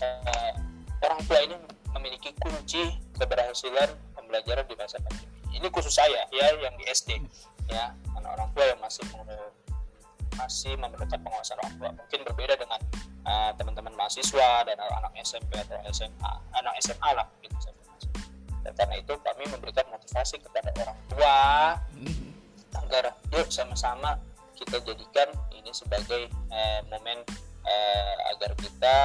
eh, 0.04 0.52
orang 1.00 1.20
tua 1.24 1.38
ini 1.42 1.56
memiliki 1.96 2.34
kunci 2.38 2.98
keberhasilan 3.18 3.90
pembelajaran 4.14 4.64
di 4.66 4.74
masa 4.78 4.98
pandemi. 5.02 5.28
Ini 5.50 5.66
khusus 5.74 5.94
saya 5.94 6.22
ya 6.30 6.46
yang 6.62 6.74
di 6.78 6.84
SD 6.86 7.18
ya 7.70 7.94
karena 8.14 8.28
orang 8.34 8.48
tua 8.54 8.64
yang 8.70 8.80
masih 8.82 9.04
masih 10.38 10.72
memerlukan 10.78 11.18
pengawasan 11.20 11.58
orang 11.60 11.74
tua. 11.76 11.90
Mungkin 11.94 12.20
berbeda 12.26 12.54
dengan 12.54 12.80
uh, 13.26 13.50
teman-teman 13.58 13.92
mahasiswa 13.98 14.64
dan 14.64 14.76
anak 14.78 15.12
SMP 15.20 15.58
atau 15.58 15.76
SMA 15.90 16.32
anak 16.54 16.74
SMA 16.80 17.10
lah 17.12 17.26
gitu 17.42 17.60
dan 18.64 18.72
karena 18.76 18.94
itu 19.00 19.12
kami 19.24 19.44
memberikan 19.48 19.86
motivasi 19.88 20.36
kepada 20.40 20.70
orang 20.84 20.98
tua 21.08 21.38
agar 22.76 23.04
yuk 23.32 23.48
sama-sama 23.48 24.20
kita 24.52 24.76
jadikan 24.84 25.28
ini 25.56 25.72
sebagai 25.72 26.28
eh, 26.28 26.80
momen 26.92 27.24
eh, 27.64 28.16
agar 28.36 28.52
kita 28.60 28.96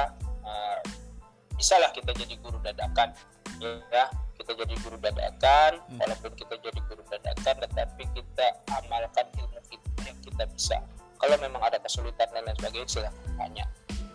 eh, 0.44 0.78
bisalah 1.56 1.90
kita 1.92 2.12
jadi 2.12 2.34
guru 2.38 2.58
dadakan 2.60 3.10
ya. 3.90 4.06
Kita 4.36 4.52
jadi 4.52 4.74
guru 4.84 4.96
dadakan 5.00 5.80
Hmm. 5.88 5.98
walaupun 5.98 6.32
kita 6.36 6.54
jadi 6.60 6.80
guru 6.86 7.02
dadakan 7.08 7.54
tetapi 7.66 8.04
kita 8.12 8.46
amalkan 8.70 9.26
ilmu 9.34 9.58
kita 9.66 9.88
yang 10.04 10.18
kita 10.22 10.44
bisa. 10.52 10.76
Kalau 11.16 11.36
memang 11.40 11.64
ada 11.64 11.80
kesulitan 11.80 12.28
dan 12.30 12.44
lain 12.44 12.56
sebagainya 12.60 12.86
silahkan 12.86 13.30
tanya 13.34 13.64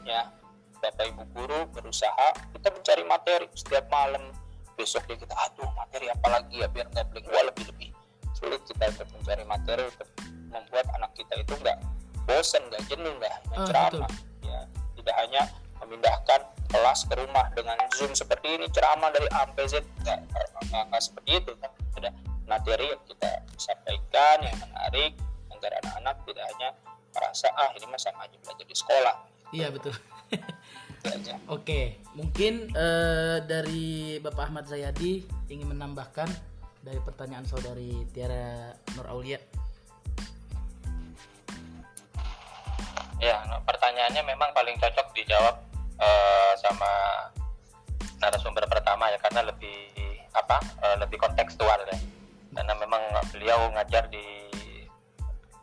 ya. 0.05 0.29
Bapak 0.77 1.09
ibu 1.09 1.25
guru 1.33 1.65
berusaha 1.73 2.27
kita 2.53 2.69
mencari 2.69 3.03
materi. 3.05 3.45
Setiap 3.53 3.85
malam 3.89 4.29
besok 4.73 5.05
dia 5.05 5.17
kita 5.17 5.33
aduh 5.35 5.69
materi 5.73 6.09
apa 6.09 6.27
lagi 6.29 6.61
ya 6.61 6.69
biar 6.69 6.85
nggak 6.89 7.05
blank. 7.09 7.25
Wah 7.27 7.43
lebih 7.49 7.65
lebih 7.73 7.89
sulit 8.33 8.61
kita 8.65 8.89
untuk 8.89 9.09
mencari 9.13 9.43
materi 9.45 9.83
untuk 9.85 10.07
membuat 10.49 10.85
anak 10.95 11.11
kita 11.13 11.33
itu 11.37 11.53
nggak 11.57 11.77
bosan 12.25 12.61
nggak 12.69 12.81
jenuh 12.87 13.13
nggak 13.17 13.33
hanya 13.33 13.57
Ah, 13.57 13.65
ceramah 13.65 14.11
ya. 14.41 14.59
Tidak 14.95 15.15
hanya 15.17 15.41
memindahkan 15.81 16.39
kelas 16.71 17.03
ke 17.05 17.13
rumah 17.19 17.51
dengan 17.51 17.77
zoom 17.99 18.15
seperti 18.15 18.55
ini 18.55 18.65
ceramah 18.71 19.11
dari 19.11 19.27
A 19.35 19.43
sampai 19.45 19.67
Z 19.67 19.83
nggak, 20.07 20.19
nggak, 20.71 21.01
seperti 21.03 21.31
itu 21.43 21.51
kan 21.59 21.71
ada 21.99 22.09
materi 22.47 22.87
yang 22.87 23.03
kita 23.05 23.31
sampaikan 23.59 24.37
yang 24.41 24.57
menarik 24.63 25.11
agar 25.51 25.71
anak-anak 25.83 26.15
tidak 26.25 26.45
hanya 26.55 26.69
merasa 27.11 27.47
ah 27.59 27.69
ini 27.75 27.85
mah 27.91 27.99
sama 27.99 28.23
aja 28.23 28.35
belajar 28.39 28.65
di 28.65 28.75
sekolah 28.75 29.15
Iya 29.51 29.67
betul. 29.67 29.91
Oke, 31.51 31.99
mungkin 32.15 32.71
eh, 32.71 33.37
dari 33.43 34.15
Bapak 34.23 34.47
Ahmad 34.47 34.63
Zayadi 34.63 35.27
ingin 35.51 35.67
menambahkan 35.75 36.31
dari 36.79 37.03
pertanyaan 37.03 37.43
saudari 37.43 38.07
Tiara 38.15 38.71
Nur 38.95 39.07
Aulia. 39.11 39.37
Ya, 43.21 43.37
pertanyaannya 43.43 44.23
memang 44.23 44.49
paling 44.55 44.79
cocok 44.81 45.13
dijawab 45.13 45.70
eh, 46.01 46.53
sama 46.57 46.91
narasumber 48.21 48.65
pertama 48.69 49.09
ya 49.09 49.17
karena 49.21 49.45
lebih 49.45 49.93
apa 50.33 50.57
eh, 50.81 50.97
lebih 51.01 51.21
kontekstual 51.21 51.77
ya. 51.87 51.97
Karena 52.51 52.73
memang 52.75 52.99
beliau 53.31 53.71
ngajar 53.71 54.11
di 54.11 54.25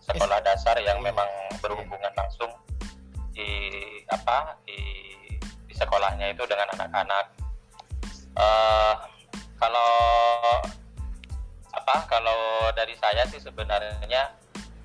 sekolah 0.08 0.40
dasar 0.40 0.80
yang 0.80 1.04
memang 1.04 1.28
berhubungan 1.60 2.08
langsung 2.16 2.48
di 3.36 3.50
apa 4.08 4.56
di, 4.64 4.80
di 5.68 5.74
sekolahnya 5.76 6.32
itu 6.32 6.42
dengan 6.48 6.72
anak-anak. 6.78 7.26
Eh, 8.38 8.94
kalau 9.58 9.92
apa 11.74 11.96
kalau 12.08 12.40
dari 12.72 12.96
saya 12.96 13.28
sih 13.28 13.42
sebenarnya 13.42 14.32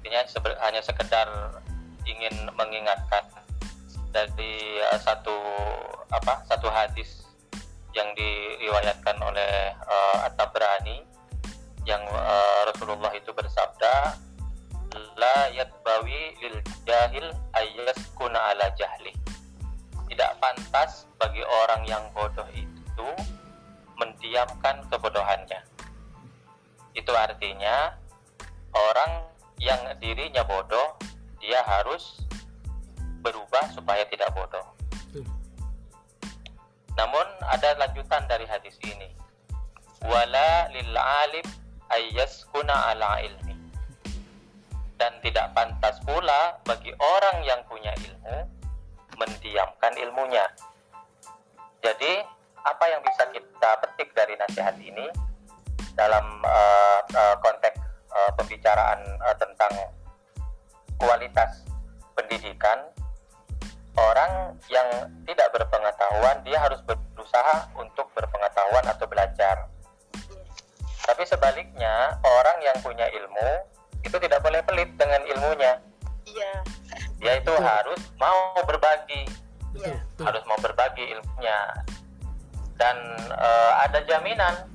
ini 0.03 0.13
hanya 0.59 0.81
sekedar 0.83 1.27
ingin 2.03 2.51
mengingatkan 2.53 3.23
dari 4.13 4.77
eh, 4.77 4.99
satu 5.01 5.33
apa 6.13 6.45
satu 6.45 6.69
hadis 6.69 7.25
yang 7.93 8.09
diriwayatkan 8.17 9.17
oleh 9.21 9.73
uh, 9.85 10.25
At-Tabrani 10.25 11.05
yang 11.85 12.01
eh, 12.05 12.61
Rasulullah 12.69 13.13
itu 13.13 13.29
bersabda 13.33 14.17
la 15.17 15.37
yatbawi 15.53 16.37
lil 16.41 16.57
jahil 16.85 17.33
kuna 18.13 18.53
ala 18.53 18.69
jahli. 18.77 19.13
Tidak 20.09 20.31
pantas 20.37 21.09
bagi 21.17 21.41
orang 21.41 21.81
yang 21.89 22.05
bodoh 22.13 22.45
itu 22.53 23.09
mendiamkan 23.97 24.85
kebodohannya. 24.89 25.61
Itu 26.93 27.09
artinya 27.13 27.97
orang 28.73 29.25
yang 29.57 29.81
dirinya 29.97 30.45
bodoh 30.45 30.97
dia 31.41 31.61
harus 31.65 32.21
supaya 33.73 34.05
tidak 34.07 34.29
bodoh 34.37 34.63
Namun 36.93 37.25
ada 37.49 37.73
lanjutan 37.81 38.21
dari 38.29 38.45
hadis 38.45 38.77
ini. 38.85 39.09
Wala 40.05 40.69
lil 40.69 40.93
alim 40.93 41.47
ayyaskuna 41.89 42.93
ala 42.93 43.17
ilmi. 43.25 43.57
Dan 45.01 45.17
tidak 45.25 45.57
pantas 45.57 45.97
pula 46.05 46.61
bagi 46.69 46.93
orang 46.93 47.41
yang 47.41 47.65
punya 47.65 47.97
ilmu 47.97 48.45
mendiamkan 49.17 49.93
ilmunya. 49.97 50.45
Jadi, 51.81 52.23
apa 52.63 52.85
yang 52.87 53.01
bisa 53.03 53.27
kita 53.33 53.71
petik 53.83 54.09
dari 54.15 54.33
nasihat 54.39 54.77
ini 54.79 55.09
dalam 55.93 56.23
uh, 56.45 56.99
uh, 57.03 57.35
konteks 57.43 57.77
uh, 58.09 58.31
pembicaraan 58.39 59.01
uh, 59.21 59.35
tentang 59.35 59.73
kualitas 60.97 61.67
pendidikan 62.15 62.79
orang 63.97 64.57
yang 64.73 64.87
tidak 65.29 65.49
berpengetahuan 65.53 66.41
dia 66.41 66.57
harus 66.57 66.81
berusaha 66.81 67.69
untuk 67.77 68.09
berpengetahuan 68.17 68.85
atau 68.89 69.05
belajar. 69.05 69.69
Tapi 71.03 71.23
sebaliknya 71.27 72.17
orang 72.23 72.57
yang 72.63 72.77
punya 72.79 73.05
ilmu 73.11 73.49
itu 74.03 74.17
tidak 74.19 74.39
boleh 74.41 74.63
pelit 74.63 74.89
dengan 74.95 75.21
ilmunya. 75.27 75.79
Iya. 76.23 76.53
Dia 77.19 77.33
itu 77.39 77.53
harus 77.59 77.99
mau 78.19 78.55
berbagi, 78.63 79.27
betul, 79.75 79.93
betul. 79.93 80.23
harus 80.23 80.43
mau 80.47 80.59
berbagi 80.59 81.03
ilmunya. 81.11 81.59
Dan 82.79 82.95
eh, 83.29 83.71
ada 83.83 83.99
jaminan 84.07 84.67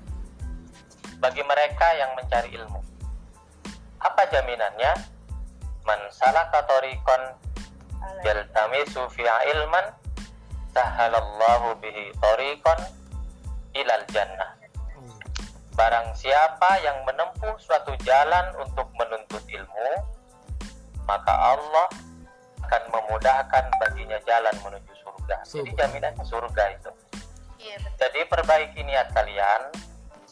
bagi 1.19 1.43
mereka 1.43 1.89
yang 1.99 2.15
mencari 2.15 2.55
ilmu. 2.55 2.81
Apa 3.99 4.31
jaminannya? 4.31 4.95
Man 5.83 6.01
salaka 6.13 6.63
tariqan 6.69 7.35
yaltamisu 8.25 9.07
ilman 9.55 9.87
sahalallahu 10.75 11.79
bihi 11.83 12.13
tariqan 12.21 12.79
ilal 13.75 14.05
jannah. 14.13 14.55
Barang 15.79 16.11
siapa 16.19 16.83
yang 16.83 17.07
menempuh 17.07 17.55
suatu 17.63 17.95
jalan 18.03 18.51
untuk 18.59 18.91
menuntut 18.99 19.43
ilmu, 19.47 19.91
maka 21.07 21.31
Allah 21.55 21.87
akan 22.67 22.83
memudahkan 22.91 23.65
baginya 23.79 24.19
jalan 24.27 24.55
menuju 24.61 24.93
surga. 25.01 25.37
Jadi 25.47 25.71
jaminannya 25.79 26.25
surga 26.27 26.65
itu. 26.75 26.91
Iya 27.63 27.77
betul. 27.79 27.97
Jadi 28.03 28.21
perbaiki 28.27 28.81
niat 28.83 29.09
kalian, 29.15 29.63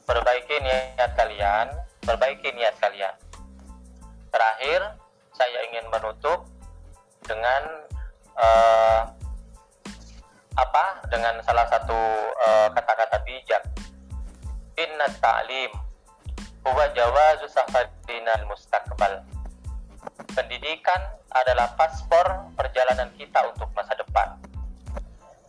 perbaiki 0.03 0.57
niat 0.61 1.11
kalian, 1.15 1.67
perbaiki 2.03 2.49
niat 2.51 2.75
kalian. 2.83 3.15
Terakhir, 4.35 4.81
saya 5.33 5.59
ingin 5.71 5.87
menutup 5.89 6.45
dengan 7.27 7.63
eh, 8.39 9.03
apa? 10.57 10.85
Dengan 11.13 11.43
salah 11.45 11.67
satu 11.69 12.01
eh, 12.33 12.69
kata-kata 12.73 13.21
bijak. 13.27 13.63
Inna 14.77 15.09
ta'lim 15.21 15.73
huwa 16.65 16.85
jawazu 16.95 17.47
safarinal 17.53 18.47
mustaqbal. 18.49 19.23
Pendidikan 20.33 21.01
adalah 21.33 21.75
paspor 21.77 22.53
perjalanan 22.57 23.13
kita 23.17 23.41
untuk 23.53 23.69
masa 23.77 23.93
depan. 23.97 24.37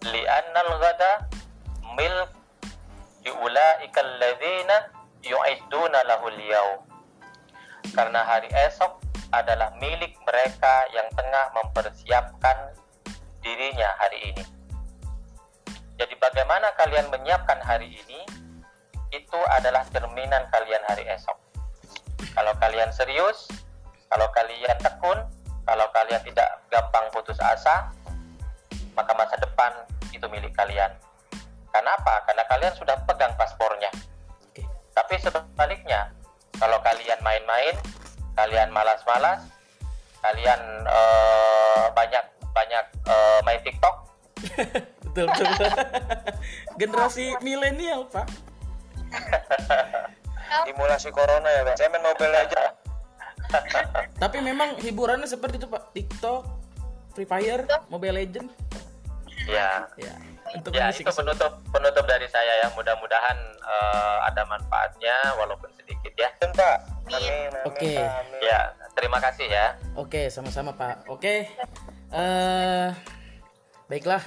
Li'annal 0.07 0.71
ghada 0.79 1.11
milk 1.95 2.31
diulaika 3.23 3.99
alladzina 3.99 4.91
yu'idduna 5.23 5.99
lahul 6.07 6.39
yaum. 6.39 6.81
Karena 7.91 8.23
hari 8.23 8.47
esok 8.51 9.06
adalah 9.31 9.73
milik 9.79 10.15
mereka 10.23 10.87
yang 10.95 11.07
tengah 11.13 11.51
mempersiapkan 11.55 12.57
dirinya 13.43 13.89
hari 13.99 14.33
ini. 14.33 14.43
Jadi 15.97 16.13
bagaimana 16.21 16.71
kalian 16.77 17.09
menyiapkan 17.09 17.57
hari 17.63 17.89
ini 17.89 18.21
itu 19.09 19.39
adalah 19.57 19.81
cerminan 19.89 20.45
kalian 20.53 20.83
hari 20.85 21.07
esok. 21.09 21.35
Kalau 22.37 22.53
kalian 22.61 22.93
serius, 22.93 23.49
kalau 24.13 24.29
kalian 24.31 24.77
tekun, 24.77 25.17
kalau 25.65 25.87
kalian 25.91 26.21
tidak 26.21 26.47
gampang 26.69 27.05
putus 27.11 27.39
asa, 27.41 27.89
maka 28.93 29.11
masa 29.17 29.35
depan 29.41 29.73
itu 30.13 30.23
milik 30.29 30.53
kalian. 30.53 30.93
Kenapa? 31.73 32.23
Karena 32.29 32.43
kalian 32.45 32.73
sudah 32.77 32.97
pegang 33.05 33.33
paspornya. 33.35 33.89
Tapi 34.95 35.13
sebaliknya, 35.21 36.09
kalau 36.57 36.81
kalian 36.81 37.21
main-main, 37.21 37.75
kalian 38.37 38.69
malas-malas, 38.69 39.41
kalian 40.21 40.61
eh, 40.85 41.85
banyak 41.91 42.25
banyak 42.53 42.85
eh, 43.09 43.39
main 43.41 43.61
TikTok, 43.65 43.95
betul 45.11 45.25
betul. 45.25 45.67
Generasi 46.79 47.33
milenial 47.41 48.05
pak. 48.07 48.29
Simulasi 50.67 51.11
corona 51.11 51.49
ya, 51.51 51.61
Pak. 51.67 51.75
Saya 51.75 51.91
main 51.91 52.05
Mobile 52.07 52.31
Legends. 52.31 52.71
tapi 54.19 54.43
memang 54.43 54.75
hiburannya 54.79 55.27
seperti 55.27 55.59
itu 55.59 55.67
pak. 55.71 55.91
TikTok 55.95 56.43
Free 57.15 57.27
Fire 57.27 57.63
Mobile 57.87 58.15
Legend. 58.19 58.47
Ya. 59.47 59.87
ya 59.95 60.36
untuk 60.55 60.71
Ya 60.71 60.87
itu 60.93 61.03
penutup 61.03 61.51
penutup 61.73 62.05
dari 62.07 62.27
saya 62.31 62.63
ya. 62.63 62.67
Mudah-mudahan 62.77 63.37
eh, 63.59 64.17
ada 64.27 64.47
manfaatnya 64.47 65.15
walaupun 65.35 65.67
sedikit 65.75 66.13
ya. 66.15 66.29
Pak. 66.39 66.77
Oke. 67.67 67.95
Amin. 67.99 68.39
Ya, 68.43 68.71
terima 68.95 69.19
kasih 69.19 69.47
ya. 69.47 69.75
Oke, 69.95 70.27
sama-sama 70.31 70.75
Pak. 70.75 71.07
Oke, 71.11 71.51
eh 72.11 72.89
baiklah. 73.87 74.23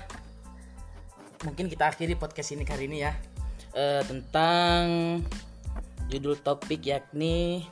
Mungkin 1.45 1.73
kita 1.73 1.89
akhiri 1.89 2.21
podcast 2.21 2.53
ini 2.53 2.69
kali 2.69 2.85
ini 2.85 3.01
ya 3.01 3.13
Eh, 3.71 4.03
tentang 4.03 4.83
judul 6.11 6.35
topik 6.43 6.83
yakni 6.83 7.63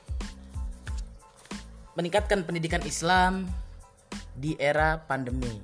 meningkatkan 1.99 2.47
pendidikan 2.47 2.79
Islam 2.87 3.51
di 4.39 4.55
era 4.63 5.03
pandemi. 5.03 5.59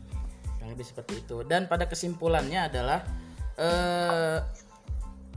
Yang 0.65 0.71
lebih 0.73 0.87
seperti 0.89 1.12
itu. 1.21 1.37
Dan 1.45 1.69
pada 1.69 1.85
kesimpulannya 1.85 2.73
adalah 2.73 3.05
eh 3.55 4.41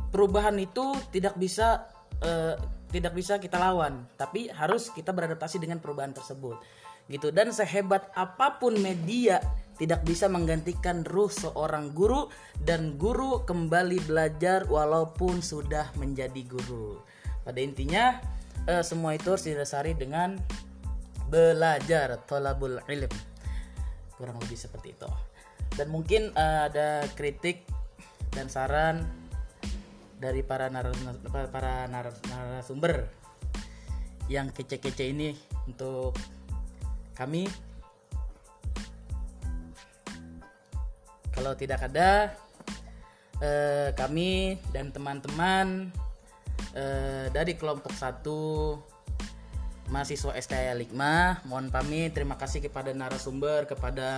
perubahan 0.09 0.55
itu 0.57 0.95
tidak 1.11 1.35
bisa 1.35 1.85
eh, 2.23 2.55
tidak 2.87 3.13
bisa 3.13 3.35
kita 3.35 3.59
lawan, 3.59 4.07
tapi 4.15 4.47
harus 4.47 4.89
kita 4.95 5.11
beradaptasi 5.11 5.59
dengan 5.59 5.83
perubahan 5.83 6.15
tersebut. 6.15 6.55
Gitu. 7.11 7.31
Dan 7.35 7.51
sehebat 7.51 8.11
apa 8.15 8.59
pun 8.59 8.75
media 8.79 9.43
tidak 9.77 10.01
bisa 10.07 10.25
menggantikan 10.25 11.05
ruh 11.05 11.29
seorang 11.29 11.93
guru 11.93 12.31
dan 12.63 12.97
guru 12.97 13.45
kembali 13.45 14.01
belajar 14.09 14.65
walaupun 14.65 15.43
sudah 15.43 15.91
menjadi 15.99 16.41
guru. 16.47 16.97
Pada 17.43 17.59
intinya 17.59 18.17
eh, 18.65 18.83
semua 18.83 19.13
itu 19.15 19.35
harus 19.35 19.45
didasari 19.45 19.93
dengan 19.93 20.39
belajar 21.27 22.23
tolabul 22.23 22.79
ilm 22.87 23.11
kurang 24.17 24.41
lebih 24.41 24.57
seperti 24.57 24.97
itu. 24.97 25.09
Dan 25.77 25.93
mungkin 25.93 26.33
eh, 26.33 26.59
ada 26.67 27.05
kritik 27.13 27.63
dan 28.33 28.49
saran 28.49 29.05
dari 30.17 30.41
para 30.41 30.67
naras 30.73 30.97
para 31.53 31.85
naras- 31.85 32.25
narasumber 32.25 33.05
yang 34.27 34.49
kece-kece 34.51 35.13
ini 35.13 35.37
untuk 35.69 36.17
kami. 37.13 37.47
Kalau 41.31 41.53
tidak 41.53 41.85
ada 41.85 42.33
eh, 43.39 43.89
kami 43.93 44.57
dan 44.73 44.89
teman-teman 44.89 45.93
eh, 46.73 47.29
dari 47.29 47.53
kelompok 47.53 47.93
satu 47.93 48.73
mahasiswa 49.87 50.35
STI 50.35 50.75
Likma 50.75 51.39
mohon 51.47 51.71
pamit 51.71 52.11
terima 52.11 52.35
kasih 52.35 52.59
kepada 52.59 52.91
narasumber 52.91 53.67
kepada 53.67 54.09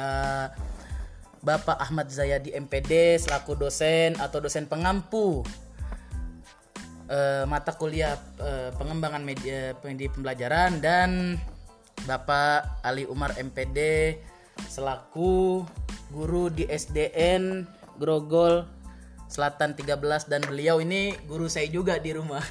Bapak 1.40 1.80
Ahmad 1.80 2.12
Zayadi 2.12 2.52
MPD 2.52 3.22
selaku 3.22 3.56
dosen 3.56 4.18
atau 4.20 4.44
dosen 4.44 4.68
pengampu 4.68 5.46
eh, 7.08 7.46
mata 7.48 7.72
kuliah 7.78 8.20
eh, 8.42 8.76
pengembangan 8.76 9.24
media 9.24 9.78
media 9.86 10.10
pembelajaran 10.12 10.84
dan 10.84 11.40
Bapak 12.04 12.84
Ali 12.84 13.08
Umar 13.08 13.36
MPD 13.40 13.80
selaku 14.68 15.64
guru 16.12 16.52
di 16.52 16.68
SDN 16.68 17.64
Grogol 18.00 18.66
Selatan 19.30 19.78
13 19.78 20.26
dan 20.26 20.42
beliau 20.42 20.82
ini 20.82 21.14
guru 21.30 21.46
saya 21.46 21.70
juga 21.70 22.02
di 22.02 22.18
rumah. 22.18 22.42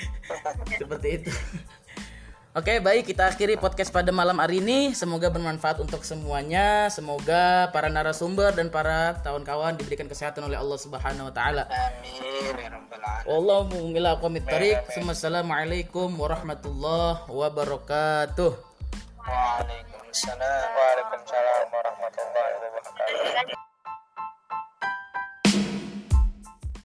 Seperti 0.80 1.20
itu. 1.20 1.28
Oke, 2.54 2.78
baik 2.78 3.10
kita 3.10 3.26
akhiri 3.26 3.58
podcast 3.58 3.90
pada 3.90 4.14
malam 4.14 4.38
hari 4.38 4.62
ini. 4.62 4.94
Semoga 4.94 5.26
bermanfaat 5.26 5.82
untuk 5.82 6.06
semuanya. 6.06 6.86
Semoga 6.86 7.66
para 7.74 7.90
narasumber 7.90 8.54
dan 8.54 8.70
para 8.70 9.18
kawan-kawan 9.26 9.74
diberikan 9.74 10.06
kesehatan 10.06 10.46
oleh 10.46 10.54
Allah 10.54 10.78
Subhanahu 10.78 11.26
wa 11.26 11.34
taala. 11.34 11.66
Amin 11.66 12.54
ya 12.54 12.70
rabbal 12.70 13.02
alamin. 13.02 13.26
Wallahu 13.26 13.90
ila. 13.98 14.14
Assalamualaikum 14.86 16.14
warahmatullahi 16.14 17.26
wabarakatuh. 17.26 18.54
Waalaikumsalam. 19.18 20.66
Waalaikumsalam 20.78 21.66
warahmatullahi 21.74 22.52
wabarakatuh. 22.54 23.73